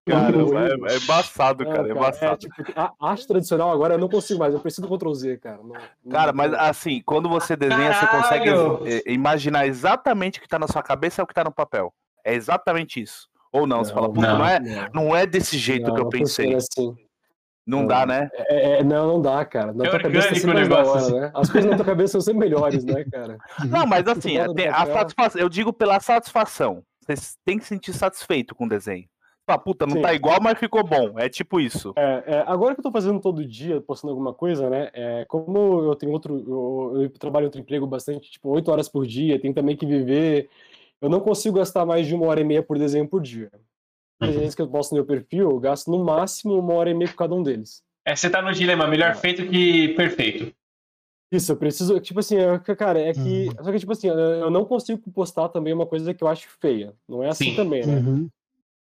[0.06, 1.84] Caramba, é, é embaçado, Não, cara.
[1.88, 2.34] É cara, embaçado.
[2.34, 5.38] é, tipo, a arte tradicional agora eu não consigo mais, eu preciso do Ctrl Z,
[5.38, 5.58] cara.
[5.58, 8.80] Não- não- Cara, mas assim, quando você desenha, você consegue Caralho!
[8.88, 11.92] eh, imaginar exatamente o que tá na sua cabeça e o que tá no papel.
[12.24, 13.28] É exatamente isso.
[13.52, 14.38] Ou não, você fala, puta, não.
[14.40, 16.54] não, é, não, não é desse jeito não, que eu não pensei.
[16.54, 16.96] assim.
[17.66, 17.88] Não Não.
[17.88, 18.30] dá, né?
[18.34, 19.74] É, é, não, não dá, cara.
[19.74, 21.20] Na É tua cabeça é sempre mais hora, assim.
[21.20, 21.32] né?
[21.34, 23.40] As coisas na tua cabeça são sempre melhores, né, cara?
[23.68, 24.94] Não, mas assim, no tem a papel.
[24.94, 26.84] satisfação, eu digo pela satisfação.
[27.08, 29.06] Você tem que se sentir satisfeito com o desenho.
[29.48, 30.02] Fala, puta, não Sim.
[30.02, 31.20] tá igual, mas ficou bom.
[31.20, 31.94] É tipo isso.
[31.96, 34.90] É, é, agora que eu tô fazendo todo dia, postando alguma coisa, né?
[34.92, 36.44] É, como eu tenho outro.
[36.48, 39.86] Eu, eu trabalho em outro emprego bastante, tipo, oito horas por dia, tenho também que
[39.86, 40.50] viver.
[41.00, 43.52] Eu não consigo gastar mais de uma hora e meia por desenho por dia.
[44.20, 46.94] Os desenhos que eu posto no meu perfil, eu gasto no máximo uma hora e
[46.94, 47.84] meia com cada um deles.
[48.04, 50.56] É, você tá no dilema, melhor feito que perfeito.
[51.32, 52.00] Isso, eu preciso.
[52.00, 53.50] Tipo assim, é, cara, é que.
[53.62, 56.48] Só que, tipo assim, eu eu não consigo postar também uma coisa que eu acho
[56.60, 56.94] feia.
[57.08, 57.56] Não é assim Sim.
[57.56, 57.96] também, né?
[57.96, 58.30] Uhum.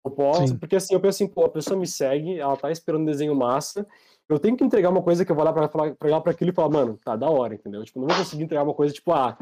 [0.05, 0.57] Eu posso, Sim.
[0.57, 3.35] porque assim, eu penso assim, pô, a pessoa me segue, ela tá esperando um desenho
[3.35, 3.87] massa.
[4.29, 6.33] Eu tenho que entregar uma coisa que eu vou lá pra, falar, pra olhar pra
[6.33, 7.85] aquilo e falar, mano, tá da hora, entendeu?
[7.85, 9.37] Tipo, não vou conseguir entregar uma coisa tipo, ah,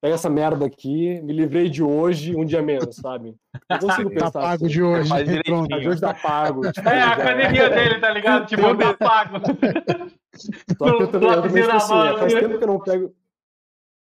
[0.00, 3.34] pega essa merda aqui, me livrei de hoje, um dia menos, sabe?
[3.70, 4.66] Não consigo Tá pensar pago assim.
[4.66, 5.08] de hoje.
[5.08, 5.40] Faz né?
[5.44, 5.80] Pronto.
[5.80, 6.70] De hoje tá pago.
[6.72, 8.46] Tipo, É, a academia dele, tá ligado?
[8.46, 9.36] Tipo, tá pago.
[10.78, 12.78] Só que eu também, eu também na assim, mão, é, faz tempo que eu não
[12.80, 13.14] pego.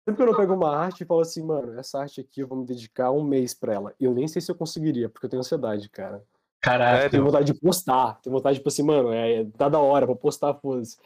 [0.05, 2.47] Sempre que eu não pego uma arte e falo assim, mano, essa arte aqui eu
[2.47, 3.93] vou me dedicar um mês pra ela.
[3.99, 6.21] Eu nem sei se eu conseguiria, porque eu tenho ansiedade, cara.
[6.61, 7.09] Caralho.
[7.09, 8.19] Tenho vontade de postar.
[8.21, 10.97] Tenho vontade, tipo assim, mano, é, tá da hora, vou postar, foda-se.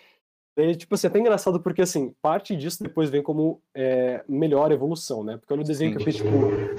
[0.57, 4.71] Daí, tipo assim, é até engraçado porque, assim, parte disso depois vem como é, melhor
[4.71, 5.37] evolução, né?
[5.37, 6.29] Porque olha o desenho que eu fiz, tipo,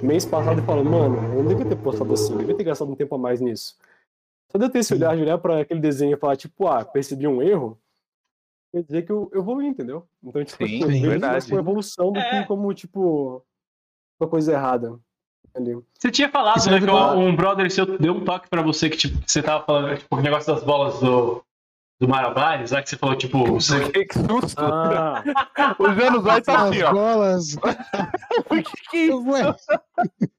[0.05, 2.91] mês passado e falo, mano, eu não devia ter postado assim, eu devia ter gastado
[2.91, 3.77] um tempo a mais nisso.
[4.51, 6.85] Só de eu ter esse olhar de olhar pra aquele desenho e falar, tipo, ah,
[6.85, 7.79] percebi um erro,
[8.73, 10.07] quer dizer que eu evoluí, entendeu?
[10.23, 11.49] Então, tipo, Sim, assim, eu vejo isso verdade.
[11.49, 12.41] como evolução do É.
[12.43, 13.45] que como, tipo,
[14.21, 14.99] uma coisa errada.
[15.55, 15.77] Ali.
[15.99, 18.89] Você tinha falado, Isso né, é que um brother seu deu um toque pra você,
[18.89, 21.43] que tipo, que você tava falando, tipo, o negócio das bolas do,
[22.01, 24.61] do Malabares, lá que você falou, tipo, você- Que susto!
[24.63, 25.23] Ah,
[25.81, 26.93] O Janus vai tá As assim, ó.
[26.93, 27.57] bolas.
[27.57, 29.23] O que que é isso?
[29.29, 29.57] Ué,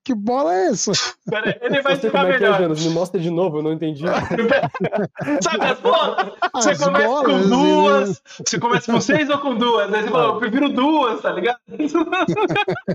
[0.06, 0.92] que bola é essa?
[1.30, 2.60] Pera ele vai explicar como é é, melhor.
[2.62, 4.04] Janos, me mostra de novo, eu não entendi.
[5.42, 6.32] Sabe as bolas?
[6.56, 9.94] Você As começa bolas, com duas, você começa com seis ou com duas?
[9.94, 11.60] Aí você fala, eu prefiro duas, tá ligado?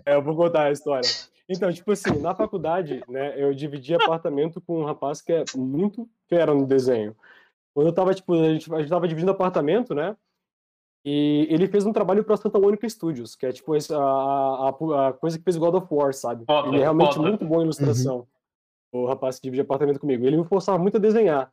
[0.07, 1.09] É, eu vou contar a história.
[1.49, 6.09] Então, tipo assim, na faculdade, né, eu dividi apartamento com um rapaz que é muito
[6.31, 7.15] fera no desenho.
[7.75, 10.17] Quando eu tava, tipo, a gente, a gente tava dividindo apartamento, né,
[11.05, 15.13] e ele fez um trabalho pra Santa Mônica Studios, que é, tipo, a, a, a
[15.13, 16.45] coisa que fez God of War, sabe?
[16.47, 17.29] Foda, ele é realmente foda.
[17.29, 18.27] muito bom em ilustração,
[18.93, 20.25] o rapaz que divide apartamento comigo.
[20.25, 21.53] Ele me forçava muito a desenhar.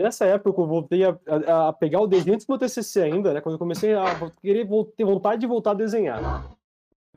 [0.00, 3.32] Nessa época, eu voltei a, a- a pegar o desenho antes do meu TCC ainda,
[3.34, 6.18] né, quando eu comecei a querer ter vontade de voltar a desenhar.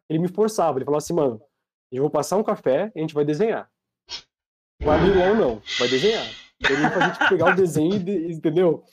[0.10, 1.42] Ele me forçava, ele falava assim, mano,
[1.92, 3.68] eu vou passar um café e a gente vai desenhar.
[4.84, 6.26] Vai abrir mão, não, vai desenhar.
[6.70, 8.84] Ele me fazia tipo, pegar o desenho, e de- entendeu?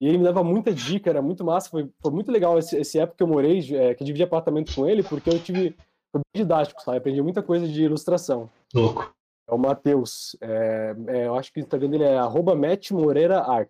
[0.00, 1.70] E ele me dava muita dica, era muito massa.
[1.70, 4.74] Foi, foi muito legal esse, esse época que eu morei, é, que eu dividi apartamento
[4.74, 5.70] com ele, porque eu tive.
[6.12, 6.98] Foi bem didático, sabe?
[6.98, 8.50] Aprendi muita coisa de ilustração.
[8.74, 9.14] Louco.
[9.48, 10.36] É o Matheus.
[10.40, 13.42] É, é, eu acho que o Instagram dele é arroba Matt Moreira.
[13.46, 13.66] Não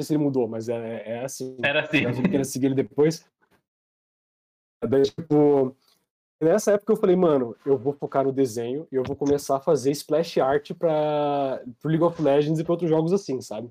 [0.00, 1.56] sei se ele mudou, mas é, é assim.
[1.62, 2.02] Era assim.
[2.02, 3.24] Eu queira seguir ele depois.
[4.86, 5.74] Daí, tipo,
[6.44, 9.60] nessa época eu falei, mano, eu vou focar no desenho e eu vou começar a
[9.60, 13.68] fazer splash art para pro League of Legends e para outros jogos assim, sabe?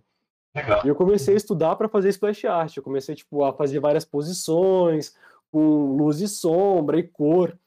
[0.56, 0.82] Legal.
[0.84, 2.76] E eu comecei a estudar para fazer splash art.
[2.78, 5.16] Eu comecei tipo a fazer várias posições
[5.52, 7.58] com luz e sombra e cor.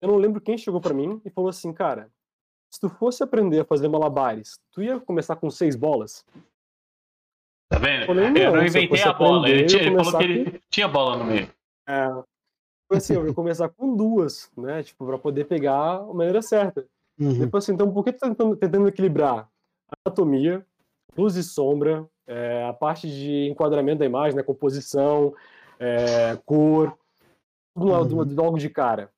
[0.00, 2.10] Eu não lembro quem chegou para mim e falou assim, cara,
[2.70, 6.24] se tu fosse aprender a fazer malabares, tu ia começar com seis bolas?
[7.70, 8.06] Tá vendo?
[8.06, 9.48] Falei, eu não, não eu inventei fosse a bola.
[9.48, 11.50] Ele, tinha- ele falou que ele tinha bola no meio.
[11.86, 12.08] É,
[12.96, 14.82] assim, eu ia começar com duas, né?
[14.82, 16.86] Tipo, para poder pegar a maneira certa.
[17.18, 17.38] Uhum.
[17.38, 19.48] Depois assim, então por que tu tá tentando, tentando equilibrar
[20.04, 20.64] anatomia,
[21.16, 25.34] luz e sombra, é, a parte de enquadramento da imagem, né, composição,
[25.78, 26.96] é, cor,
[27.74, 28.34] tudo Uhum.
[28.34, 29.10] logo de cara.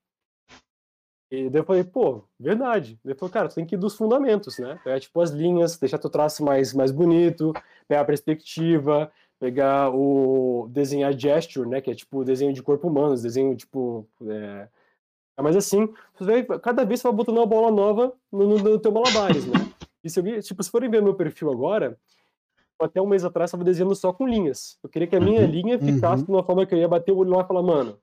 [1.31, 2.99] E daí eu falei, pô, verdade.
[3.05, 4.81] Daí eu falei, cara, tu tem que ir dos fundamentos, né?
[4.83, 7.53] Pegar, tipo, as linhas, deixar teu traço mais, mais bonito,
[7.87, 9.11] pegar a perspectiva,
[9.41, 10.69] pegar o...
[10.71, 11.81] desenhar gesture, né?
[11.81, 14.07] Que é, tipo, desenho de corpo humano, desenho, tipo...
[14.29, 14.69] É...
[15.43, 18.79] Mas assim, você vai, cada vez você vai botando uma bola nova no, no, no
[18.79, 19.67] teu malabares, né?
[20.05, 21.99] E se, alguém- tipo, se forem ver meu perfil agora,
[22.79, 24.79] até um mês atrás eu estava desenhando só com linhas.
[24.83, 27.13] Eu queria que a minha Uhum, linha ficasse de uma forma que eu ia bater
[27.13, 27.99] o olho lá e falar, mano,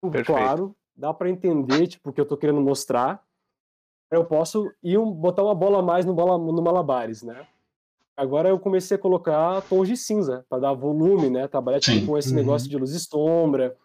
[0.00, 0.26] Perfeito.
[0.26, 3.24] claro, dá para entender, tipo, o que eu tô querendo mostrar.
[4.10, 7.46] Eu posso ir um- botar uma bola a mais no, bola, no malabares, né?
[8.18, 11.46] Agora eu comecei a colocar tons de cinza para dar volume, né?
[11.46, 12.04] Trabalhar tipo, Sim.
[12.04, 12.34] com esse Uhum.
[12.34, 13.76] negócio de luz e sombra.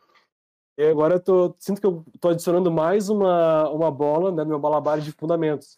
[0.76, 4.50] E agora eu tô, sinto que eu tô adicionando mais uma, uma bola né, no
[4.50, 5.78] meu malabares de fundamentos.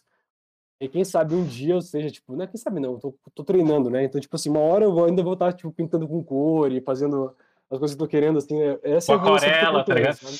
[0.80, 3.14] E quem sabe um dia eu seja, tipo, não é quem sabe não, eu tô,
[3.34, 4.04] tô treinando, né?
[4.04, 6.80] Então, tipo assim, uma hora eu vou, ainda vou estar, tipo, pintando com cor e
[6.80, 7.34] fazendo
[7.70, 10.16] as coisas que eu tô querendo, assim, é- essa Com é aquarela, tá ligado?
[10.16, 10.38] sabe?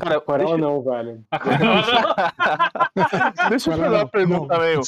[0.00, 1.24] Cara, Aquarela deixa, não, velho.
[3.48, 4.80] deixa eu fazer Não, uma pergunta, meu.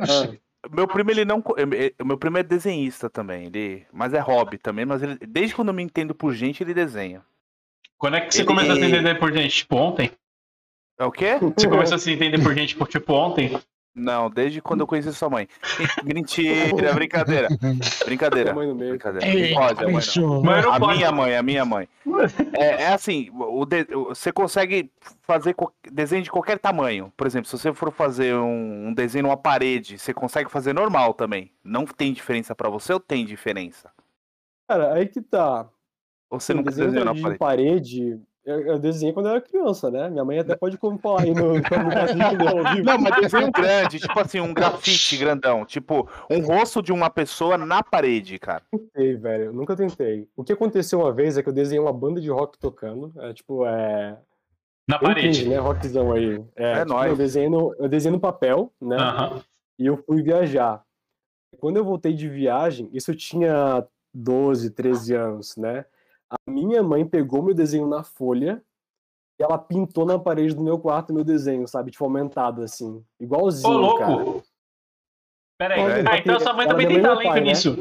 [0.00, 1.38] Ah, Meu primo, ele não.
[1.56, 5.54] eh, eh, Meu primo é desenhista também, ele, mas é hobby também, mas ele, desde
[5.54, 7.24] quando eu me entendo por gente, ele desenha.
[7.96, 9.56] Quando é que você Ele- começou a se entender por gente?
[9.56, 10.10] Tipo, ontem?
[10.98, 11.38] É o quê?
[11.38, 13.58] Você começou a se entender por gente, por, tipo, ontem?
[14.00, 15.46] Não, desde quando eu conheci sua mãe.
[16.04, 17.48] Mentira, brincadeira.
[18.04, 18.54] Brincadeira.
[18.54, 18.74] mãe.
[18.74, 19.26] Brincadeira.
[19.26, 20.42] Ei, Não pode, a mãe não.
[20.42, 20.96] Não A pode.
[20.96, 21.88] minha mãe, a minha mãe.
[22.58, 24.90] É, é assim, o de- você consegue
[25.22, 27.12] fazer co- desenho de qualquer tamanho.
[27.16, 31.14] Por exemplo, se você for fazer um, um desenho numa parede, você consegue fazer normal
[31.14, 31.52] também.
[31.62, 33.90] Não tem diferença pra você ou tem diferença?
[34.68, 35.68] Cara, aí que tá.
[36.30, 37.38] Ou você nunca desenho desenhou na de parede?
[37.38, 40.08] parede, eu, eu desenhei quando eu era criança, né?
[40.08, 41.54] Minha mãe até pode falar aí no.
[42.84, 45.64] Não, mas desenho grande, tipo assim, um grafite grandão.
[45.64, 48.62] Tipo, um rosto de uma pessoa na parede, cara.
[48.70, 49.44] tentei, velho.
[49.44, 50.26] Eu nunca tentei.
[50.34, 53.12] O que aconteceu uma vez é que eu desenhei uma banda de rock tocando.
[53.18, 54.18] É, tipo, é.
[54.88, 55.48] Na cringe, parede.
[55.48, 55.58] né?
[55.58, 56.44] Rockzão aí.
[56.56, 57.10] É, É tipo, nóis.
[57.10, 58.96] Eu desenhei, no, eu desenhei no papel, né?
[59.78, 60.82] E eu fui viajar.
[61.58, 65.84] Quando eu voltei de viagem, isso eu tinha 12, 13 anos, né?
[66.30, 68.62] A minha mãe pegou meu desenho na folha
[69.38, 71.90] e ela pintou na parede do meu quarto meu desenho, sabe?
[71.90, 72.98] Tipo, aumentado, assim.
[72.98, 74.12] Ô, Igualzinho, cara.
[74.16, 74.42] louco!
[75.58, 76.04] Pera aí.
[76.08, 77.46] Ah, então sua mãe ela também tem talento pai, né?
[77.48, 77.74] nisso.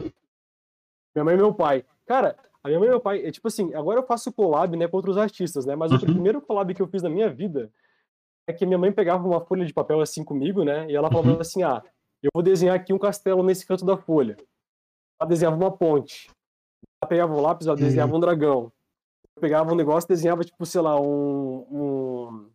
[1.15, 1.85] Minha mãe e meu pai.
[2.05, 4.87] Cara, a minha mãe e meu pai, é tipo assim, agora eu faço collab, né,
[4.87, 5.75] com outros artistas, né?
[5.75, 6.01] Mas o Uhum.
[6.01, 7.71] primeiro collab que eu fiz na minha vida
[8.47, 10.89] é que minha mãe pegava uma folha de papel assim comigo, né?
[10.89, 11.39] E ela falava Uhum.
[11.39, 11.83] assim: ah,
[12.23, 14.35] eu vou desenhar aqui um castelo nesse canto da folha.
[15.21, 16.29] Ela desenhava uma ponte.
[17.07, 17.75] Pegava o lápis, Uhum.
[17.75, 18.71] desenhava um dragão.
[19.35, 21.65] Eu pegava um negócio e desenhava, tipo, sei lá, um.
[21.71, 22.49] um...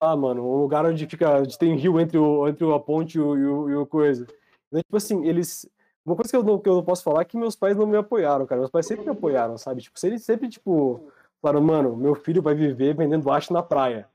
[0.00, 1.38] Ah, mano, um lugar onde fica.
[1.40, 4.26] onde tem rio entre, o, entre a ponte e o, e o, e o coisa.
[4.68, 5.68] Então, tipo assim, eles.
[6.04, 7.86] Uma coisa que eu, não, que eu não posso falar é que meus pais não
[7.86, 8.60] me apoiaram, cara.
[8.60, 9.82] Meus pais sempre me apoiaram, sabe?
[9.82, 11.08] Tipo, eles sempre, tipo,
[11.40, 14.08] falaram, mano, meu filho vai viver vendendo arte na praia.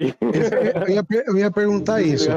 [0.00, 2.28] Eu ia, eu ia perguntar isso.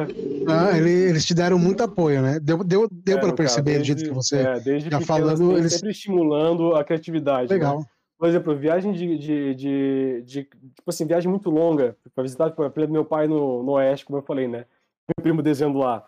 [0.47, 2.39] Ah, ele- eles te deram muito apoio, né?
[2.39, 4.38] Deu, deu, deu Deram, para perceber do jeito desde- que você.
[4.38, 7.49] É, desde já pequeno, falando, assim, eles- sempre estimulando a criatividade.
[7.49, 7.55] né?
[7.55, 7.86] Legal.
[8.18, 12.62] Por exemplo, viagem de, de, de, de- tipo assim, viagem muito longa para visitar tipo,
[12.64, 14.66] a filha do meu pai no, no Oeste, como eu falei, né?
[15.07, 16.05] Meu primo desenhando lá.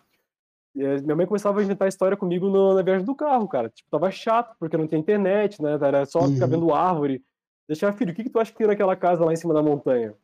[0.74, 3.68] E, minha mãe começava a inventar história comigo no- na viagem do carro, cara.
[3.68, 5.72] Tipo, tava chato, porque não tem internet, né?
[5.80, 6.50] Era só ficar Uhum.
[6.50, 7.22] vendo árvore.
[7.68, 9.62] Deixava, filho, o que, que tu acha que tem naquela casa lá em cima da
[9.62, 10.14] montanha?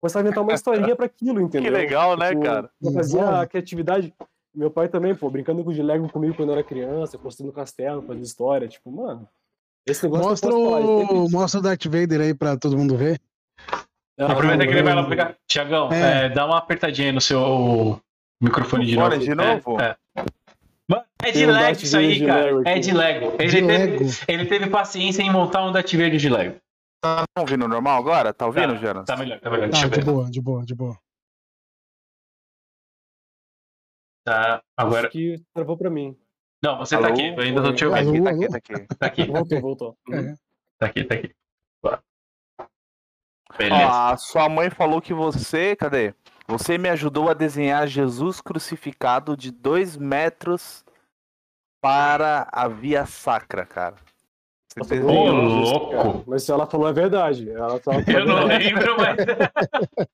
[0.00, 1.72] Começava a inventar uma historinha para aquilo, entendeu?
[1.72, 2.70] Que legal, né, Tipo, cara?
[2.82, 3.40] Eu fazia Legal.
[3.40, 4.14] a criatividade.
[4.54, 8.02] Meu pai também, pô, brincando com de Lego comigo quando eu era criança, construindo castelo,
[8.02, 8.66] fazendo história.
[8.68, 9.28] Tipo, mano,
[9.86, 13.20] esse negócio Mostra sempre- o, mostra o Darth Vader aí pra todo mundo ver.
[14.18, 15.36] Ah, Aproveita que ele vai lá pegar.
[15.46, 16.24] Tiagão, É.
[16.24, 18.00] é, dá uma apertadinha aí no seu
[18.42, 19.18] microfone de novo.
[19.18, 19.78] de novo?
[19.80, 20.24] É, é.
[20.88, 22.44] Mano, é de Lego isso aí, cara.
[22.46, 23.32] Lego É de Lego.
[23.38, 24.04] Ele, De teve, Lego.
[24.28, 26.56] ele teve paciência em montar um Darth Vader de Lego.
[27.34, 28.32] Tá ouvindo normal agora?
[28.34, 29.04] Tá ouvindo, Tá, Jonas?
[29.06, 29.68] Tá melhor, tá melhor.
[29.68, 30.12] Deixa Tá, eu de ver.
[30.12, 30.98] boa, de boa, de boa.
[34.24, 35.06] Tá, agora.
[35.06, 36.18] Acho que travou pra mim.
[36.62, 37.14] Não, você tá Alô?
[37.14, 38.28] aqui, eu ainda tô te Tá ouvindo.
[38.28, 38.96] aqui, tá aqui, tá aqui.
[38.98, 39.98] Tá aqui, Voltou, voltou.
[40.12, 40.34] É.
[40.78, 41.34] tá aqui, tá aqui.
[41.82, 42.02] Boa.
[43.56, 43.84] Beleza.
[43.86, 46.12] Ó, a sua mãe falou que você, cadê?
[46.48, 50.84] Você me ajudou a desenhar Jesus crucificado de dois metros
[51.80, 53.96] para a via sacra, cara.
[54.78, 56.24] Você Nossa, Ô, louco!
[56.26, 57.50] Mas se ela falou é verdade.
[57.50, 59.16] Ela só Eu não lembro, mas.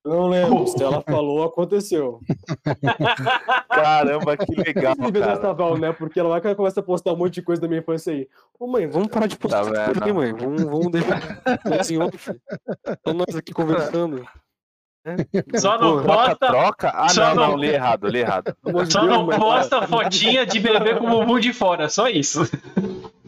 [0.05, 0.67] Eu não lembro.
[0.69, 2.21] Se ela falou, aconteceu.
[3.69, 5.35] Caramba, que legal, vídeo cara.
[5.35, 5.93] dessa Val, né?
[5.93, 8.13] Porque ela vai que ela começa a postar um monte de coisa da minha infância
[8.13, 8.29] aí.
[8.59, 10.33] Ô mãe, vamos parar de postar Tá isso aqui, mãe.
[10.33, 11.43] Vamos, vamos deixar
[11.81, 11.99] assim.
[13.03, 14.25] Tô nós aqui conversando.
[15.57, 16.93] Só não Porra, Troca, posta, troca.
[16.95, 18.55] Ah, Só não, não- não, li errado, li errado.
[18.89, 22.43] Só não posta fotinha de bebê com o bumbum de fora, só isso.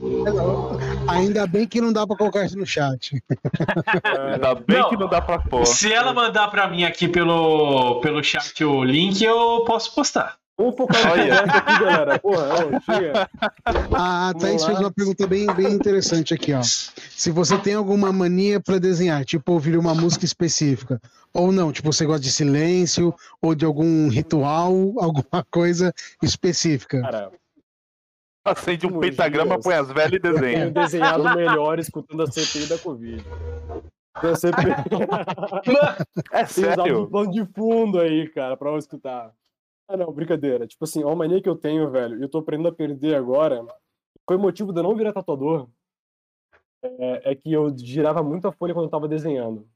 [1.09, 3.22] Ainda bem que não dá pra colocar isso no chat.
[4.32, 4.88] Ainda bem Não.
[4.88, 5.66] que não dá pra pôr.
[5.66, 10.36] Se ela mandar pra mim aqui pelo, pelo chat o link, eu posso postar.
[10.57, 12.18] Vamos focar no conversa aqui, galera.
[12.20, 13.28] Porra, ô, chega.
[13.92, 16.62] A Vamos Thaís fez uma pergunta bem, bem interessante aqui, ó.
[16.62, 21.00] Se você tem alguma mania pra desenhar, tipo ouvir uma música específica,
[21.32, 25.92] ou não, tipo você gosta de silêncio, ou de algum ritual, alguma coisa
[26.22, 27.00] específica.
[27.00, 27.32] Cara,
[28.45, 30.70] Acende um pentagrama, põe as velhas e eu tenho desenha.
[30.70, 33.24] desenhado melhor escutando a CPI da Covid.
[34.14, 34.70] A CPI.
[36.30, 37.03] É sério?
[37.03, 39.32] um plano de fundo aí, cara, pra eu escutar.
[39.88, 40.66] Ah, não, brincadeira.
[40.66, 43.64] Tipo assim, uma mania que eu tenho, velho, e eu tô aprendendo a perder agora,
[44.28, 45.68] foi motivo de eu não virar tatuador,
[46.82, 49.66] é, é que eu girava muito a folha quando eu tava desenhando.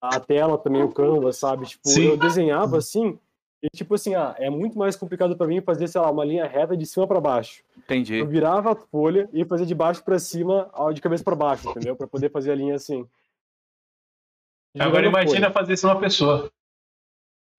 [0.00, 1.66] A tela também, o canvas, sabe?
[1.66, 2.04] Tipo, Sim.
[2.04, 3.18] eu desenhava assim,
[3.62, 6.46] e tipo assim, ah, é muito mais complicado pra mim fazer, sei lá, uma linha
[6.46, 7.62] reta de cima pra baixo.
[7.76, 8.18] Entendi.
[8.18, 11.96] Eu virava a folha e fazia de baixo pra cima, de cabeça pra baixo, entendeu?
[11.96, 13.06] Pra poder fazer a linha assim.
[14.78, 15.52] Agora imagina folha.
[15.52, 16.50] fazer isso uma pessoa.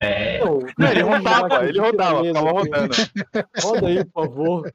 [0.02, 0.40] É.
[0.40, 2.94] Não, Não, ele rodava, ele rodava, ficava rodando.
[3.62, 4.74] Roda aí, por favor.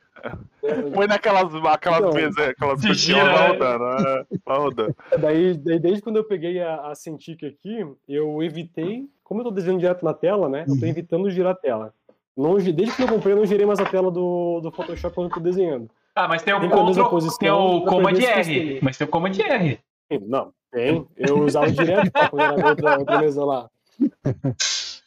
[0.95, 3.49] Põe naquelas aquelas Então, mesas, aquelas de coisas que gira, vai né?
[3.49, 3.85] rodando.
[3.85, 4.97] é, rodando.
[5.19, 9.51] Daí, daí, desde quando eu peguei a, a Cintiq aqui, eu evitei, como eu tô
[9.51, 10.63] desenhando direto na tela, né?
[10.69, 10.89] Eu tô Uhum.
[10.91, 11.95] evitando girar a tela.
[12.37, 15.15] Não, gi- desde que eu comprei, eu não girei mais a tela do, do Photoshop
[15.15, 15.89] quando eu tô desenhando.
[16.15, 18.79] Ah, mas tem o Tem Ctrl, posição tem o Command R.
[18.83, 19.79] Mas tem o Command R.
[20.27, 21.07] Não, tem.
[21.17, 23.69] Eu usava direto tá, quando era outra, outra mesa lá.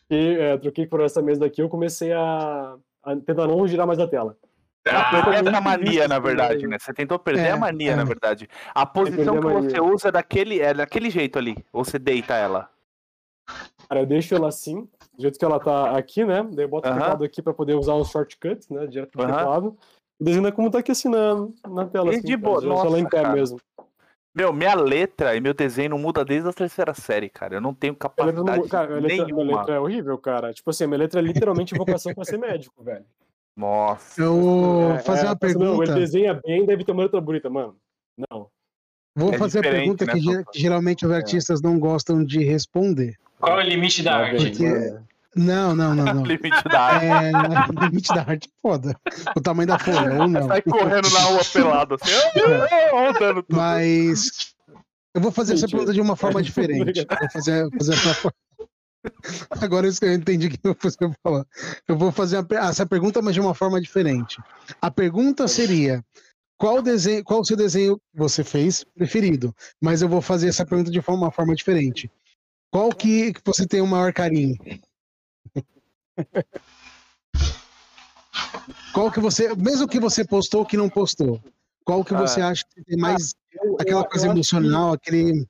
[0.09, 3.99] E é, troquei por essa mesa daqui, eu comecei a, a tentar não girar mais
[3.99, 4.37] a tela.
[4.89, 6.77] Ah, Essa muito mania, na verdade, né?
[6.79, 7.95] Você tentou perder É, a mania, é.
[7.95, 8.47] na verdade.
[8.73, 11.57] A posição perder que a você usa é daquele, é daquele jeito ali.
[11.73, 12.69] Ou você deita ela.
[13.89, 14.81] Cara, eu deixo ela assim,
[15.13, 16.43] do jeito que ela tá aqui, né?
[16.53, 16.97] Daí eu boto Aham.
[16.97, 18.87] o teclado aqui pra poder usar os shortcuts, né?
[18.87, 19.33] Direto do Aham.
[19.37, 19.77] teclado.
[20.19, 21.35] E desenho como tá aqui assim na,
[21.67, 22.13] na tela.
[22.13, 23.33] E Assim, de boa, deixo ela em nossa, pé cara.
[23.33, 23.57] mesmo.
[24.37, 27.55] Meu, minha letra e meu desenho não muda desde a terceira série, cara.
[27.55, 29.43] Eu não tenho capacidade não, cara, a letra, nenhuma.
[29.43, 30.53] minha letra é horrível, cara.
[30.53, 33.03] Tipo assim, a minha letra é literalmente vocação pra ser médico, velho.
[33.55, 34.21] Nossa.
[34.21, 35.83] Eu vou É, fazer é, uma Não, pergunta.
[35.91, 37.75] ele desenha bem, deve ter uma letra bonita, mano.
[38.29, 38.47] Não.
[39.15, 40.19] Vou É fazer a pergunta né, que,
[40.51, 43.15] que geralmente os artistas não gostam de responder.
[43.39, 44.49] Qual é o limite da Não, arte?
[44.51, 45.06] Porque- mano.
[45.37, 46.23] Não, não, não, não.
[46.25, 47.05] Limite da arte.
[47.05, 48.99] É, limite da arte é foda.
[49.35, 50.47] O tamanho da folha, ou não.
[50.47, 53.55] Sai correndo na rua pelado assim, ah, ah, rodando tudo.
[53.55, 54.55] Mas
[55.13, 55.77] eu vou fazer essa Mentira.
[55.77, 57.05] pergunta de uma forma diferente.
[57.07, 58.35] Vou fazer, fazer essa forma.
[59.61, 61.45] Agora isso que eu entendi que você falar.
[61.87, 64.41] Eu vou fazer a essa pergunta, mas de uma forma diferente.
[64.81, 66.03] A pergunta seria:
[66.57, 69.55] qual desenho, qual o seu desenho que você fez preferido?
[69.81, 72.11] Mas eu vou fazer essa pergunta de uma forma diferente.
[72.71, 74.55] Qual que que você tem o maior carinho?
[78.93, 81.39] Qual que você, mesmo que você postou ou que não postou,
[81.85, 84.93] qual que você acha que tem mais Eu- eu- aquela eu coisa acho que- emocional,
[84.93, 85.47] aquele.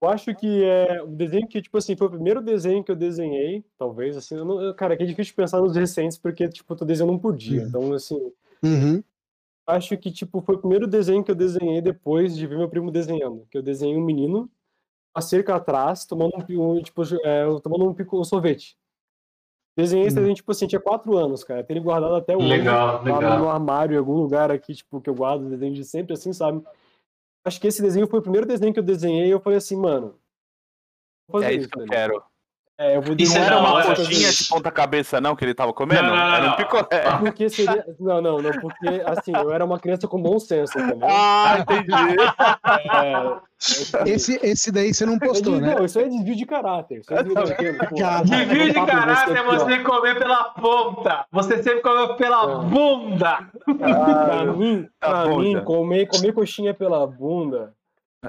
[0.00, 2.96] Eu acho que é o desenho que, tipo assim, foi o primeiro desenho que eu
[2.96, 6.76] desenhei, talvez, assim, eu não, cara, que é difícil pensar nos recentes, porque, tipo, eu
[6.76, 7.68] tô desenhando um por dia, Uhum.
[7.68, 8.32] então, assim,
[8.64, 9.02] Uhum.
[9.66, 12.90] acho que, tipo, foi o primeiro desenho que eu desenhei depois de ver meu primo
[12.90, 14.50] desenhando, que eu desenhei um menino,
[15.14, 18.76] a cerca atrás, tomando um, um, tipo, é, tomando um, pico, um sorvete.
[19.76, 20.20] Desenhei esse Hum.
[20.20, 23.48] desenho, tipo assim, tinha quatro anos, cara, tenho guardado até hoje, Legal, tá no legal.
[23.48, 26.62] armário, em algum lugar aqui, tipo, que eu guardo desenho de sempre, assim, sabe?
[27.44, 29.76] Acho que esse desenho foi o primeiro desenho que eu desenhei e eu falei assim,
[29.76, 30.18] mano,
[31.26, 31.90] vou fazer É isso que eu velho.
[31.90, 32.22] quero.
[32.84, 33.86] É, eu vou Isso Não é era uma hora.
[33.94, 36.02] coxinha de ponta cabeça, não, que ele tava comendo?
[36.02, 36.56] Não, não, não, Era um não.
[36.56, 37.16] picolé.
[37.20, 37.84] Porque seria.
[38.00, 41.08] Não, não, não, porque assim, eu era uma criança com bom senso, entendeu?
[41.08, 41.92] Ah, entendi.
[44.04, 45.74] É, Esse, esse daí você não é postou, né?
[45.76, 46.98] Não, isso aí é desvio de caráter.
[47.00, 47.88] Isso é desvio de caráter.
[47.98, 51.24] Cara, Desvio de caráter é você comer pela ponta.
[51.30, 52.64] Você sempre comeu pela É.
[52.64, 53.38] bunda.
[53.78, 57.72] Pra mim, Tá pra bom, mim comer, comer coxinha pela bunda,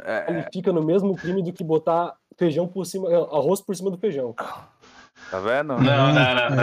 [0.05, 3.89] É, ele fica no mesmo crime do que botar feijão por cima, arroz por cima
[3.91, 4.33] do feijão.
[5.31, 5.73] Tá vendo?
[5.77, 6.55] Não, não, não,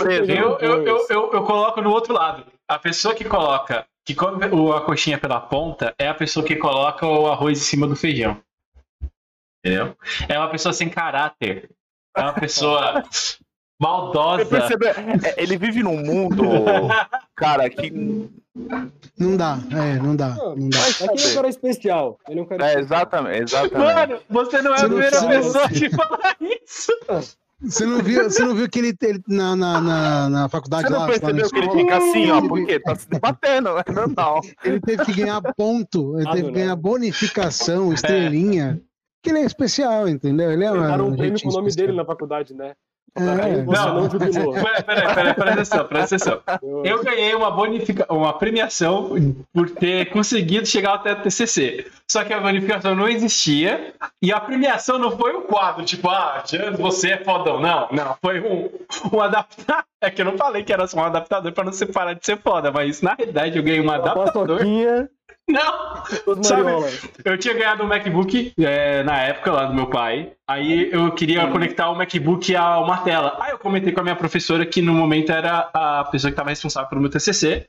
[0.00, 0.28] presos.
[0.28, 2.44] Eu, eu, eu, coloco no outro lado.
[2.66, 6.56] A pessoa que coloca, que come o- a coxinha pela ponta, é a pessoa que
[6.56, 8.40] coloca o arroz em cima do feijão.
[9.64, 9.96] Entendeu?
[10.28, 11.70] É uma pessoa sem caráter.
[12.16, 13.02] É uma pessoa
[13.80, 14.58] maldosa.
[15.24, 16.42] É, Ele vive num mundo,
[17.38, 17.90] cara, que.
[19.18, 20.30] Não dá, é, não dá.
[20.56, 20.78] Não dá.
[20.78, 22.18] É que ele é um cara especial.
[22.28, 23.94] Ele é um cara É, exatamente, exatamente.
[23.94, 26.92] Mano, você não é Você a não- primeira você não- pessoa que fala isso.
[27.60, 30.90] Você não viu, você não viu que ele, ele na, na, na, na faculdade Você
[30.92, 33.92] não lá, lá na percebeu que ele fica assim, ó, porque tá se debatendo, é
[33.92, 34.40] normal.
[34.64, 36.82] Ele teve que ganhar ponto, ele Ah, teve não, que ganhar não.
[36.82, 38.80] bonificação, estrelinha.
[39.20, 40.52] Que ele é especial, entendeu?
[40.52, 41.86] Ele é Deram um um prêmio com o nome especial.
[41.88, 42.74] dele na faculdade, né?
[43.22, 43.62] É.
[43.62, 43.94] Não.
[43.94, 44.54] não, jubilou.
[44.54, 46.40] Peraí, peraí, peraí, presta atenção, presta atenção.
[46.84, 48.06] Eu ganhei uma bonifica...
[48.12, 49.10] uma premiação
[49.52, 51.86] por ter conseguido chegar até o TCC.
[52.10, 53.92] Só que a bonificação não existia
[54.22, 56.42] e a premiação não foi um quadro, tipo, ah,
[56.78, 57.60] você é fodão.
[57.60, 58.68] Não, não, foi um,
[59.12, 59.84] um adaptador.
[60.00, 62.38] É que eu não falei que era só um adaptador pra não separar de ser
[62.38, 64.46] foda, mas na realidade eu ganhei um Uma adaptador.
[64.58, 65.10] paçoquinha,
[65.48, 66.70] Não, todos Sabe-
[67.24, 70.32] eu tinha ganhado um MacBook é, na época lá do meu pai.
[70.46, 73.36] Aí eu queria conectar o MacBook a uma tela.
[73.40, 76.50] Aí eu comentei com a minha professora que no momento era a pessoa que estava
[76.50, 77.66] responsável pelo meu TCC.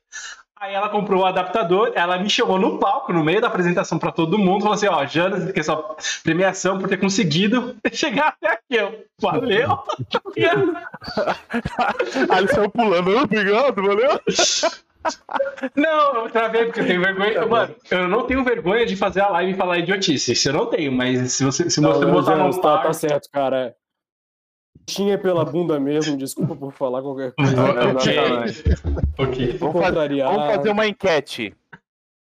[0.61, 4.11] Aí ela comprou o adaptador, ela me chamou no palco, no meio da apresentação pra
[4.11, 8.55] todo mundo, falou assim, ó, Jonas, que é sua premiação por ter conseguido chegar até
[8.55, 8.63] aqui.
[8.71, 9.79] Eu, valeu!
[12.29, 14.19] Aí ele saiu pulando, "Ah, obrigado, valeu.
[15.75, 17.45] não, eu travei porque eu tenho vergonha.
[17.45, 20.33] Mano, eu não tenho vergonha de fazer a live e falar idiotice.
[20.33, 22.83] Isso eu não tenho, mas se você, se Não, você não, botar no tá, par...
[22.83, 23.75] tá certo, cara.
[24.85, 27.63] Tinha pela bunda mesmo, desculpa por falar qualquer coisa.
[27.91, 28.11] Ok.
[28.11, 28.63] Exatamente.
[29.17, 29.57] ok.
[29.57, 31.55] Vamos fazer, vamos fazer uma enquete.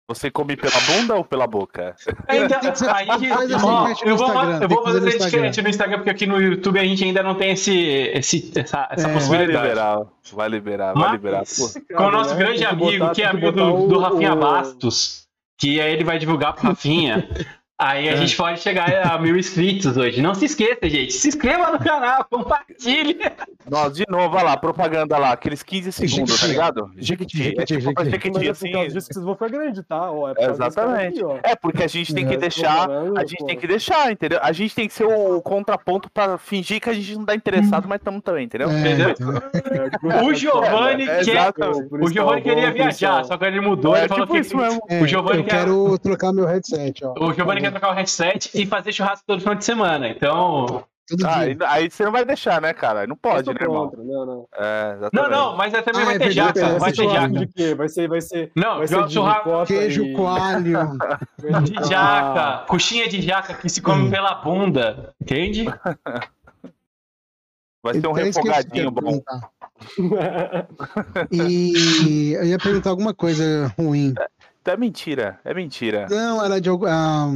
[0.10, 1.94] Você come pela bunda ou pela boca?
[1.98, 4.30] Ser- aí, essa ó, eu vou,
[4.62, 5.40] eu vou fazer fazer no essa Instagram.
[5.40, 8.88] enquete no Instagram, porque aqui no YouTube a gente ainda não tem esse, esse, essa,
[8.90, 9.68] essa É, Vai possibilidade.
[9.68, 10.02] liberar,
[10.34, 11.38] vai liberar, vai liberar.
[11.40, 11.58] Mas,
[11.90, 14.34] Pô, com o nosso grande amigo, botar- que é amigo do, botar do o- Rafinha
[14.34, 15.28] o- Bastos,
[15.60, 17.30] que aí ele vai divulgar pro Rafinha.
[17.80, 20.22] Aí a gente pode chegar a mil inscritos hoje.
[20.22, 21.14] Não se esqueça, gente.
[21.14, 23.18] Se inscreva no canal, compartilhe.
[23.70, 26.92] Nossa, de novo, olha lá, propaganda lá, aqueles 15 segundos, tá ligado?
[26.98, 28.14] Jequiti, é tipo Jequiti.
[28.16, 28.30] É que
[28.92, 30.12] vocês vão ficar grande, tá?
[30.12, 31.24] Ó, é Exatamente.
[31.24, 31.40] aqui.
[31.44, 33.46] É, porque a gente tem que É, deixar, comparando, a gente pô.
[33.46, 34.40] tem que deixar, entendeu?
[34.42, 37.88] A gente tem que ser o contraponto pra fingir que a gente não tá interessado,
[37.88, 38.70] mas estamos também, entendeu?
[38.70, 39.10] É, Entendeu?
[39.10, 40.26] entendeu?
[40.26, 41.54] O Giovanni É, quer.
[41.92, 43.96] O Giovanni queria viajar, só que ele mudou.
[43.96, 44.82] É ele falou tipo que isso mesmo.
[44.90, 45.60] É, o Giovanni eu quer.
[45.60, 47.14] quero trocar meu headset, ó.
[47.20, 50.08] O Giovanni quer trocar o headset e fazer churrasco todo final de semana.
[50.10, 50.84] Então.
[51.26, 53.08] Ah, aí, aí você não vai deixar, né, cara?
[53.08, 53.92] Não pode, sou né, irmão?
[53.98, 54.48] Não, não.
[54.56, 56.60] É, Não, não, mas aí também Ah, vai é ter jaca.
[56.60, 57.30] é, Vai ter jaca.
[57.30, 57.74] De quê?
[57.74, 60.78] Vai ser, vai ser, Não, vai ser de churrasco Queijo e- coalho.
[61.64, 62.66] de jaca.
[62.68, 65.12] Coxinha de jaca que se come pela bunda.
[65.20, 65.66] Entende?
[67.82, 69.22] Vai ser um Até esqueci o que eu ia refogadinho bom.
[71.32, 74.14] E eu ia perguntar alguma coisa ruim.
[74.66, 76.06] É mentira, é mentira.
[76.10, 76.86] Não, era de algum.
[76.88, 77.32] ah,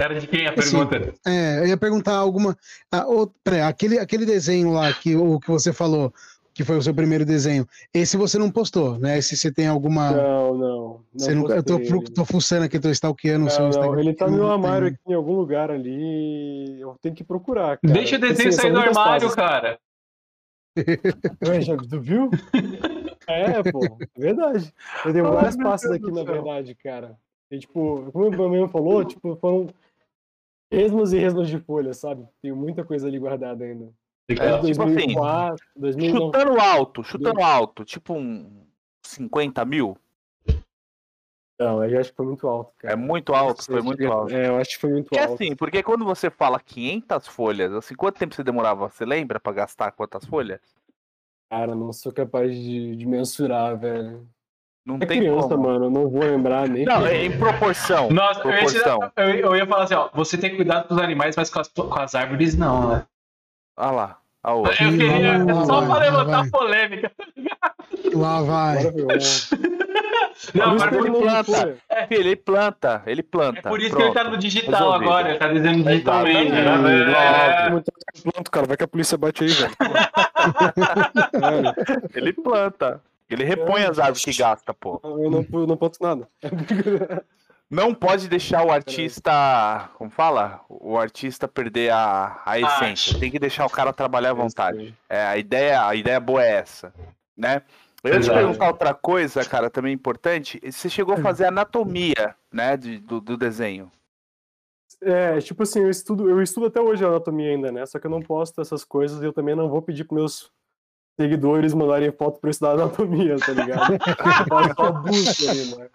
[0.00, 1.14] Era de quem a Assim, pergunta?
[1.26, 2.56] é, eu ia perguntar alguma.
[2.90, 6.10] Ah, ou- peraí, aquele, aquele desenho lá que, o que você falou,
[6.54, 9.18] que foi o seu primeiro desenho, esse você não postou, né?
[9.18, 10.10] Esse você tem alguma.
[10.10, 11.00] Não, não.
[11.12, 11.78] você não, eu tô,
[12.14, 13.92] tô fuçando aqui, tô stalkeando o seu Não, Instagram.
[13.92, 16.80] não, ele tá no armário aqui em algum lugar ali.
[16.80, 17.76] Eu tenho que procurar.
[17.78, 17.92] Cara.
[17.92, 19.34] Deixa o desenho Assim, sair do armário, fases.
[19.34, 19.78] cara.
[21.44, 22.30] Ué, já, tu viu?
[23.26, 24.72] É, pô, é verdade.
[25.04, 27.16] Eu tenho Oh, várias pastas aqui, na verdade, cara.
[27.50, 29.66] E, tipo, como o meu mesmo falou, tipo, foram
[30.70, 32.26] resmos e resmos de folha, sabe?
[32.40, 33.92] Tenho muita coisa ali guardada ainda.
[34.28, 36.24] É, Desde tipo assim, 2004, 2009.
[36.24, 38.64] Chutando alto, chutando alto, tipo um
[39.04, 39.96] 50 mil.
[41.58, 42.94] Não, eu acho que foi muito alto, cara.
[42.94, 44.32] É muito alto, foi muito alto.
[44.32, 45.34] É, eu acho que foi muito Porque alto.
[45.34, 48.88] assim, porque quando você fala 500 folhas, assim, quanto tempo você demorava?
[48.88, 50.60] Você lembra pra gastar quantas folhas?
[51.50, 54.26] Cara, não sou capaz de, de mensurar, velho.
[54.90, 55.62] Não É tem criança, como.
[55.68, 56.84] mano, eu não vou lembrar nem.
[56.84, 58.10] Não, é em proporção.
[58.10, 59.12] Nossa, eu ia, proporção.
[59.16, 61.68] eu, eu ia falar assim, ó, você tem cuidado com os animais, mas com as,
[61.68, 63.04] com as árvores não, né?
[63.78, 64.16] Olha lá.
[64.42, 67.12] A Eu queria Lá vai, só lá pra levantar polêmica.
[68.14, 68.86] Lá vai.
[68.86, 69.18] Agora.
[70.54, 71.44] Não, que ele planta.
[71.44, 71.76] foi.
[72.08, 73.58] Filho, ele planta, ele planta.
[73.58, 74.34] é por isso que ele tá Pronto.
[74.36, 75.10] no digital Resolvido.
[75.10, 76.52] agora, ele tá desenhando digitalmente.
[76.52, 77.04] Exatamente.
[77.04, 77.66] né?
[77.66, 77.70] É.
[77.70, 78.66] Muito pronto, cara.
[78.66, 79.74] Vai que a polícia bate aí, velho.
[82.14, 83.02] Ele planta.
[83.30, 85.00] Ele repõe as árvores que gasta, pô.
[85.02, 86.28] eu não, eu não posso nada.
[87.70, 89.88] Não pode deixar o artista.
[89.94, 90.60] Como fala?
[90.68, 93.16] O artista perder a, a essência.
[93.16, 94.92] Tem que deixar o cara trabalhar à vontade.
[95.08, 96.92] É, a ideia, a ideia boa é essa,
[97.36, 97.62] né?
[98.02, 98.38] Eu ia te Exato.
[98.40, 100.60] perguntar outra coisa, cara, também importante.
[100.64, 103.88] Você chegou a fazer anatomia, né, de- do, do desenho.
[105.00, 107.86] É, tipo assim, eu estudo, eu estudo até hoje a anatomia ainda, né?
[107.86, 110.52] Só que eu não posto essas coisas e eu também não vou pedir pros meus
[111.18, 113.96] seguidores mandarem foto pra eu estudar anatomia, tá ligado?
[114.48, 115.90] Faz só busca ali, mano.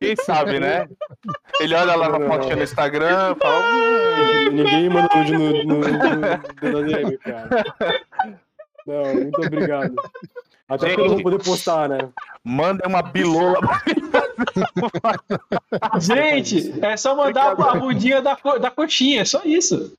[0.00, 0.86] Quem sabe, né?
[1.60, 3.60] Ele olha lá na fotinha no Instagram e fala.
[3.60, 7.48] "Hum, Ninguém manda nude no, no, no, no DM, cara.
[8.86, 9.94] Não, muito obrigado.
[10.68, 11.98] Até porque eu não vou poder postar, né?
[12.44, 13.58] Manda uma bilola.
[15.98, 19.92] Gente, é só mandar a bundinha da, co- da coxinha, é só isso.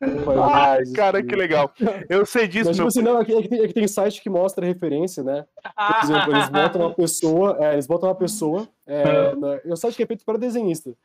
[0.00, 1.70] Ai, mais cara, que legal.
[2.08, 2.88] Eu sei disso, Mas, tipo meu.
[2.88, 5.44] assim, não, é que, é que tem, é que tem site que mostra referência, né?
[5.76, 9.76] Por exemplo, eles botam uma pessoa, é, eles botam uma pessoa, é, na, é um
[9.76, 10.90] site que é feito para desenhista.
[10.90, 10.96] Você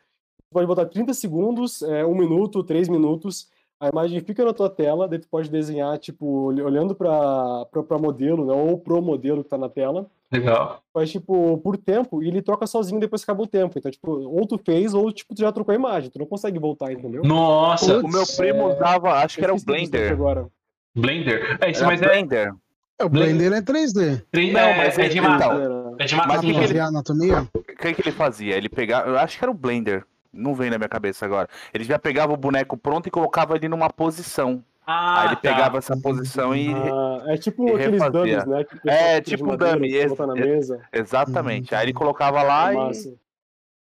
[0.54, 5.08] pode botar 30 segundos, é, 1 minuto, 3 minutos, a imagem fica na tua tela,
[5.08, 9.50] daí tu pode desenhar, tipo, ol- olhando para para modelo, né, ou pro modelo que
[9.50, 10.10] tá na tela,
[10.40, 10.82] Legal.
[10.94, 13.78] faz, tipo, por tempo, e ele troca sozinho depois que acaba o tempo.
[13.78, 16.58] Então, tipo, ou tu fez, ou, tipo, tu já trocou a imagem, tu não consegue
[16.60, 17.24] voltar, entendeu?
[17.24, 20.12] Nossa, O meu primo usava, acho que era o Blender.
[20.12, 20.48] Agora.
[20.96, 21.58] Blender.
[21.62, 22.54] É isso, Era mas é, Blender.
[22.98, 24.24] É, o Blender é 3D.
[24.34, 25.46] é, Não, mas é de ele- massa.
[25.46, 27.48] então, É de Mas que que anatomia?
[27.54, 28.56] O que, que ele fazia?
[28.56, 29.10] Ele pegava.
[29.10, 30.06] Eu acho que era o Blender.
[30.32, 31.48] Não vem na minha cabeça agora.
[31.74, 34.64] Ele já pegava o boneco pronto e colocava ele numa posição.
[34.88, 35.42] Ah, Aí ele tá.
[35.42, 36.72] pegava essa posição e.
[36.74, 38.12] Ah, é tipo e aqueles refazia.
[38.12, 38.64] dummies, né?
[38.64, 40.82] que É, de tipo um madeira, dummy, que esse- Botar na mesa.
[40.94, 41.72] Exatamente.
[41.74, 41.80] Uhum.
[41.80, 43.16] Aí ele colocava lá e, Massa.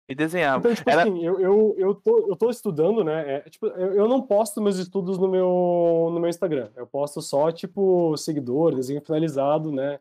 [0.08, 0.58] e desenhava.
[0.60, 3.34] Então, tipo Era- assim, eu, eu, eu, tô, eu tô estudando, né?
[3.36, 6.70] é, tipo, eu, eu não posto meus estudos no meu, no meu Instagram.
[6.74, 9.98] Eu posto só, tipo, seguidor, desenho finalizado, né?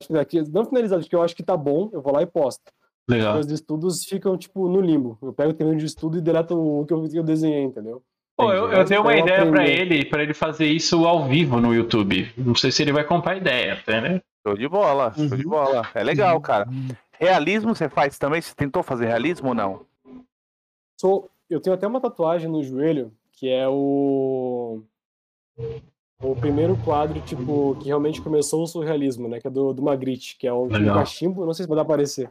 [0.00, 2.26] Acho que daqui- Não finalizado, porque eu acho que tá bom, eu vou lá e
[2.26, 2.62] posto.
[3.06, 3.34] Legal.
[3.34, 5.18] Meus estudos ficam, tipo, no limbo.
[5.20, 8.02] Eu pego o terreno de estudo e deleto o que eu, que eu desenhei, entendeu?
[8.36, 9.80] Pô, eu, eu tenho uma Eu ideia pra aprendi.
[9.80, 12.32] ele, pra ele fazer isso ao vivo no YouTube.
[12.36, 14.20] Não sei se ele vai comprar a ideia, né?
[14.46, 15.50] Show de bola, show de Uhum.
[15.50, 15.88] bola.
[15.94, 16.66] É legal, cara.
[17.18, 18.40] Realismo você faz também?
[18.42, 19.86] Você tentou fazer realismo ou não?
[21.00, 24.80] Sou, eu tenho até uma tatuagem no joelho, que é o
[26.20, 29.40] o primeiro quadro, tipo, que realmente começou o surrealismo, né?
[29.40, 31.84] Que é do, do Magritte, que é o, um cachimbo, não sei se vai dar
[31.84, 32.30] pra aparecer.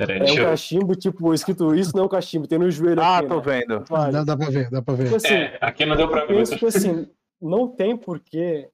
[0.00, 0.44] Pera aí, É um eu...
[0.46, 3.42] cachimbo, tipo, escrito isso não é um cachimbo, tem no joelho Ah, aqui, tô né?
[3.42, 3.78] vendo.
[3.80, 4.12] Tatuagem.
[4.12, 5.04] Dá, dá pra ver, dá pra ver.
[5.04, 6.36] Tipo assim, É, aqui não deu pra eu ver.
[6.36, 8.70] penso que assim, não tem porquê.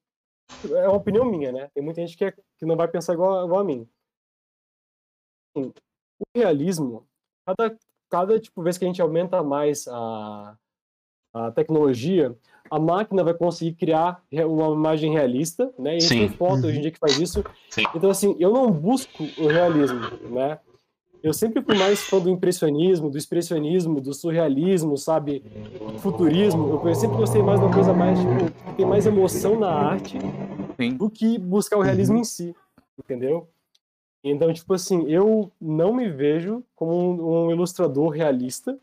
[0.65, 1.69] É uma opinião minha, né?
[1.75, 3.89] Tem muita gente que, é- que não vai pensar igual, igual a mim.
[5.57, 5.73] Assim,
[6.21, 7.05] o realismo,
[7.45, 7.77] cada,
[8.09, 10.57] cada tipo, vez que a gente aumenta mais a,
[11.35, 12.37] a tecnologia,
[12.71, 15.97] a máquina vai conseguir criar uma imagem realista, né?
[15.97, 16.09] E Sim.
[16.21, 17.45] tem foto hoje em dia que faz isso.
[17.69, 17.83] Sim.
[17.97, 19.99] Então, assim, eu não busco o realismo,
[20.31, 20.61] né?
[21.23, 25.43] Eu sempre fui mais fã do impressionismo, do expressionismo, do surrealismo, sabe?
[25.99, 26.81] Futurismo.
[26.85, 30.19] Eu sempre gostei mais de uma coisa mais, tipo, que tem mais emoção na arte
[30.79, 30.95] Sim.
[30.97, 32.55] do que buscar o realismo em si,
[32.99, 33.49] entendeu?
[34.23, 38.79] Então, tipo assim, eu não me vejo como um, ilustrador realista,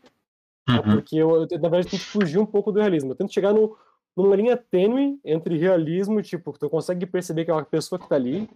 [0.66, 0.76] tá?
[0.76, 0.94] Uhum.
[0.94, 3.12] porque eu, eu, na verdade, tento fugir um pouco do realismo.
[3.12, 3.76] Eu tento chegar no,
[4.16, 8.14] numa linha tênue entre realismo, tipo, tu consegue perceber que é uma pessoa que tá
[8.14, 8.48] ali,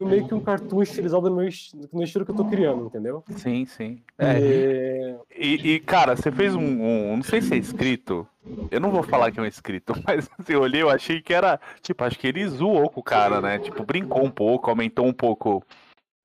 [0.00, 3.22] meio que um cartoon estilizado no, meu, esti- no estilo que eu tô criando, entendeu?
[3.30, 4.02] Sim, sim.
[4.18, 4.38] É.
[4.38, 8.26] É, E, e, cara, você fez um, um- Não sei se é escrito.
[8.70, 11.32] Eu não vou falar que é um escrito, mas assim, eu olhei, eu achei que
[11.34, 11.60] era.
[11.82, 13.58] Tipo, acho que ele zoou com o cara, né?
[13.58, 15.62] Tipo, brincou um pouco, aumentou um pouco.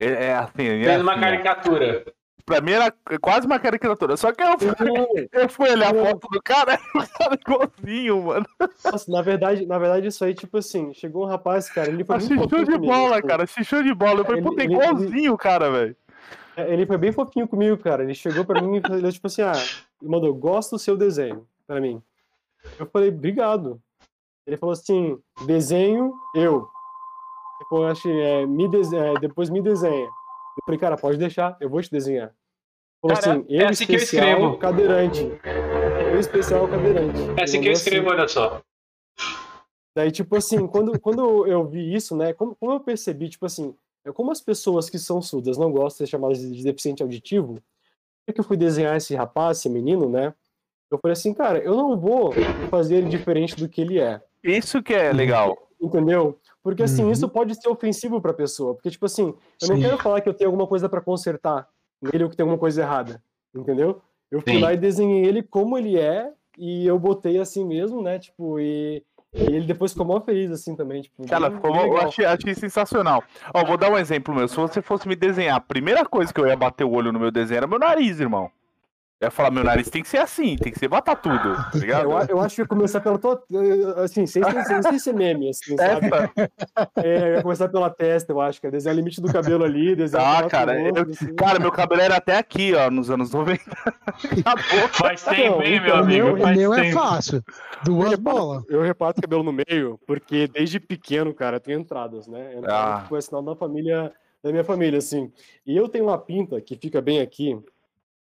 [0.00, 2.04] É, é assim, é Fez uma assim, caricatura.
[2.46, 4.16] Pra mim era quase uma caricatura.
[4.16, 4.46] Só que eu,
[5.32, 8.46] eu fui olhar a foto do cara, o cara igualzinho, mano.
[8.84, 12.20] Nossa, na verdade, na verdade, isso aí, tipo assim, chegou um rapaz, cara, ele foi
[12.20, 13.46] fofinho de comigo, bola, tipo, cara.
[13.46, 14.20] Show de bola.
[14.20, 15.96] Eu falei, Ele- puta, ele- igualzinho o cara, velho.
[16.56, 18.02] É, Ele foi bem fofinho comigo, cara.
[18.04, 19.52] Ele chegou pra mim e falou, tipo assim, ah,
[20.00, 22.00] ele mandou, gosto do seu desenho, pra mim.
[22.78, 23.80] Eu falei, obrigado.
[24.46, 26.68] Ele falou assim, desenho eu.
[27.58, 30.08] Depois, acho, que, é, me dese- é, depois me desenha.
[30.56, 32.34] Eu falei, cara, pode deixar, eu vou te desenhar.
[33.00, 34.58] Falou Cara, assim, é eu assim que eu especial, escrevo.
[34.58, 35.20] cadeirante.
[36.12, 37.18] Eu especial, cadeirante.
[37.36, 38.62] É assim que eu mandou escrevo, olha só.
[39.94, 43.74] Daí, tipo assim, quando, quando eu vi isso, né, como, como eu percebi, tipo assim,
[44.04, 47.62] é como as pessoas que são surdas não gostam de ser chamadas de deficiente auditivo,
[48.26, 50.34] é que eu fui desenhar esse rapaz, esse menino, né,
[50.90, 52.32] eu falei assim, cara, eu não vou
[52.70, 55.56] fazer ele diferente do que ele é, Isso que é legal.
[55.80, 56.38] entendeu?
[56.66, 57.12] Porque, assim, Uhum.
[57.12, 59.82] isso pode ser ofensivo pra pessoa, porque, tipo assim, eu não Sim.
[59.82, 61.68] quero falar que eu tenho alguma coisa pra consertar
[62.02, 63.22] nele ou que tem alguma coisa errada,
[63.54, 64.02] entendeu?
[64.32, 64.60] Eu fui Sim.
[64.62, 69.00] lá e desenhei ele como ele é, e eu botei assim mesmo, né, tipo, e...
[69.32, 71.24] E ele depois ficou mó feliz, assim, também, tipo...
[71.28, 73.22] Cara, ficou, eu achei, achei sensacional.
[73.54, 74.48] Ó, vou dar um exemplo meu.
[74.48, 77.20] Se você fosse me desenhar, a primeira coisa que eu ia bater o olho no
[77.20, 78.50] meu desenho era meu nariz, irmão.
[79.18, 81.70] Eu ia falar, meu nariz tem que ser assim, tem que ser botar tudo, tá
[81.80, 82.10] ligado?
[82.10, 83.42] Eu, eu acho que ia começar pela tua.
[84.04, 86.10] Assim, sem, sem, sem, sem ser meme, assim, sabe?
[86.96, 89.64] É, eu ia começar pela testa, eu acho, que é desenhar o limite do cabelo
[89.64, 91.34] ali, desenhar Ah, o cara, rosto, eu- assim.
[91.34, 93.62] cara, meu cabelo era até aqui, ó, nos anos 90.
[93.70, 94.88] Acabou.
[94.92, 96.44] Faz tempo, hein, meu então, O meu, amigo?
[96.44, 97.42] o meu é fácil.
[97.84, 98.64] Duas bolas.
[98.68, 102.54] Eu reparto cabelo no meio, porque desde pequeno, cara, eu tenho entradas, né?
[102.56, 103.00] Entrada, Ah.
[103.02, 104.12] tipo, é sinal da família,
[104.44, 105.32] da minha família, assim.
[105.66, 107.58] E eu tenho uma pinta que fica bem aqui.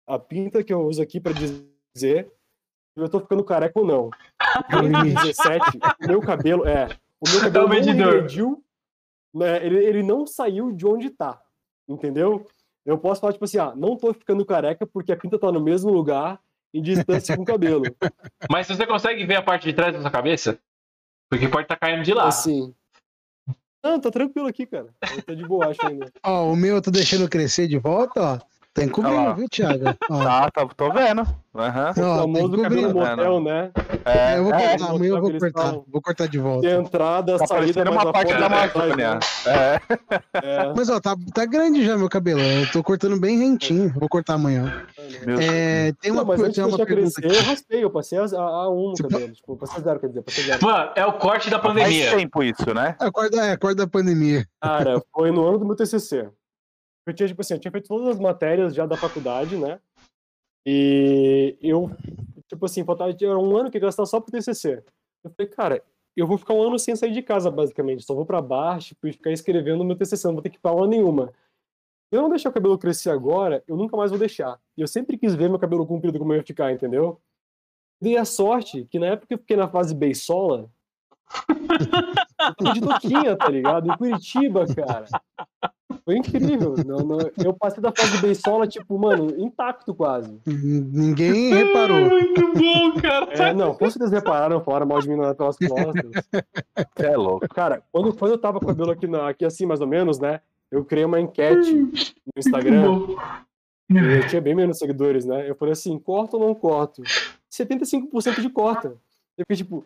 [0.09, 4.11] A pinta que eu uso aqui pra dizer se eu tô ficando careca ou não.
[4.71, 6.89] Em 2017, o meu cabelo, é,
[7.21, 8.65] o meu cabelo É o não regrediu,
[9.35, 9.65] né?
[9.65, 11.41] Ele, ele não saiu de onde tá,
[11.87, 12.47] entendeu?
[12.85, 15.61] Eu posso falar, tipo assim, ah, não tô ficando careca porque a pinta tá no
[15.61, 16.41] mesmo lugar,
[16.73, 17.83] em distância com o cabelo.
[18.51, 20.59] Mas você consegue ver a parte de trás da sua cabeça?
[21.31, 22.29] Porque pode estar caindo de lá.
[22.29, 22.75] Assim.
[23.85, 24.89] Não, tá tranquilo aqui, cara.
[25.27, 26.11] Tô de boa, acho ainda.
[26.25, 28.39] Ó, o meu eu tô deixando crescer de volta, ó.
[28.79, 29.33] Tá Olha encobrindo, lá.
[29.33, 29.85] viu, Thiago?
[30.11, 31.27] Ó, Tá, tá, tô vendo.
[31.57, 31.87] Aham.
[31.87, 32.95] ó, O tá famoso cabelo encobrindo.
[32.95, 33.71] motel, né?
[34.05, 35.63] É, É, eu vou é, cortar, amanhã eu vou cortar.
[35.63, 35.85] falam.
[35.89, 36.69] Vou cortar de volta.
[36.69, 39.15] Tem entrada, tá saída, mas uma parte da é Amazônia.
[39.15, 39.21] né?
[39.47, 39.81] É.
[40.35, 40.73] É.
[40.77, 42.41] Mas ó, tá, tá grande já meu cabelo.
[42.41, 43.93] Eu tô cortando bem rentinho.
[43.99, 44.85] Vou cortar amanhã.
[45.27, 48.19] Meu É, tem uma, Não, mas tem de uma pergunta crescer, eu raspei, eu passei
[48.19, 49.33] a, a um no cabelo.
[49.33, 50.65] Tipo, passei a zero, quer dizer, passei a zero.
[50.65, 52.17] Mano, é o corte da Faz pandemia.
[52.17, 52.95] tempo isso, né?
[53.01, 54.47] É, acorda, é, acorda da pandemia.
[54.63, 56.29] Cara, foi no ano do meu TCC.
[57.11, 59.81] Eu tinha, tipo assim, eu tinha feito todas as matérias já da faculdade, né?
[60.67, 61.91] E eu,
[62.47, 64.85] tipo assim, faltava era um ano que eu ia gastar só pro TCC.
[65.25, 65.85] Eu falei, cara,
[66.15, 68.05] eu vou ficar um ano sem sair de casa, basicamente.
[68.05, 70.61] Só vou pra baixo tipo, e ficar escrevendo meu TCC, não vou ter que ir
[70.61, 71.33] pra aula nenhuma.
[72.11, 74.61] Se eu não deixar o cabelo crescer agora, eu nunca mais vou deixar.
[74.77, 77.21] E eu sempre quis ver meu cabelo comprido como ia ficar, entendeu?
[78.03, 80.71] Dei a sorte que na época que eu fiquei na fase beisola,
[81.49, 83.91] eu fiquei de toquinha, tá ligado?
[83.91, 85.07] Em Curitiba, cara.
[86.09, 86.75] Foi incrível.
[86.87, 90.41] Não, não- eu passei da fase beisola, tipo, mano, intacto quase.
[90.47, 92.01] Ninguém reparou.
[92.09, 93.27] Muito bom, cara.
[93.35, 96.11] É, não, com certeza repararam, falaram mal de mim na- pelas costas.
[96.97, 97.47] É louco.
[97.51, 100.19] Cara, quando, quando eu tava com o cabelo aqui, na- aqui assim, mais ou menos,
[100.19, 100.41] né?
[100.71, 101.91] Eu criei uma enquete no
[102.39, 103.01] Instagram.
[103.91, 105.49] E eu tinha bem menos seguidores, né?
[105.49, 107.03] Eu falei assim, corta ou não corto?
[107.51, 108.95] 75% de corta.
[109.37, 109.85] Eu fiquei tipo.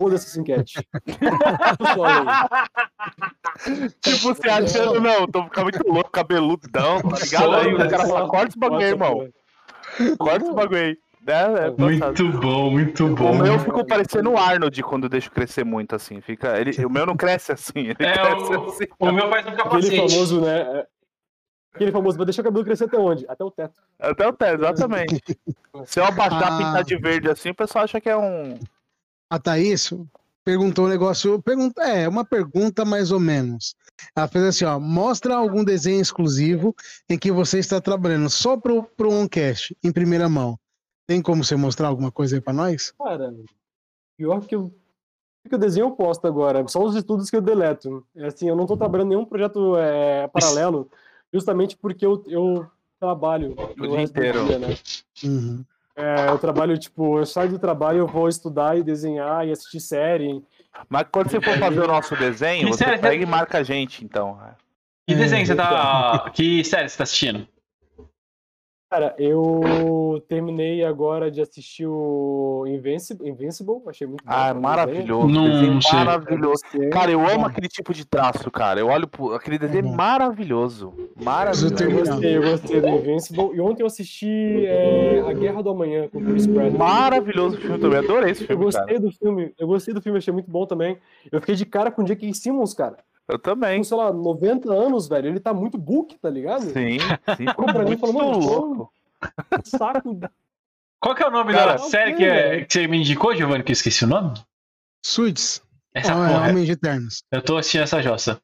[0.00, 0.80] Foda-se essa enquete.
[4.00, 7.54] Tipo, você achando, não, tô ficando muito louco, cabeludão, tá ligado?
[7.56, 9.28] Aí o cara fala, corta esse bagulho aí, irmão.
[10.18, 10.98] Corta esse bagulho aí.
[11.26, 11.78] É, é, passado.
[11.78, 13.34] Muito bom, muito O bom.
[13.36, 16.20] meu ficou parecendo o Arnold quando eu deixo crescer muito, assim.
[16.22, 18.84] Fica, ele, o meu não cresce assim, ele É, cresce o- assim.
[18.98, 19.96] O meu faz um Aquele capacete.
[19.96, 20.60] famoso, né?
[20.60, 20.86] é,
[21.74, 23.26] Aquele famoso, vai deixar o cabelo crescer até onde?
[23.28, 23.74] Até o teto.
[23.98, 25.20] Até o teto, exatamente.
[25.84, 26.56] Se eu abaixar Ah.
[26.56, 28.58] pintar de verde assim, o pessoal acha que é um.
[29.30, 29.92] A Thaís
[30.44, 31.40] perguntou um negócio.
[31.40, 33.76] Pergunta, é, uma pergunta mais ou menos.
[34.16, 36.74] Ela fez assim: ó, mostra algum desenho exclusivo
[37.08, 40.58] em que você está trabalhando só pro, pro OnCast, em primeira mão.
[41.06, 42.92] Tem como você mostrar alguma coisa aí pra nós?
[42.92, 43.34] Cara,
[44.16, 44.72] pior que eu.
[45.48, 48.04] que eu desenho eu posto agora, só os estudos que eu deleto.
[48.16, 50.90] É assim, eu não tô trabalhando em nenhum projeto é, paralelo,
[51.32, 52.66] justamente porque eu, eu
[52.98, 54.46] trabalho O dia inteiro.
[54.46, 54.76] dia, né?
[55.24, 55.64] Uhum.
[56.00, 59.80] É, eu trabalho, tipo, eu saio do trabalho, eu vou estudar e desenhar e assistir
[59.80, 60.42] série.
[60.88, 63.62] Mas quando você for fazer o nosso desenho, Que você série- pega e marca a
[63.62, 64.38] gente, então.
[65.06, 66.30] Que desenho você tá.
[66.32, 67.46] Que série você tá assistindo?
[68.90, 74.32] Cara, eu terminei agora de assistir o Invincible, Invincible achei muito bom.
[74.32, 74.62] Ah, é também.
[74.62, 75.28] maravilhoso.
[75.28, 75.98] Não desenho sei.
[75.98, 76.62] maravilhoso.
[76.90, 77.46] Cara, eu amo Bom.
[77.46, 78.80] aquele tipo de traço, cara.
[78.80, 79.32] Eu olho pro.
[79.32, 79.94] Aquele desenho bom.
[79.94, 80.92] maravilhoso.
[81.22, 81.84] Maravilhoso.
[81.84, 83.50] Eu gostei, eu gostei do Invincible.
[83.54, 86.72] E ontem eu assisti é, A Guerra do Amanhã com o Chris Pratt.
[86.72, 87.98] Maravilhoso o filme também.
[88.00, 88.86] Adorei esse Eu filme, cara.
[88.86, 90.98] gostei do filme, eu gostei do filme, achei muito bom também.
[91.30, 92.34] Eu fiquei de cara com o J.K.
[92.34, 92.96] Simmons, cara.
[93.30, 93.78] Eu também.
[93.78, 95.28] Com, sei lá, 90 anos, velho.
[95.28, 96.62] Ele tá muito book, tá ligado?
[96.62, 96.98] Sim,
[97.36, 97.46] sim.
[97.48, 98.92] Ficou pra mim, falou, mano, louco.
[99.64, 100.18] saco.
[101.00, 103.62] Qual que é o nome Cara, da série que, é- que você me indicou, Giovanni,
[103.64, 104.34] que eu esqueci o nome?
[105.04, 105.62] Suits,
[105.94, 106.48] Essa ah, é, porra.
[106.50, 107.22] Homens de Eternos.
[107.32, 108.40] Eu tô assistindo essa jossa.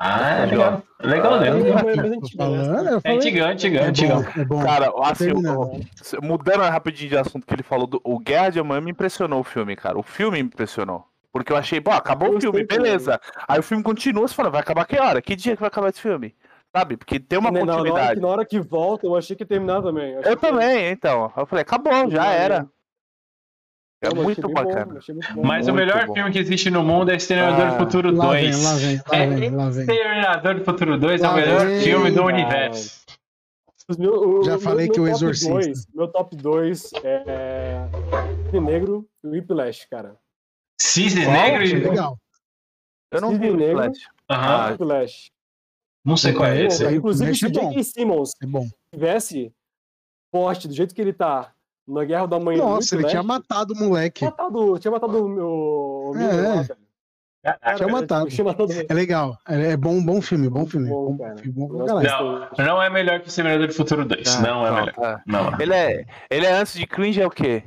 [0.00, 0.82] Ah, é Legal.
[1.00, 1.32] legal.
[1.32, 2.10] Legal É, mesmo.
[2.20, 2.28] né?
[2.36, 3.16] falando, É falei.
[3.18, 4.22] antigão, antigão, É antigão.
[4.22, 4.62] bom, é bom.
[4.62, 5.26] Cara, assim,
[6.22, 9.44] mudando rapidinho de assunto que ele falou, do, o Guerra de Amanhã me impressionou o
[9.44, 9.98] filme, cara.
[9.98, 11.04] O filme me impressionou.
[11.32, 13.20] Porque eu achei, pô, acabou o filme, beleza.
[13.46, 15.20] Aí o filme continua, você fala, vai acabar que hora?
[15.20, 16.34] Que dia que vai acabar esse filme?
[16.74, 16.96] Sabe?
[16.96, 18.14] Porque tem uma Na- na, hora continuidade.
[18.14, 20.12] que, na hora que volta, eu achei que ia terminar também.
[20.14, 21.32] Eu que- também, então.
[21.36, 22.68] Eu falei, acabou, já era.
[24.00, 24.86] É mas muito bom, bacana.
[25.10, 25.42] muito bom.
[25.44, 26.14] Mas o Muito melhor bom.
[26.14, 28.56] filme que existe no mundo é Exterminador Ah, do Futuro Lá 2.
[28.56, 29.80] vem, lá vem, lá É vem, lá vem.
[29.80, 33.04] Exterminador do Futuro 2 é Lá o melhor vem, filme do universo.
[33.98, 35.52] Meu- o- Já o falei meu- que o meu top Exorcista.
[35.52, 37.88] dois- meu top 2 é,
[38.52, 40.14] é Negro e Whiplash, cara.
[40.80, 41.32] Cisne Qual?
[41.36, 41.74] Negro e...
[41.74, 42.18] legal.
[43.10, 43.76] Eu não Cisne vi o Negro.
[43.76, 43.98] Flash.
[44.30, 44.76] Aham.
[46.04, 46.86] Não sei qual é esse.
[46.86, 47.50] Inclusive, se é.
[47.50, 47.84] J.K.
[47.84, 48.66] Simmons É bom.
[48.92, 49.52] tivesse
[50.30, 51.52] poste do jeito que ele tá
[51.86, 52.58] na Guerra da Manhã.
[52.58, 54.24] Nossa, ele tinha matado o moleque.
[54.24, 56.12] matado, tinha matado o meu.
[56.16, 57.74] É, é.
[57.76, 58.28] Tinha matado.
[58.28, 59.38] Tinha matado É legal.
[59.48, 60.88] É é bom, bom filme, bom filme.
[60.88, 62.48] Bom, Nossa, caralho.
[62.58, 64.36] Não, não é melhor que o Semeador do Futuro 2.
[64.36, 65.22] Ah, não é não, melhor.
[65.26, 65.60] Não.
[65.60, 67.64] Ele é, ele é antes de cringe, é o quê?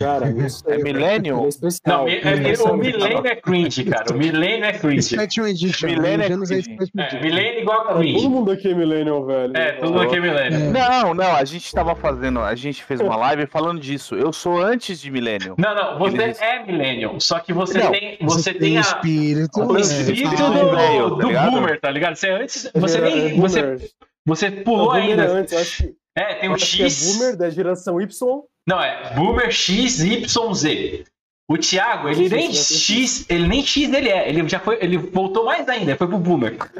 [0.00, 1.98] Cara, sei, É é especial.
[1.98, 4.14] Não, é- Ele é- o Milênio é cringe, cara.
[4.14, 5.02] O Milênio é cringe.
[5.02, 5.86] Special Edition.
[5.88, 6.90] Millennium é Anos é cringe.
[6.96, 7.20] É.
[7.20, 8.14] Milênio igual a cringe.
[8.22, 9.52] todo mundo aqui é Millennial, velho.
[9.54, 10.58] É, tudo aqui é Milênio.
[10.58, 10.70] É.
[10.70, 14.14] Não, não, a gente tava fazendo, a gente fez uma live falando disso.
[14.14, 15.54] Eu sou antes de Millennium.
[15.58, 18.80] Não, não, você Eles- é Millennium, só que você Não, tem, você tem o a,
[18.80, 19.60] espírito.
[19.60, 19.80] o né?
[19.82, 20.36] espírito do,
[20.70, 21.50] tá do ligado?
[21.50, 22.16] boomer, tá ligado?
[22.16, 23.76] Você antes, É, você é nem, você,
[24.24, 25.28] você pulou é ainda.
[25.30, 27.16] antes, eu acho que, É, tem acho que é X.
[27.18, 28.40] boomer da geração Y.
[28.66, 31.04] Não, é Boomer X, Y, Z.
[31.50, 32.52] O Thiago, ele nem.
[32.54, 36.16] X, ele nem X ele é, ele já foi, ele voltou mais ainda, foi pro
[36.16, 36.56] Boomer.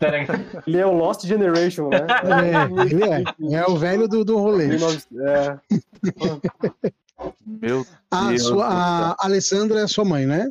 [0.00, 0.08] Tá?
[0.66, 1.98] Ele é o Lost Generation, né?
[2.00, 3.60] É, ele é.
[3.60, 4.66] É o velho do, do rolê.
[4.66, 5.58] 19 É,
[7.46, 10.50] Meu A, Deus sua, a Alessandra é sua mãe, né?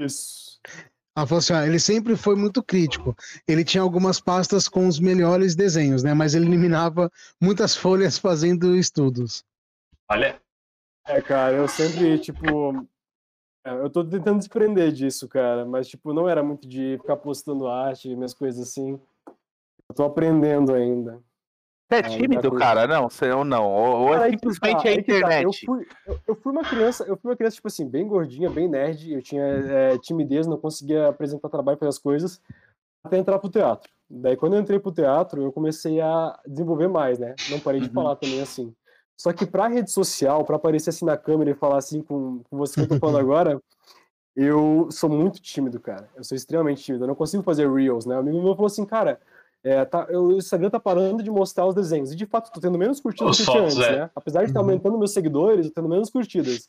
[0.00, 0.58] isso.
[1.16, 3.16] Ela falou assim: ó, ele sempre foi muito crítico.
[3.46, 6.12] Ele tinha algumas pastas com os melhores desenhos, né?
[6.12, 7.10] Mas ele eliminava
[7.40, 9.44] muitas folhas fazendo estudos.
[10.10, 10.40] Olha,
[11.08, 12.86] É, cara, eu sempre, tipo.
[13.64, 17.66] é, Eu tô tentando desprender disso, cara, mas, tipo, não era muito de ficar postando
[17.66, 19.00] arte, minhas coisas assim.
[19.88, 21.22] Eu tô aprendendo ainda.
[21.88, 22.64] Você é Ah, tímido, coisa.
[22.64, 22.86] cara?
[22.88, 23.64] Não, você ou não.
[23.72, 25.42] Ou, ou Cara, é simplesmente tá, a que tá.
[25.42, 25.66] Eu internet.
[25.66, 28.68] fui, eu, eu fui uma criança, eu fui uma criança, tipo assim, bem gordinha, bem
[28.68, 32.40] nerd, eu tinha é, timidez, não conseguia apresentar trabalho, fazer as coisas,
[33.04, 33.88] até entrar pro teatro.
[34.10, 37.36] Daí, quando eu entrei pro teatro, eu comecei a desenvolver mais, né?
[37.48, 37.94] Não parei de Uhum.
[37.94, 38.74] falar também assim.
[39.16, 42.56] Só que pra rede social, pra aparecer assim na câmera e falar assim com, com
[42.58, 43.60] você que eu tô falando agora,
[44.34, 46.08] eu sou muito tímido, cara.
[46.14, 47.04] Eu sou extremamente tímido.
[47.04, 48.14] Eu não consigo fazer reels, né?
[48.16, 49.18] Um amigo meu falou assim, cara,
[49.64, 52.12] é, tá, eu- o Instagram tá parando de mostrar os desenhos.
[52.12, 54.00] E de fato, tô tendo menos curtidas Os do que eu tinha antes, é.
[54.00, 54.10] né?
[54.14, 54.66] Apesar de estar Uhum.
[54.66, 56.68] aumentando meus seguidores, eu tô tendo menos curtidas.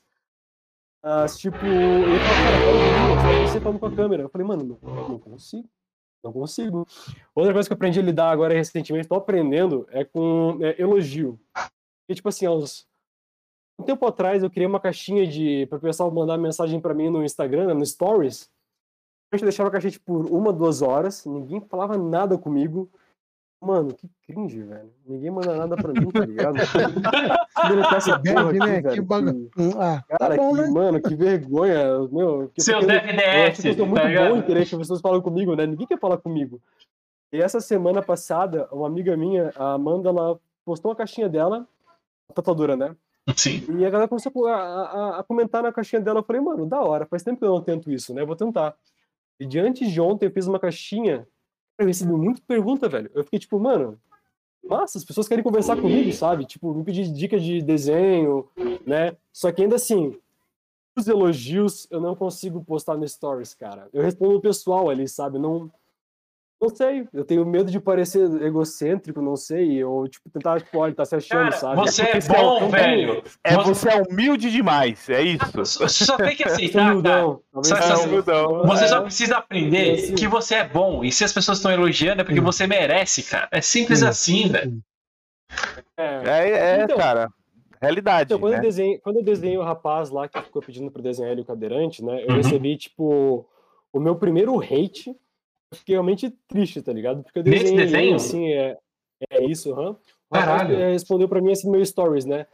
[1.03, 4.23] Mas, tipo, ele falou, cara, falando com a câmera.
[4.23, 5.67] Eu falei, mano, não, não consigo.
[6.23, 6.87] Não consigo.
[7.35, 11.39] Outra coisa que eu aprendi a lidar agora recentemente, tô aprendendo, é com é, elogio.
[12.07, 12.87] Porque, tipo assim, há uns
[13.79, 17.09] um tempo atrás eu criei uma caixinha de para o pessoal mandar mensagem para mim
[17.09, 18.49] no Instagram, né, no Stories.
[19.31, 22.89] A gente deixava a caixinha tipo, por uma, duas horas, ninguém falava nada comigo.
[23.59, 24.93] Mano, que cringe, velho.
[25.05, 26.57] Ninguém manda nada pra mim, tá ligado?
[27.97, 28.81] Essa Que porra deve, aqui, né?
[28.81, 29.51] velho, Que bagulho.
[29.79, 30.67] Ah, tá Cara, bom, que, né?
[30.69, 32.07] mano, que vergonha.
[32.11, 34.43] Meu, que eu seu eu DFDS, que eu sou tá muito bom em ligado?
[34.43, 35.65] querer que as pessoas falem comigo, né?
[35.65, 36.61] Ninguém quer falar comigo.
[37.33, 41.67] E essa semana passada, uma amiga minha, a Amanda, ela postou uma caixinha dela,
[42.29, 42.95] a tatuadora, né?
[43.35, 43.63] Sim.
[43.77, 46.19] E a galera começou a, a- a comentar na caixinha dela.
[46.19, 48.23] Eu falei, mano, da hora, faz tempo que eu não tento isso, né?
[48.25, 48.75] Vou tentar.
[49.39, 51.27] E de antes de ontem eu fiz uma caixinha.
[51.77, 53.11] Eu recebi muita pergunta, velho.
[53.13, 53.99] Eu fiquei tipo, mano,
[54.63, 56.45] massa, as pessoas querem conversar comigo, sabe?
[56.45, 58.47] Tipo, me pedir dica de desenho,
[58.85, 59.15] né?
[59.31, 60.17] Só que ainda assim,
[60.97, 63.89] os elogios eu não consigo postar no Stories, cara.
[63.93, 65.37] Eu respondo o pessoal ali, sabe?
[65.37, 65.69] Não.
[66.59, 70.91] Não sei, eu tenho medo de parecer egocêntrico, não sei, ou tipo, tentar, tipo, olha,
[70.95, 71.75] tá se achando, Cara, sabe?
[71.75, 73.23] você é é bom, um- velho.
[73.43, 75.45] É, Você- você é humilde demais, é isso.
[75.53, 76.43] Você só tem que
[76.73, 76.91] aceitar, cara.
[76.93, 78.07] humildão, talvez Só- seja só- isso.
[78.09, 78.63] humildão.
[78.65, 78.87] Você É.
[78.87, 80.15] só precisa aprender Assim.
[80.15, 81.03] que você é bom.
[81.03, 82.45] E se as pessoas estão elogiando é porque Sim.
[82.45, 83.47] você merece, cara.
[83.51, 84.05] É simples Sim.
[84.07, 84.79] assim, velho.
[85.95, 86.21] É.
[86.25, 86.49] É,
[86.79, 87.29] é Então- cara.
[87.79, 88.23] Realidade.
[88.33, 88.63] Então, quando, eu né?
[88.63, 92.03] desenhei, quando eu desenhei o rapaz lá que ficou pedindo pra desenhar ele o cadeirante,
[92.03, 92.23] né?
[92.23, 92.37] Eu Uhum.
[92.37, 93.47] recebi, tipo,
[93.93, 95.15] o meu primeiro hate.
[95.71, 97.23] Eu fiquei realmente triste, tá ligado?
[97.23, 98.15] Porque eu Nesse desenhei ele, desenho?
[98.15, 98.77] assim, é,
[99.31, 99.97] é isso, rapaz,
[100.31, 100.75] Caralho.
[100.79, 102.45] é, respondeu pra mim assim no meu stories, né?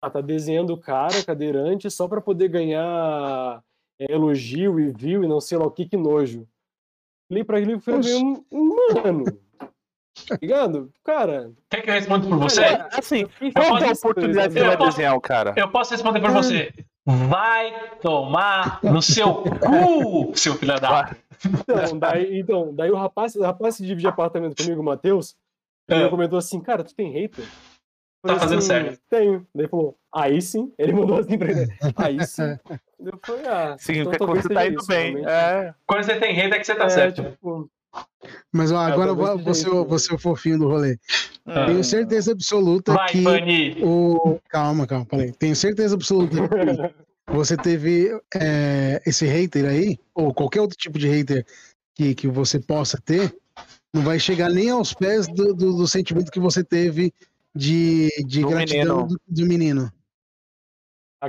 [0.00, 3.62] Ah, tá desenhando o cara, cadeirante, só pra poder ganhar
[4.00, 6.46] é, elogio e view e não sei lá o que, que nojo.
[7.30, 8.14] Li pra ele e falei, Oxe.
[8.16, 8.68] um, um
[9.02, 9.24] mano.
[10.28, 10.92] Tá ligado?
[11.02, 11.50] Cara.
[11.70, 12.60] Quer que eu responda por você?
[12.60, 15.54] Cara, Assim, fiquei qual é a oportunidade que vai posso- desenhar o cara?
[15.56, 16.72] Eu posso responder por você.
[17.06, 21.16] Vai tomar no seu cu, seu filho da.
[21.46, 25.34] Então, daí, então, daí o rapaz, o rapaz que divide apartamento comigo, o Matheus,
[25.88, 25.96] É.
[26.00, 27.44] ele comentou assim, cara, tu tem hater?
[28.24, 29.00] Tá fazendo assim, certo.
[29.10, 29.38] Tenho.
[29.52, 30.72] Daí ele falou, aí sim.
[30.78, 31.66] Ele mandou assim pra ele,
[31.96, 32.56] aí sim.
[33.00, 35.24] Eu falei, ah, Sim, então porque talvez você tá indo isso, bem.
[35.26, 35.74] É.
[35.86, 37.22] Quando você tem rei, é que você tá É, certo.
[37.32, 37.68] tipo,
[38.52, 40.96] Mas ó, agora vou- seja você, você é o fofinho do rolê.
[41.44, 41.66] Ah.
[41.66, 44.38] Tenho certeza absoluta Vai, que o.
[44.48, 45.32] Calma, calma, peraí.
[45.32, 46.44] Tenho certeza absoluta que
[47.28, 51.46] você teve é, esse hater aí, ou qualquer outro tipo de hater
[51.94, 53.34] que, que você possa ter,
[53.94, 57.12] não vai chegar nem aos pés do, do, do sentimento que você teve
[57.54, 59.08] de, de Do gratidão menino.
[59.08, 59.92] do, do menino.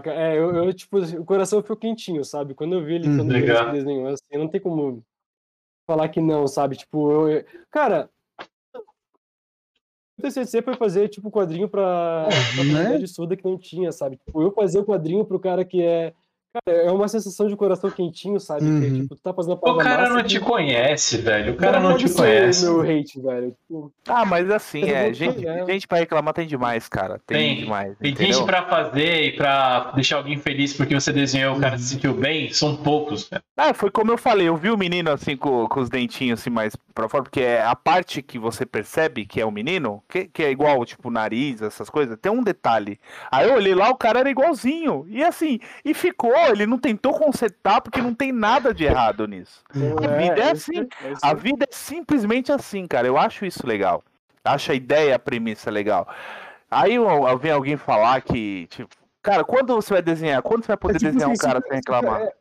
[0.05, 2.55] é, eu, eu, tipo, o coração ficou quentinho, sabe?
[2.55, 3.63] Quando eu vi ele, Hum, quando eu vi legal.
[3.63, 5.03] esse desenho, assim, não tem como
[5.85, 6.77] falar que não, sabe?
[6.77, 8.09] Tipo, eu, cara,
[10.17, 12.73] O TCC foi fazer, tipo, quadrinho pra, pra Né?
[12.73, 14.17] comunidade surda que não tinha, sabe?
[14.17, 16.13] Tipo, eu fazer o quadrinho pro cara que é...
[16.53, 18.61] Cara, é uma sensação de coração quentinho, sabe?
[18.61, 19.01] Que, Uhum.
[19.01, 21.53] tipo, tu tá fazendo a O cara massa não que- te conhece, velho.
[21.53, 22.67] O cara não pode te conhece.
[22.67, 23.49] o meu hate, velho.
[23.51, 25.65] Tipo, Ah, mas assim, é, gente, fazer.
[25.65, 27.19] gente pra reclamar tem demais, cara.
[27.25, 27.63] Tem, Tem.
[27.63, 27.97] demais.
[27.97, 28.33] Tem entendeu?
[28.33, 31.85] gente pra fazer e pra deixar alguém feliz porque você desenhou e o cara se
[31.85, 33.41] sentiu bem, são poucos, velho.
[33.57, 36.49] Ah, foi como eu falei, eu vi o menino assim com, com os dentinhos assim
[36.51, 40.25] mais pra fora, porque é a parte que você percebe que é o menino, que,
[40.25, 42.99] que é igual, tipo, nariz, essas coisas, tem um detalhe.
[43.31, 45.05] Aí eu olhei lá, o cara era igualzinho.
[45.09, 49.63] E assim, e ficou, ele não tentou consertar porque não tem nada de errado nisso.
[49.71, 50.79] A vida é assim.
[50.81, 50.87] é
[51.21, 53.07] A vida é simplesmente assim, cara.
[53.07, 54.03] Eu acho isso legal.
[54.43, 56.07] Acho a ideia, a premissa legal.
[56.69, 56.95] Aí
[57.39, 60.41] vem alguém falar que, tipo, cara, quando você vai desenhar?
[60.41, 62.21] Quando você vai poder É tipo desenhar um assim, cara se- sem reclamar?
[62.21, 62.33] é-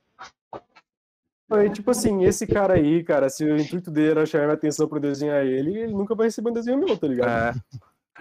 [1.54, 4.88] É, tipo assim, esse cara aí, cara, se o intuito dele era chamar minha atenção
[4.88, 7.28] pra eu desenhar ele, ele nunca vai receber um desenho meu, tá ligado?
[7.28, 7.52] É,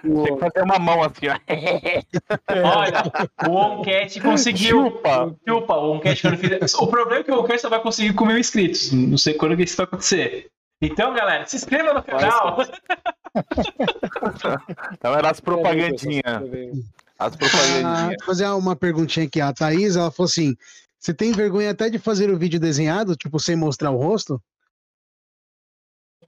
[0.04, 1.38] O- tem que fazer uma mão assim, ó.
[1.48, 2.02] é,
[2.64, 3.04] Olha,
[3.48, 4.84] o Oncat conseguiu.
[4.86, 5.36] Chupa.
[5.48, 6.60] Chupa, o Oncat quando fizer.
[6.80, 8.92] O problema é que o Oncat só vai conseguir com mil inscritos.
[8.92, 10.48] Não sei quando que isso vai acontecer.
[10.82, 12.58] Então, galera, se inscreva no canal.
[14.94, 16.26] Então era as propagandinhas.
[17.18, 18.16] As Ah, propagandinhas.
[18.18, 19.40] vou fazer uma perguntinha aqui.
[19.40, 20.56] A Thaís, ela falou assim:
[21.00, 24.42] você tem vergonha até de fazer o vídeo desenhado, tipo, sem mostrar o rosto?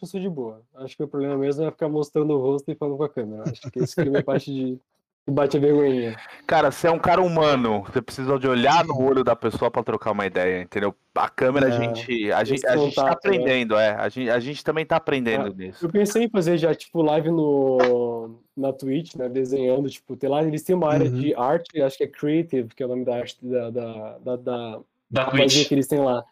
[0.03, 0.61] Eu sou de boa.
[0.75, 3.43] Acho que o problema mesmo é ficar mostrando o rosto e falando com a câmera.
[3.49, 4.77] Acho que esse filme é parte de.
[5.25, 6.17] que bate a vergonhinha.
[6.45, 7.83] Cara, você é um cara humano.
[7.83, 10.93] Você precisa de olhar no olho da pessoa pra trocar uma ideia, entendeu?
[11.15, 11.71] A câmera, a É.
[11.71, 13.11] gente, a gente, a gente tá né?
[13.11, 13.91] aprendendo, é.
[13.95, 15.85] A gente, a gente também tá aprendendo nisso.
[15.85, 19.29] Eu pensei em fazer já, tipo, live no, na Twitch, né?
[19.29, 21.17] Desenhando, tipo, tem lá, eles têm uma área Uhum.
[21.17, 24.35] de arte, acho que é Creative, que é o nome da arte da, da, da,
[24.35, 24.79] da
[25.09, 25.65] Da Twitch.
[25.69, 26.25] que eles têm lá.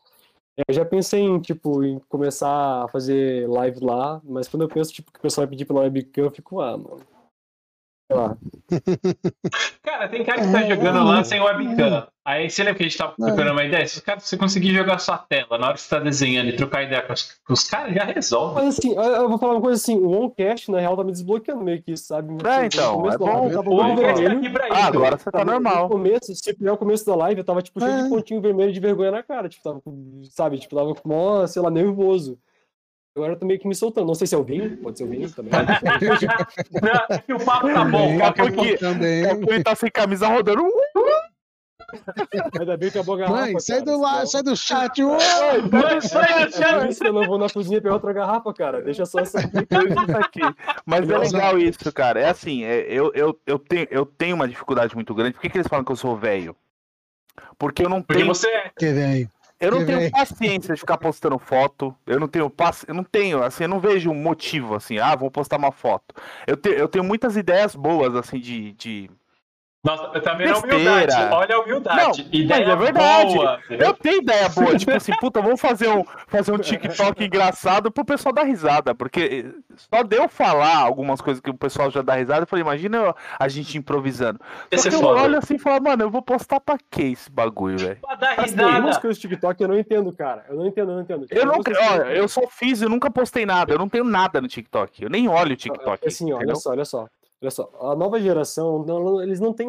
[0.57, 4.69] É, Eu já pensei em, tipo, em começar a fazer live lá, mas quando eu
[4.69, 6.99] penso, tipo, que o pessoal vai pedir pela webcam, eu fico, ah, mano.
[8.11, 8.37] Sei lá.
[9.83, 12.10] Cara, tem cara que tá jogando lá sem webcam.
[12.23, 13.87] Aí você lembra que a gente tava procurando uma ideia?
[13.87, 16.49] Se os caras- se você conseguir jogar sua tela na hora que você tá desenhando
[16.49, 18.55] e trocar ideia com os, com os caras, já resolve.
[18.61, 21.63] Mas assim, eu- vou falar uma coisa assim, o OnCast, na real, tá me desbloqueando
[21.63, 22.31] meio que isso, sabe?
[22.47, 23.25] É, então, No começo é bom.
[23.35, 24.37] live, O Oncat tá vermelho.
[24.37, 25.83] aqui pra Ah, agora você tá Tava- normal.
[25.85, 28.03] No começo, se pegar o começo da live, eu tava, tipo, cheio É.
[28.03, 29.49] de pontinho vermelho de vergonha na cara.
[29.49, 30.59] Tipo, tava, com- sabe?
[30.59, 32.37] Tipo, tava com mó, sei lá, nervoso.
[33.17, 34.05] Agora eu tô meio que me soltando.
[34.07, 35.51] Não sei se é o vinho, pode ser o vinho também.
[36.81, 38.15] Não, é que o papo tá bom.
[38.17, 39.23] O é porque- também.
[39.25, 40.61] É porque ele tá sem camisa rodando.
[42.59, 43.41] Ainda bem que acabou a garrafa.
[43.41, 45.01] Mãe, sai cara, do lá, sai do chat.
[45.01, 48.81] Mãe, sai do isso eu não vou na cozinha pegar outra garrafa, cara.
[48.81, 49.39] Deixa só essa.
[49.39, 50.41] Aqui.
[50.85, 52.19] Mas é legal isso, cara.
[52.19, 55.33] É assim, é, eu, eu, eu, tenho, eu tenho uma dificuldade muito grande.
[55.33, 56.55] Por que, que eles falam que eu sou velho?
[57.57, 58.71] Porque eu não Porque tenho, você é.
[58.77, 59.29] Que velho.
[59.59, 61.95] eu não que tenho paciência de ficar postando foto.
[62.05, 62.85] Eu não tenho paci...
[62.87, 66.15] eu não tenho, assim, eu não vejo um motivo assim, ah, vou postar uma foto.
[66.47, 69.11] Eu, te, eu tenho muitas ideias boas assim de, de...
[69.83, 70.75] Nossa, vendo a Besteira.
[70.75, 71.33] humildade?
[71.33, 72.21] Olha a humildade.
[72.31, 73.33] Não, Ideia mas é verdade.
[73.33, 73.59] boa.
[73.67, 78.05] Eu tenho ideia boa, tipo assim, puta, vamos fazer um, fazer um TikTok engraçado pro
[78.05, 82.13] pessoal dar risada, porque só de eu falar algumas coisas que o pessoal já dá
[82.13, 84.39] risada, eu falei, imagina eu- a gente improvisando.
[84.69, 85.21] Esse Só é eu foda.
[85.23, 87.97] olho assim e falo, mano, eu vou postar pra que esse bagulho, velho?
[88.01, 89.01] Pra dar Mas tem algumas risada.
[89.01, 90.45] coisas do TikTok eu não entendo, cara.
[90.47, 91.25] Eu não entendo, eu não entendo.
[91.31, 94.39] Eu nunca, coisas olha, eu só fiz, eu nunca postei nada, eu não tenho nada
[94.39, 96.07] no TikTok, eu nem olho o TikTok.
[96.07, 97.07] Assim, ó, olha só, olha só.
[97.41, 97.69] Olha só.
[97.81, 99.67] A nova geração, não- eles não têm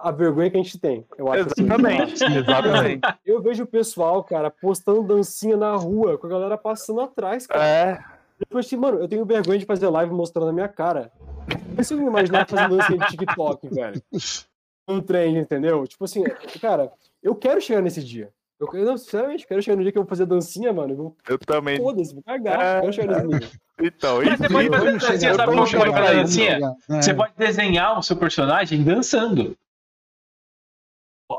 [0.00, 1.46] a vergonha que a gente tem, eu acho.
[1.46, 1.64] assim.
[1.64, 3.00] Exatamente, exatamente.
[3.26, 7.64] Eu vejo o pessoal, cara, postando dancinha na rua, com a galera passando atrás, cara.
[7.64, 7.98] É,
[8.38, 11.10] Depois, assim, mano, eu tenho vergonha de fazer live mostrando a minha cara.
[11.68, 14.00] Não consigo me imaginar fazendo dancinha de TikTok, velho.
[14.90, 15.86] Um trem, entendeu?
[15.86, 16.24] Tipo assim,
[16.62, 16.90] cara,
[17.22, 18.30] eu quero chegar nesse dia.
[18.60, 20.92] Eu, eu, não, sinceramente, quero chegar no dia que eu vou fazer dancinha, mano.
[20.92, 21.76] Eu vou, eu também.
[21.76, 22.60] foda-se, vou cagar.
[22.60, 23.48] É, eu quero chegar nesse nível.
[23.80, 26.50] Então, Mas você pode fazer dancinha, sabe como que pode fazer dancinha?
[26.54, 26.74] chegar.
[26.88, 27.14] Você É.
[27.14, 29.56] pode desenhar o seu personagem dançando.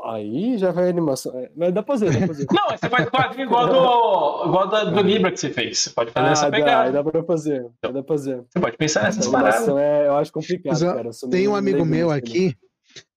[0.04, 1.36] Aí já vai a animação.
[1.36, 2.46] É, Mas dá pra fazer, dá pra fazer.
[2.54, 5.80] Não, você faz quadrinho igual do, igual do, do Libra que você fez.
[5.80, 6.92] Você pode fazer Ah, essa dá, pegada.
[6.92, 7.66] dá pra fazer.
[7.82, 8.36] Dá pra fazer.
[8.48, 9.54] Você pode pensar nessas Essa paradas.
[9.56, 11.10] animação é, eu acho complicado, Mas, cara.
[11.30, 12.56] Tem um amigo meu aqui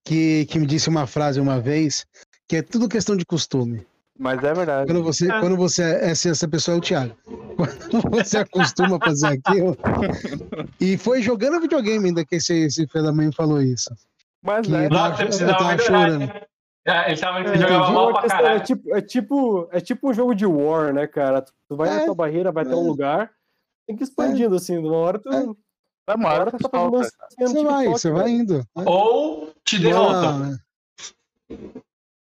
[0.04, 2.06] que, que me disse uma frase uma vez
[2.50, 3.86] que é tudo questão de costume.
[4.20, 4.88] Mas é verdade.
[4.92, 5.40] Quando você, Ah.
[5.40, 7.16] quando você é essa, essa pessoa é o Thiago.
[7.56, 9.78] Quando você acostuma a fazer aquilo.
[10.80, 13.90] E foi jogando videogame ainda que esse, esse filho da mãe falou isso.
[14.44, 14.90] Mas Que é.
[14.90, 15.86] Nossa, você eu precisava tava melhorar.
[15.86, 16.20] chorando.
[16.20, 16.42] né?
[16.86, 17.94] Ah, Ele tava É, ele jogava entendi.
[17.94, 18.64] mal pra questão, é, caralho.
[18.66, 21.42] tipo, é, tipo, é tipo um jogo de war, né, cara?
[21.42, 22.88] Tu, vai É, na tua barreira, vai até um é.
[22.88, 23.32] lugar,
[23.88, 24.78] tem que ir expandindo, assim.
[24.78, 25.30] Uma hora tu.
[25.30, 25.40] É.
[25.44, 25.56] Uma
[26.10, 27.04] É uma hora tu tá fazendo no
[27.48, 28.36] Você vai, você vai velho.
[28.36, 28.68] indo.
[28.86, 30.58] Ou te derrotam.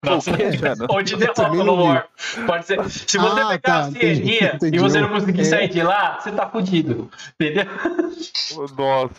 [0.08, 0.86] Não, Nossa, O quê, mano?
[0.90, 1.84] ou de derrota no.
[1.84, 2.08] War.
[2.46, 2.90] Pode ser.
[2.90, 5.44] Se você Ah, pegar tá, a entendi, sierrinha e você não conseguir É.
[5.44, 7.10] sair de lá, você tá fudido.
[7.40, 7.66] Entendeu?
[8.78, 9.14] Nossa.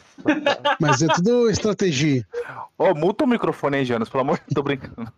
[0.81, 2.27] Mas é tudo estratégia.
[2.77, 5.13] Ô, multa o microfone aí, Jonas, pelo amor de Deus, tô brincando.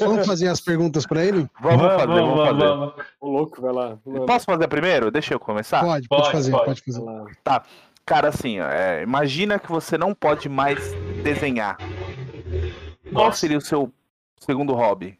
[0.00, 1.48] Vamos fazer as perguntas pra ele?
[1.60, 2.58] Vamos, fazer, vamos, fazer.
[2.66, 2.94] vamos.
[3.20, 3.98] Ô, louco, vai lá.
[4.04, 5.10] Mano, Posso fazer primeiro?
[5.10, 5.80] Deixa eu começar.
[5.84, 6.64] Pode, pode, Pode, fazer, pode.
[6.64, 7.00] pode, fazer.
[7.02, 7.62] lá.
[8.06, 10.78] Cara, assim, ó, é, imagina que você não pode mais
[11.22, 11.76] desenhar.
[13.12, 13.38] Qual Nossa.
[13.38, 13.92] seria o seu
[14.40, 15.18] segundo hobby?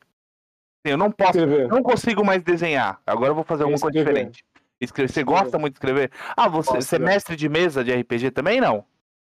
[0.85, 1.69] Eu não posso, Escrever.
[1.69, 3.01] não consigo mais desenhar.
[3.07, 4.15] Agora eu vou fazer alguma coisa Escrever.
[4.31, 4.45] diferente.
[4.81, 5.13] Escrever.
[5.13, 6.11] Você gosta muito de escrever?
[6.37, 7.07] Ah, você, você é né?
[7.07, 8.61] mestre de mesa de RPG também?
[8.61, 8.85] Não.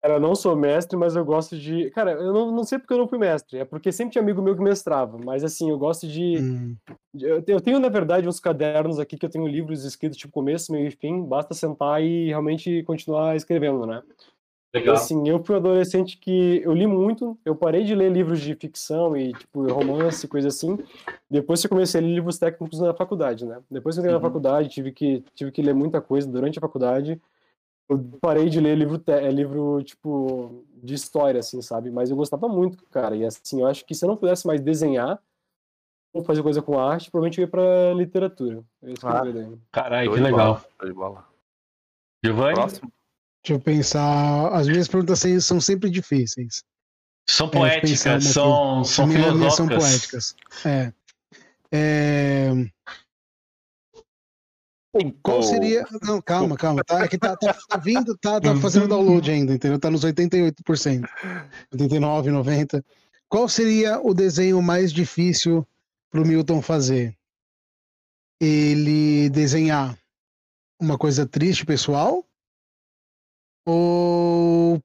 [0.04, 1.92] Cara, eu não sou mestre, mas eu gosto de.
[1.92, 3.60] Cara, eu não, não sei porque eu não fui mestre.
[3.60, 5.18] É porque sempre tinha amigo meu que mestrava.
[5.24, 6.38] Mas assim, eu gosto de.
[6.40, 6.76] Hum,
[7.20, 10.34] Eu te- eu tenho, na verdade, uns cadernos aqui que eu tenho livros escritos, tipo,
[10.34, 11.24] começo, meio e fim.
[11.24, 14.02] Basta sentar e realmente continuar escrevendo, né?
[14.74, 14.96] Legal.
[14.96, 18.56] Assim, eu fui um adolescente que eu li muito, eu parei de ler livros de
[18.56, 20.80] ficção e, tipo, romance, coisa assim,
[21.30, 23.62] depois que eu comecei a ler livros técnicos na faculdade, né?
[23.70, 24.24] Depois que eu entrei na Uhum.
[24.24, 27.22] faculdade, tive que, tive que ler muita coisa durante a faculdade,
[27.90, 31.92] eu parei de ler livro, te- é, livro, tipo, de história, assim, sabe?
[31.92, 34.62] Mas eu gostava muito, cara, e assim, eu acho que se eu não pudesse mais
[34.62, 35.22] desenhar
[36.14, 38.64] ou fazer coisa com arte, provavelmente eu ia pra literatura.
[38.82, 39.58] Escrever Ah.
[39.70, 40.62] Caralho, que legal.
[40.80, 41.26] bola, bola.
[42.24, 42.92] Giovanni, Próximo.
[43.44, 44.54] Deixa eu pensar.
[44.54, 46.64] As minhas perguntas são sempre difíceis.
[47.30, 50.34] são pensar poéticas, são, são minhas são filosóficas.
[50.34, 50.36] poéticas.
[50.66, 50.94] É.
[51.74, 52.52] É,
[55.24, 55.86] Qual seria.
[56.02, 56.84] Não, calma, calma.
[56.84, 59.80] Tá, é que tá, tá, tá vindo, tá, tá fazendo download ainda, entendeu?
[59.80, 61.08] Tá nos 88%.
[61.72, 62.84] 89, 90.
[63.30, 65.66] Qual seria o desenho mais difícil
[66.10, 67.16] pro Milton fazer?
[68.42, 69.98] Ele desenhar
[70.80, 72.26] uma coisa triste, pessoal?
[73.66, 74.82] Ou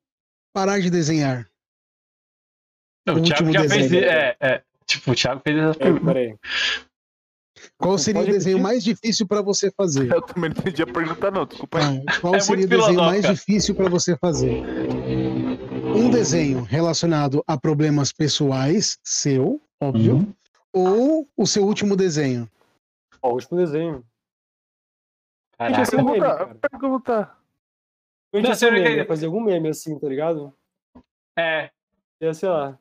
[0.55, 1.49] parar de desenhar?
[3.07, 3.91] Não, O o Thiago último já fez.
[3.91, 4.05] desenho.
[4.05, 6.05] É, é, tipo, o Thiago fez essa É, pergunta.
[6.07, 6.37] peraí.
[7.79, 10.11] Qual seria o desenho mais difícil para você fazer?
[10.13, 11.47] Eu também não entendi a pergunta, não.
[11.47, 12.03] Desculpa aí.
[12.07, 14.63] Ah, qual É seria o desenho mais difícil para você fazer?
[15.95, 20.35] Um desenho relacionado a problemas pessoais, seu, óbvio, Uhum.
[20.73, 22.49] ou o seu último desenho?
[23.23, 24.05] Ó, o último desenho.
[25.59, 25.91] Caraca.
[25.91, 27.36] Pergunta, pergunta.
[28.33, 30.53] Eu Não, ia ser um meme, ia fazer algum meme assim, tá ligado?
[31.39, 31.71] É,
[32.21, 32.79] Ia, sei lá.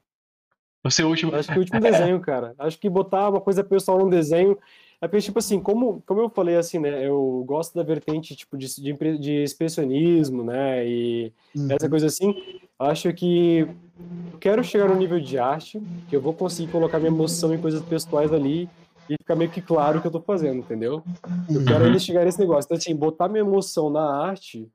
[0.84, 1.36] o seu último.
[1.36, 2.56] Acho que o último desenho, cara.
[2.58, 4.58] Acho que botar uma coisa pessoal num desenho.
[5.02, 7.06] É porque, tipo assim, como, como eu falei assim, né?
[7.06, 10.88] Eu gosto da vertente, tipo, de, de, de expressionismo, né?
[10.88, 11.68] E Uhum.
[11.72, 12.34] essa coisa assim.
[12.80, 17.12] Acho que eu quero chegar no nível de arte, que eu vou conseguir colocar minha
[17.12, 18.70] emoção em coisas pessoais ali
[19.10, 21.04] e ficar meio que claro o que eu tô fazendo, entendeu?
[21.50, 21.66] Eu Uhum.
[21.66, 22.68] quero ainda chegar nesse negócio.
[22.68, 24.70] Então, assim, botar minha emoção na arte,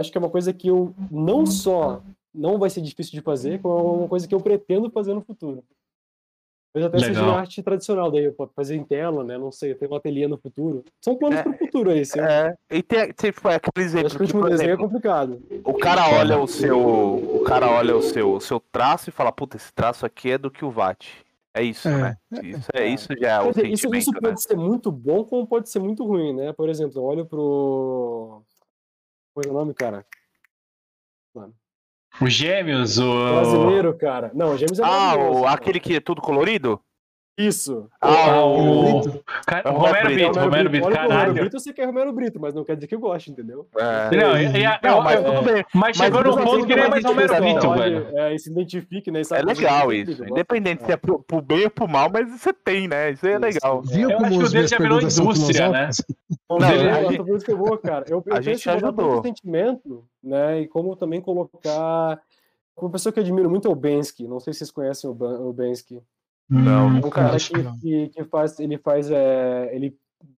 [0.00, 2.02] acho que é uma coisa que eu não só
[2.34, 5.20] não vai ser difícil de fazer, como é uma coisa que eu pretendo fazer no
[5.20, 5.62] futuro.
[6.72, 7.34] Talvez até seja Legal.
[7.34, 9.36] em arte tradicional, daí fazer em tela, né?
[9.36, 10.84] Não sei, ter um ateliê no futuro.
[11.00, 12.06] São planos É, para o futuro aí.
[12.06, 12.20] Sim.
[12.20, 15.42] É, e tem, tem foi aquele acho exemplo que o que, último desenho é complicado.
[15.64, 19.32] o cara olha o seu, o cara olha o seu, o seu traço e fala,
[19.32, 21.08] puta, esse traço aqui é do que o VAT.
[21.52, 22.16] É isso, É, né?
[22.44, 24.20] Isso, é, isso já é o dizer, isso né?
[24.20, 26.52] pode ser muito bom, como pode ser muito ruim, né?
[26.52, 28.42] Por exemplo, eu olho pro.
[29.32, 30.04] Qual é o nome, cara?
[32.20, 33.28] Os gêmeos, o.
[33.34, 34.30] Brasileiro, cara.
[34.34, 35.54] Não, Gêmeos é Ah, maravilhoso, o, cara.
[35.54, 36.82] aquele que é tudo colorido?
[37.38, 37.88] Isso.
[38.00, 39.00] Ah, o.
[39.00, 39.24] Brito.
[39.64, 41.34] É Romero Brito, Brito, Romero Brito, Olha pro Romero caralho.
[41.40, 43.66] Brito, você quer Romero Brito, mas não quer dizer que eu gosto, entendeu?
[43.78, 44.16] É.
[44.16, 45.64] Não, e- e a- Não, eu- mas eu- tudo bem.
[45.74, 48.18] mas chegou Mas num eu ponto sei que ele é que mais Romero Brito, velho.
[48.18, 49.22] É, se identifique, né?
[49.32, 50.22] É legal que isso.
[50.22, 50.28] eu.
[50.28, 53.12] Independente se é pro, pro bem ou pro mal, mas você tem, né?
[53.12, 53.40] Isso é Isso.
[53.40, 53.82] legal.
[53.82, 55.90] Viu Eu acho como que o dele já virou indústria, né?
[56.50, 58.04] Não, Não, eu, eu, que eu cara.
[58.08, 59.22] Eu, eu a gente ajudou.
[59.22, 60.60] sentimento, né?
[60.60, 62.20] E como também colocar.
[62.76, 64.26] Uma pessoa que eu admiro muito é o Bensky.
[64.26, 66.02] Não sei se vocês conhecem o Bensky.
[66.50, 69.96] Não, É um cara acho que, que que, faz, ele faz, é, ele,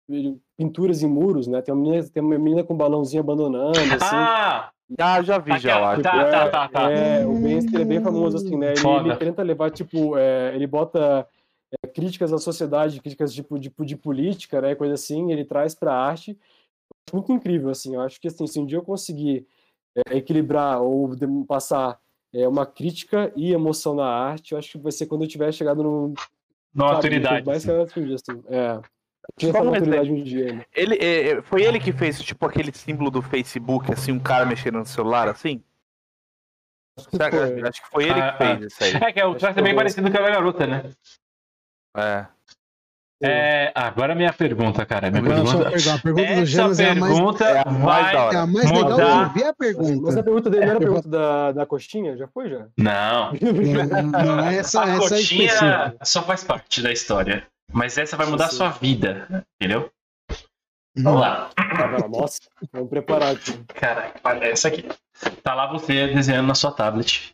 [0.08, 1.62] ele- pinturas em muros, né?
[1.62, 4.16] Tem uma menina, tem uma menina com um balãozinho abandonando, assim.
[4.16, 4.70] Ah!
[4.98, 6.02] Ah, já vi, já, eu Aquela- acho.
[6.02, 6.90] tá, tá, tá, tá.
[6.90, 8.74] É, o ele é bem famoso assim, né?
[8.74, 11.26] Ele, ele tenta levar, tipo, é, ele bota
[11.82, 14.74] é, críticas à sociedade, críticas tipo, de, de política, né?
[14.74, 16.38] Coisa assim, ele traz pra arte.
[17.10, 17.94] Muito incrível, assim.
[17.94, 19.46] Eu acho que assim, se um dia eu conseguir
[19.96, 21.10] é, equilibrar ou
[21.46, 21.98] passar
[22.34, 25.52] é, uma crítica e emoção na arte, eu acho que vai ser quando eu tiver
[25.52, 26.14] chegado no.
[26.74, 27.46] Na sabe, autoridade.
[27.46, 28.42] Mais que atingi, assim.
[28.48, 28.80] É.
[29.38, 30.66] Tinha essa um maturidade um dia ainda.
[30.74, 34.44] Ele, é, é, foi ele que fez, tipo, aquele símbolo do Facebook, assim, um cara
[34.46, 35.62] mexendo no celular, assim?
[37.10, 37.68] Será que- foi.
[37.68, 38.94] Acho que foi ele Ah, que fez isso aí.
[39.04, 40.90] É que é o traço é bem parecido com a garota, né?
[41.96, 42.26] É.
[43.24, 45.10] É, agora a minha pergunta, cara.
[45.10, 45.94] Minha Agora sua pergunta, pergunta.
[45.94, 48.12] A pergunta do essa Jonas é pergunta é a mais vai.
[48.12, 48.36] da hora.
[48.36, 49.22] é a mais legal de mudar.
[49.28, 50.22] ouvir a Mas a pergunta.
[50.22, 52.16] pergunta dele não era a pergunta da, da coxinha?
[52.16, 52.66] Já foi, já?
[52.76, 53.32] Não,
[54.12, 57.46] Não, não é essa, a essa é coxinha só faz parte da história.
[57.72, 59.90] Mas essa vai mudar a sua vida, entendeu?
[60.96, 61.48] Vamos lá.
[61.56, 62.40] Ah, Nossa,
[62.70, 63.52] vamos preparar aqui.
[63.68, 64.86] Caraca, olha essa aqui.
[65.42, 67.32] Tá lá você desenhando na sua tablet.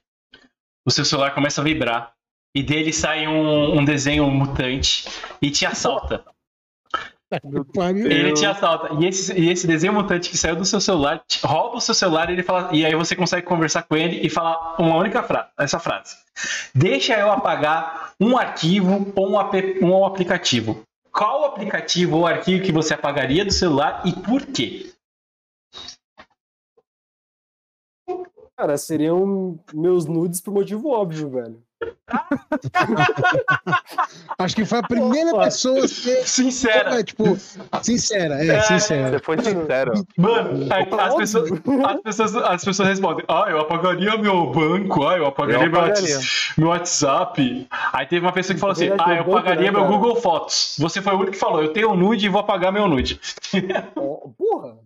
[0.86, 2.12] O seu celular começa a vibrar.
[2.59, 5.05] E dele sai um, um desenho mutante
[5.41, 6.25] e te assalta.
[8.11, 8.95] Ele te assalta.
[9.01, 11.95] E esse, e esse desenho mutante que saiu do seu celular te- rouba o seu
[11.95, 12.75] celular e ele fala.
[12.75, 15.51] E aí você consegue conversar com ele e falar uma única frase.
[15.57, 16.17] Essa frase.
[16.75, 20.83] Deixa eu apagar um arquivo ou um, ap- um aplicativo.
[21.13, 24.91] Qual aplicativo ou arquivo que você apagaria do celular e por quê?
[28.57, 31.63] Cara, seriam meus nudes por motivo óbvio, velho.
[34.39, 35.45] Acho que foi a primeira Opa.
[35.45, 36.27] pessoa a ser.
[36.27, 37.01] Sincera.
[37.01, 37.37] É, tipo,
[37.83, 38.61] sincera, é, É.
[38.63, 39.11] sincera.
[39.11, 39.93] Você foi sincero.
[40.17, 45.17] Mano, aí as, pessoas, as, pessoas, as pessoas respondem: Ah, eu apagaria meu banco, ah,
[45.17, 46.19] eu apagaria, Eu meu, apagaria.
[46.57, 47.69] Meu WhatsApp.
[47.93, 49.87] Aí teve uma pessoa que falou assim: Ah, eu apagaria né, meu?
[49.87, 50.77] Google Fotos.
[50.79, 53.21] Você foi o único que falou: Eu tenho um nude e vou apagar meu nude.
[54.37, 54.77] Porra!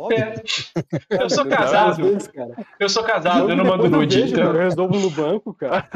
[0.00, 0.18] Óbvio.
[0.24, 1.24] É.
[1.24, 2.50] Eu sou casado, vezes, cara.
[2.78, 4.22] eu sou casado, eu não mando nude.
[4.30, 5.88] então- Eu resolvo no banco, cara.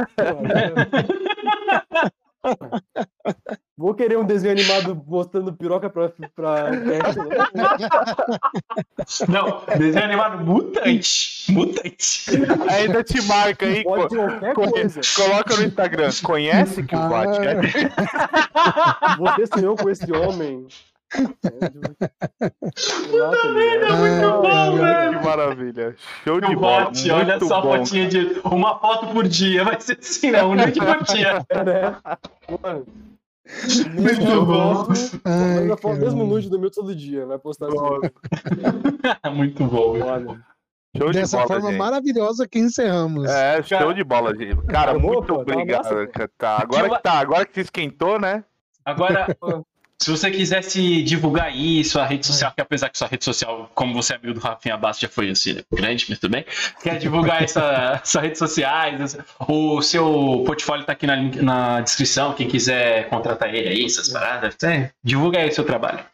[3.78, 6.10] Vou querer um desenho animado mostrando piroca pra.
[6.34, 6.70] pra...
[9.28, 11.44] Não, desenho animado mutante.
[11.52, 12.30] Mutante.
[12.68, 13.84] Ainda te marca aí.
[13.84, 14.14] Pode
[14.54, 14.70] co-.
[15.16, 16.10] Coloca no Instagram.
[16.22, 17.54] Conhece que o Vat é?
[19.18, 20.66] Você sonhou com esse homem.
[22.42, 22.48] É,
[23.30, 23.96] tá ligado?
[23.98, 25.18] Muito Ah, bom, velho.
[25.20, 25.96] Que maravilha.
[26.24, 26.84] Show de O bola.
[26.86, 29.64] bot, olha muito só a fotinha de uma foto por dia.
[29.64, 30.42] Vai ser assim, né?
[30.42, 31.44] Um nude por dia.
[31.50, 31.96] É, né?
[33.92, 34.74] Muito Mesmo bom.
[34.86, 34.92] foto,
[35.24, 37.26] Ai, manda foto, mesmo nude do meu todo dia.
[37.26, 37.76] Vai postar assim.
[39.36, 39.92] Muito bom.
[39.94, 40.06] velho.
[40.06, 40.40] Olha.
[40.96, 41.78] Show de Dessa bola, forma gente.
[41.78, 43.28] maravilhosa que encerramos.
[43.30, 44.56] É, show Cara- de bola, gente.
[44.66, 45.88] Cara, muito obrigado.
[46.38, 48.44] Tá, agora que tá, agora que esquentou, né?
[48.84, 49.26] Agora,
[50.02, 53.94] se você quisesse divulgar aí sua rede social, que apesar que sua rede social, como
[53.94, 55.62] você é amigo do Rafinha Bastos, já foi assim, né?
[55.72, 56.44] grande, mas tudo bem.
[56.82, 59.16] Quer divulgar essa, suas redes sociais,
[59.48, 64.56] o seu portfólio tá aqui na, na descrição, quem quiser contratar ele aí, essas paradas,
[64.64, 66.04] é, divulga aí o seu trabalho.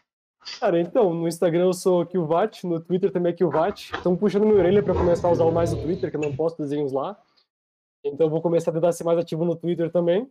[0.61, 3.91] Cara, então, no Instagram eu sou Kilvat, no Twitter também é Kilvat.
[3.95, 6.63] Estão puxando minha orelha pra começar a usar mais o Twitter, que eu não posto
[6.63, 7.17] desenhos lá.
[8.05, 10.29] Então eu vou começar a tentar ser mais ativo no Twitter também.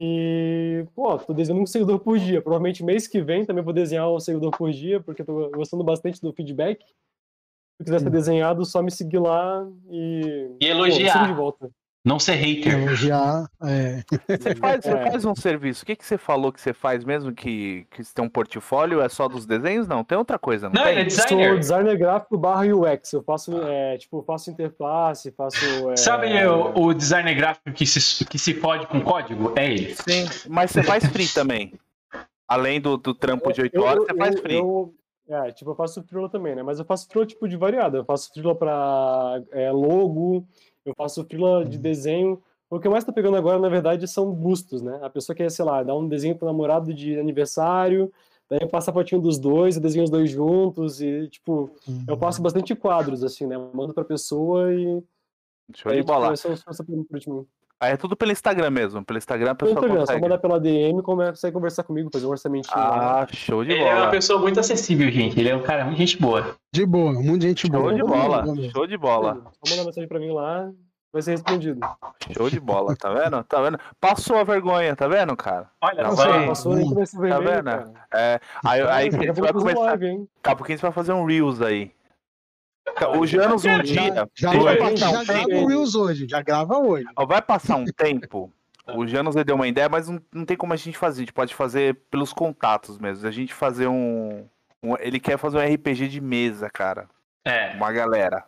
[0.00, 2.42] E, pô, tô desenhando um seguidor por dia.
[2.42, 5.82] Provavelmente mês que vem também vou desenhar um seguidor por dia, porque eu tô gostando
[5.82, 6.84] bastante do feedback.
[7.78, 10.50] Se quiser ser desenhado, só me seguir lá e.
[10.60, 11.70] E Pô, me siga de elogiar, volta.
[12.06, 12.72] Não ser hater.
[12.78, 13.50] Elogiar.
[13.62, 14.02] É.
[14.38, 15.10] Você faz, você É.
[15.10, 15.82] faz um serviço.
[15.82, 19.00] O que, que você falou que você faz mesmo que, que você tem um portfólio?
[19.02, 19.88] É só dos desenhos?
[19.88, 20.98] Não, tem outra coisa, não, Não, tem?
[20.98, 21.58] é Sou designer.
[21.58, 23.12] designer gráfico barra UX.
[23.12, 25.90] Eu faço, é, tipo, faço interface, faço.
[25.90, 29.52] é, Sabe o, o designer gráfico que se, que se fode com código?
[29.56, 29.94] É ele.
[29.96, 31.72] Sim, mas você faz free também.
[32.48, 34.56] Além do, do trampo de 8 Eu- horas, eu- você faz eu- free.
[34.58, 34.94] eu-
[35.28, 36.62] é, tipo, eu faço freela também, né?
[36.62, 37.98] Mas eu faço freela, tipo, de variada.
[37.98, 40.46] Eu faço freela pra é, logo,
[40.88, 42.42] eu faço freela de desenho.
[42.70, 44.98] O que eu mais tô pegando agora, na verdade, são bustos, né?
[45.02, 48.12] A pessoa quer, sei lá, dar um desenho pro namorado de aniversário,
[48.48, 51.70] daí eu passo a fotinho dos dois, eu desenho os dois juntos e, tipo,
[52.08, 53.56] eu faço bastante quadros, assim, né?
[53.72, 55.02] Mando pra pessoa e...
[55.74, 56.34] Show de bola.
[56.34, 57.48] Tipo,
[57.80, 57.88] é é.
[57.88, 59.04] Aí é tudo pelo Instagram mesmo.
[59.04, 60.22] Pelo Instagram a Pelo pessoa Instagram, só consegue.
[60.22, 63.22] mandar pela DM, consegue conversar comigo, fazer um orçamentinho lá.
[63.22, 64.10] Ah, show de Ele é uma bola.
[64.10, 65.38] pessoa muito acessível, gente.
[65.38, 66.54] Ele é um cara muito gente boa.
[66.72, 67.82] De boa, muita gente boa.
[67.90, 68.44] Show de bola.
[68.72, 69.34] Show de bola.
[69.64, 70.70] Só mandar mensagem pra mim lá,
[71.12, 71.80] vai ser respondido.
[72.36, 73.42] Show de bola, tá vendo?
[73.44, 73.78] Tá vendo?
[74.00, 75.68] Passou a vergonha, tá vendo, cara?
[75.80, 76.28] Olha Não, só.
[76.28, 76.46] vai.
[76.46, 77.64] Passou nem começo vermelho, vendo?
[77.64, 77.92] cara.
[78.14, 79.80] É, aí, aí Daqui você a pouco vai começar.
[79.90, 80.28] live, hein?
[80.42, 81.90] Daqui a pouquinho você vai fazer um Reels aí.
[83.18, 84.28] O Janus um dia.
[84.34, 85.56] Já, ele vai passar já um grava tempo.
[85.64, 87.04] o Reels hoje, já grava hoje.
[87.26, 88.52] Vai passar um tempo.
[88.94, 91.18] O Janus ele deu uma ideia, mas não, não tem como a gente fazer.
[91.22, 93.26] A gente pode fazer pelos contatos mesmo.
[93.26, 94.46] A gente fazer um.
[94.82, 97.08] um- ele quer fazer um RPG de mesa, cara.
[97.44, 97.74] É.
[97.74, 98.44] Uma galera.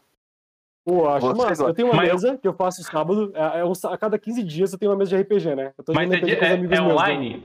[0.86, 1.64] Pô, acho gosta.
[1.64, 3.32] Eu tenho uma Mas eu- mesa que eu faço sábado.
[3.34, 5.72] É, é um a cada 15 dias eu tenho uma mesa de RPG, né?
[5.76, 6.92] Eu tô Mas jogando é, RPG com os é- amigos é meus, né?
[6.94, 7.44] online?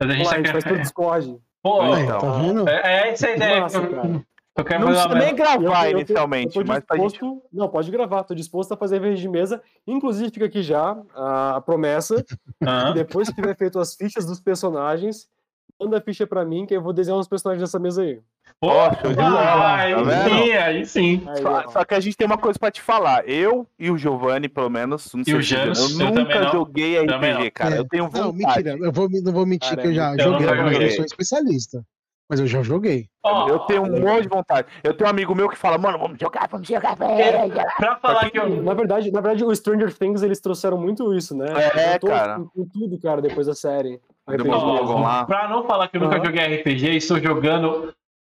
[0.00, 0.82] Mas a gente Online, tá faz pelo querendo.
[0.84, 1.38] Discord.
[1.62, 2.18] Pô, então.
[2.20, 2.68] tá vendo?
[2.68, 3.60] é, é essa a ideia.
[3.60, 4.26] Massa, eu, cara.
[4.56, 7.20] Eu quero Não precisa nem gravar eu- eu- inicialmente, eu tô mas pra gente.
[7.52, 8.24] Não, pode gravar.
[8.24, 9.62] Tô disposto a fazer RPG de mesa.
[9.86, 12.16] Inclusive, fica aqui já a, a promessa
[12.88, 15.28] que depois que tiver feito as fichas dos personagens,
[15.80, 18.18] manda a ficha pra mim que eu vou desenhar uns personagens dessa mesa aí.
[18.64, 21.22] Show de bola, aí tá sim, aí sim.
[21.26, 23.28] Aí, Só, só que a gente tem uma coisa pra te falar.
[23.28, 26.40] Eu e o Giovanni, pelo menos, não sei o se você Janus, eu eu nunca
[26.40, 26.52] não.
[26.52, 27.50] joguei Também RPG, não.
[27.52, 27.74] cara.
[27.74, 27.78] É.
[27.80, 28.24] Eu tenho vontade.
[28.24, 28.78] Não, mentira.
[28.80, 31.84] Eu vou, não vou mentir Cara, que eu já eu joguei, mas eu sou especialista.
[32.28, 33.08] Mas eu já joguei.
[33.24, 34.66] Ó, Eu tenho um monte de vontade.
[34.82, 36.48] Eu tenho um amigo meu que fala, mano, vamos jogar.
[36.50, 37.54] Vamos jogar, velho.
[37.76, 38.62] pra falar que eu.
[38.62, 41.46] Na verdade, na verdade, o Stranger Things eles trouxeram muito isso, né?
[41.54, 42.40] É, Juntou cara.
[42.40, 44.00] Com, tudo, cara, depois da série.
[44.28, 44.64] Depois RPG.
[44.66, 45.24] Logan lá.
[45.24, 46.24] Pra não falar que eu nunca Aham.
[46.24, 47.94] joguei RPG, estou jogando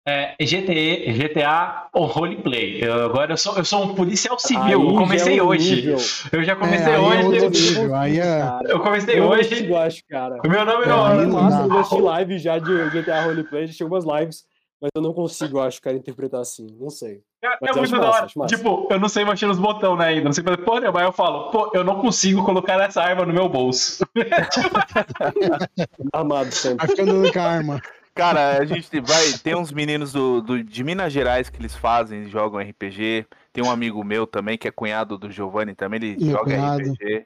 [0.07, 2.81] é, GTE, GTA ou roleplay.
[2.81, 4.63] Eu, agora eu sou, eu sou um policial civil.
[4.63, 5.75] Aí eu comecei é um hoje.
[5.75, 5.97] nível.
[6.31, 7.37] Eu já comecei É, aí é hoje.
[7.43, 8.59] Eu nível, aí é-.
[8.67, 9.49] Eu comecei Eu hoje.
[9.49, 10.37] consigo, acho, cara.
[10.45, 11.25] O meu nome É, é.
[11.25, 14.45] não eu assisti live já de GTA Roleplay, já tinha algumas lives,
[14.81, 16.67] mas eu não consigo, acho, cara, interpretar assim.
[16.79, 17.19] Não sei.
[17.41, 18.27] Cara, Mas é eu muito da hora.
[18.47, 20.23] Tipo, eu não sei mexer nos botões né, ainda.
[20.23, 21.01] Não sei fazer porra nenhuma.
[21.01, 24.05] Aí eu falo, pô, eu não consigo colocar essa arma no meu bolso.
[26.13, 26.87] Armado sempre.
[26.87, 27.81] Vai ficando andando com a arma.
[28.17, 29.33] Cara, a gente vai.
[29.43, 33.25] Tem uns meninos do, do- de Minas Gerais que eles fazem, jogam RPG.
[33.53, 36.81] Tem um amigo meu também, que é cunhado do Giovanni também, ele Meu joga cunhado.
[36.81, 37.25] RPG.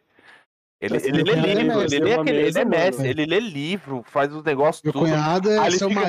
[0.80, 3.10] Ele, Esse ele meu lê é livro, mestre, ele lê, aquele, ele é mesa, mestre,
[3.10, 5.04] ele lê livro, faz os negócios Meu tudo.
[5.06, 6.02] cunhado é ele seu fica-.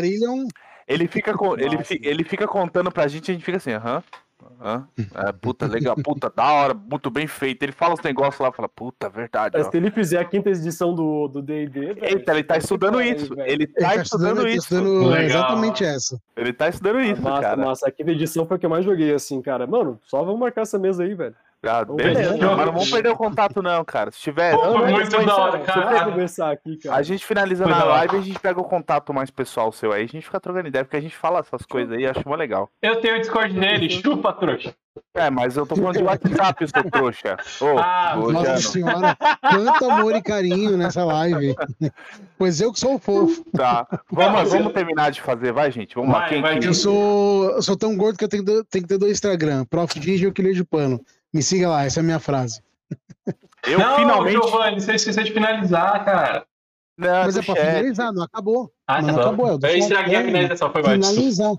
[0.89, 1.85] Ele fica, com, ele, Massa.
[1.85, 4.03] fi- ele fica contando pra gente, a gente fica assim, aham.
[4.60, 7.62] Aham, é, puta, legal, puta, da hora, muito bem feito.
[7.62, 9.56] Ele fala os negócios lá, fala, puta, verdade.
[9.56, 9.70] Mas Ó.
[9.70, 13.32] se ele fizer a quinta edição do D&D, Eita, ele tá estudando isso.
[13.40, 14.74] Ele Ele tá tá estudando estudando, tá isso.
[14.74, 16.20] estudando exatamente essa.
[16.36, 17.56] Ele tá estudando isso, massa, cara.
[17.64, 17.89] massa.
[17.89, 19.66] A quinta edição foi a que eu mais joguei, assim, cara.
[19.66, 21.35] Mano, só vamos marcar essa mesa aí, velho.
[21.64, 24.10] Ah, beleza, mas não vamos perder o contato, não, cara.
[24.10, 24.52] Se tiver.
[24.52, 26.05] Pô, foi muito da hora, cara.
[26.06, 26.97] conversar aqui, cara.
[26.97, 30.02] A gente finaliza na live e a gente pega o contato mais pessoal seu aí.
[30.02, 32.68] A gente fica trocando ideia, porque a gente fala essas coisas aí, acho mó legal.
[32.82, 34.74] Eu tenho o Discord dele, chupa, trouxa.
[35.14, 37.36] É, mas eu tô falando de WhatsApp, seu trouxa.
[37.60, 41.55] Ô, Ah, Nossa senhora, quanto amor e carinho nessa live.
[42.36, 43.44] Pois eu que sou o fofo.
[43.52, 43.86] tá.
[44.10, 45.94] Vamos, vamos terminar de fazer, vai, gente.
[45.94, 46.20] Vamos lá.
[46.20, 48.82] Vai, Quem, vai, quem- Eu sou, eu sou tão gordo que eu tenho, que- tenho
[48.82, 49.64] que ter dois Instagram.
[49.66, 50.01] Prof.
[50.01, 51.01] Gigi e o Quilho de Pano.
[51.33, 52.61] Me siga lá, essa é a minha frase.
[53.67, 54.33] Eu não, finalmente.
[54.33, 56.45] Giovanni, você esqueceu de finalizar, cara.
[56.99, 57.65] Não, Mas é pra chat.
[57.67, 58.71] finalizar, não acabou.
[58.87, 59.47] Ah, Não, tá bom.
[59.47, 61.07] acabou, Eu chat, estraguei a finalização, foi desculpa.
[61.09, 61.53] Finalizar,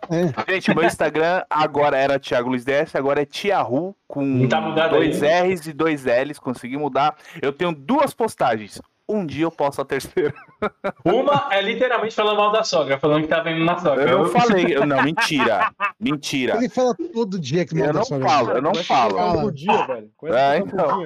[0.47, 0.51] é.
[0.53, 4.59] Gente, meu Instagram agora era Thiago Luiz DS, agora é Tiahu, com Tá
[4.89, 5.53] dois aí?
[5.53, 7.15] R's e dois L's, consegui mudar.
[7.41, 8.79] Eu tenho duas postagens.
[9.07, 10.33] Um dia eu posto a terceira.
[11.03, 14.09] Uma é literalmente falando mal da sogra, falando que tá vendo na sogra.
[14.09, 15.69] Eu não falei, eu- não, mentira.
[15.99, 16.55] Mentira.
[16.55, 19.09] Ele fala todo dia que Eu manda não sua falo, eu não Começa falo.
[19.11, 19.41] tocar Fala.
[19.41, 20.09] por dia, velho.
[20.23, 21.03] É, tocar então.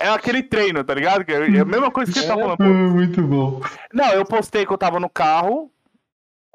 [0.00, 1.24] É, é aquele treino, tá ligado?
[1.24, 2.38] Que É a mesma coisa que você tá É.
[2.38, 2.56] falando.
[2.58, 2.64] pô.
[2.64, 3.60] Muito bom.
[3.92, 5.68] Não, eu postei que eu tava no carro,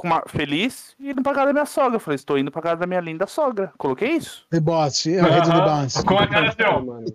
[0.07, 1.95] uma- feliz, e indo pra casa da minha sogra.
[1.95, 3.71] Eu falei, estou indo pra casa da minha linda sogra.
[3.77, 4.45] Coloquei isso.
[4.51, 6.05] Rebote, é o rede do bounce.
[6.05, 6.79] Com a cara ó.
[6.81, 7.05] mano.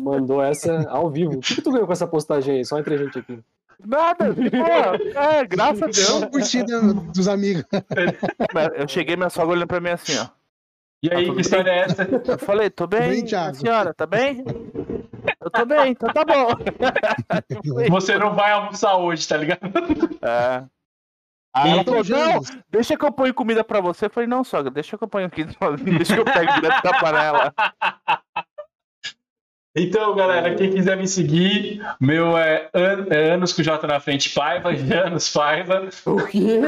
[0.00, 1.34] Mandou essa ao vivo.
[1.38, 2.64] O que, tu ganhou com essa postagem aí?
[2.64, 3.38] Só entre a gente aqui.
[3.84, 4.34] Nada.
[4.34, 6.06] Pô, é, graças a Deus.
[6.06, 7.64] Só curtida dos amigos.
[8.76, 10.26] Eu cheguei, minha sogra olhando pra mim assim, ó.
[11.02, 12.02] E aí, que história é essa?
[12.02, 14.44] Eu falei, tô bem, bem, senhora, tá bem?
[15.40, 16.48] Eu tô bem, então tá bom.
[17.90, 19.60] Você não vai almoçar hoje, tá ligado?
[20.20, 20.64] É.
[21.54, 22.40] Aí ela Então, falou, não,
[22.70, 24.06] deixa que eu ponho comida pra você.
[24.06, 25.44] Eu falei, não, sogra, deixa que eu ponho aqui
[25.98, 27.52] deixa que eu pego direto da panela.
[29.76, 34.30] Então, galera, quem quiser me seguir, meu é, An- é anos com J na frente,
[34.30, 35.88] Paiva, Janos Paiva.
[36.06, 36.60] O quê?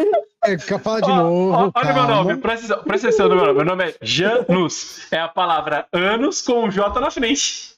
[0.45, 1.53] é, fala de Ó, novo.
[1.53, 3.57] ó, olha meu nome, presta atenção, presta atenção no meu nome.
[3.57, 5.13] Meu nome é Janus.
[5.13, 7.75] É a palavra anos com J na frente.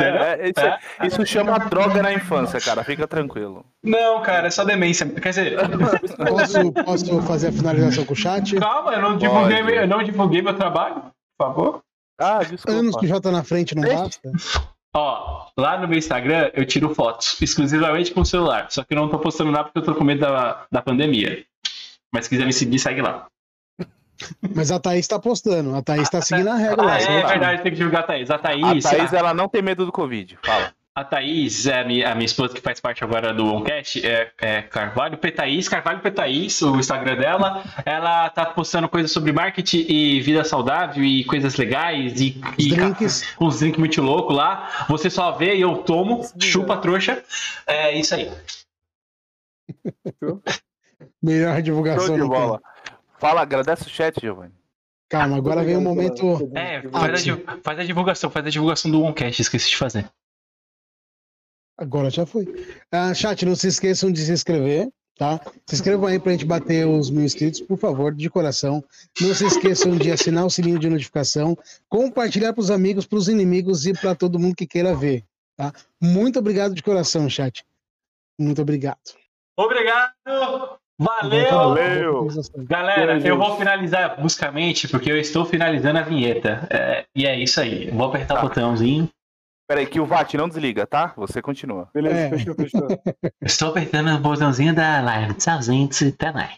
[0.00, 1.06] É, é, isso, É?
[1.06, 3.64] isso chama droga na infância, cara, fica tranquilo.
[3.82, 5.06] Não, cara, é só demência.
[5.08, 5.56] Quer dizer,
[6.28, 8.56] Posso, posso fazer a finalização com o chat?
[8.58, 9.76] calma, eu não divulguei, Pode.
[9.76, 10.96] eu não divulguei meu trabalho,
[11.38, 11.80] por favor.
[12.20, 12.78] Ah, desculpa.
[12.78, 14.20] Anos que J na frente não basta?
[14.94, 18.66] Ó, lá no meu Instagram eu tiro fotos exclusivamente com o celular.
[18.70, 21.44] Só que eu não tô postando nada porque eu tô com medo da, da pandemia.
[22.12, 23.26] Mas se quiser me seguir, segue lá.
[24.54, 25.74] Mas a Thaís tá postando.
[25.74, 26.98] A Thaís tá seguindo a regra Ah, lá.
[27.00, 27.28] é, tá?
[27.28, 28.30] verdade, tem que divulgar a Thaís.
[28.30, 30.72] A A Thaís, Thaís, a, ela não tem medo do Covid, fala.
[30.94, 34.30] a Thaís é a minha, a minha esposa que faz parte agora do OnCast, é,
[34.38, 37.62] é Carvalho Petaís, Carvalho Petaís, o Instagram dela.
[37.86, 42.68] Ela tá postando coisas sobre marketing e vida saudável e coisas legais e, Os e
[42.70, 43.24] drinks.
[43.40, 44.86] uns drinks muito loucos lá.
[44.88, 47.22] Você só vê e eu tomo, chupa trouxa.
[47.66, 48.30] É isso aí.
[51.22, 52.06] Melhor divulgação.
[52.08, 52.60] Show de bola.
[53.20, 54.54] Fala, agradece o chat, Giovanni.
[55.06, 56.50] Calma, agora vem o momento.
[56.56, 60.10] É, faz a, faz a divulgação, faz a divulgação do OnCast, esqueci de fazer.
[61.76, 62.46] Agora já foi.
[62.90, 64.88] Ah, chat, não se esqueçam de se inscrever,
[65.18, 65.38] tá?
[65.66, 68.82] Se inscrevam aí pra gente bater os mil inscritos, por favor, de coração.
[69.20, 71.54] Não se esqueçam de assinar o sininho de notificação,
[71.90, 75.26] compartilhar pros amigos, pros inimigos e pra todo mundo que queira ver,
[75.56, 75.74] tá?
[76.00, 77.66] Muito obrigado de coração, chat.
[78.38, 78.98] Muito obrigado.
[79.58, 80.79] Obrigado!
[81.00, 81.50] Valeu!
[81.50, 82.28] Valeu.
[82.68, 86.66] Galera, Valeu, eu vou finalizar bruscamente, porque eu estou finalizando a vinheta.
[86.70, 87.90] É, e é isso aí.
[87.90, 88.40] Vou apertar Tá.
[88.40, 89.08] o botãozinho.
[89.66, 91.12] Peraí, que o VAT não desliga, tá?
[91.16, 91.88] Você continua.
[91.94, 92.30] Beleza, É.
[92.30, 92.88] fechou, fechou.
[93.40, 95.34] Estou apertando o botãozinho da live.
[95.34, 96.08] Tchau, gente.
[96.08, 96.48] Até mais.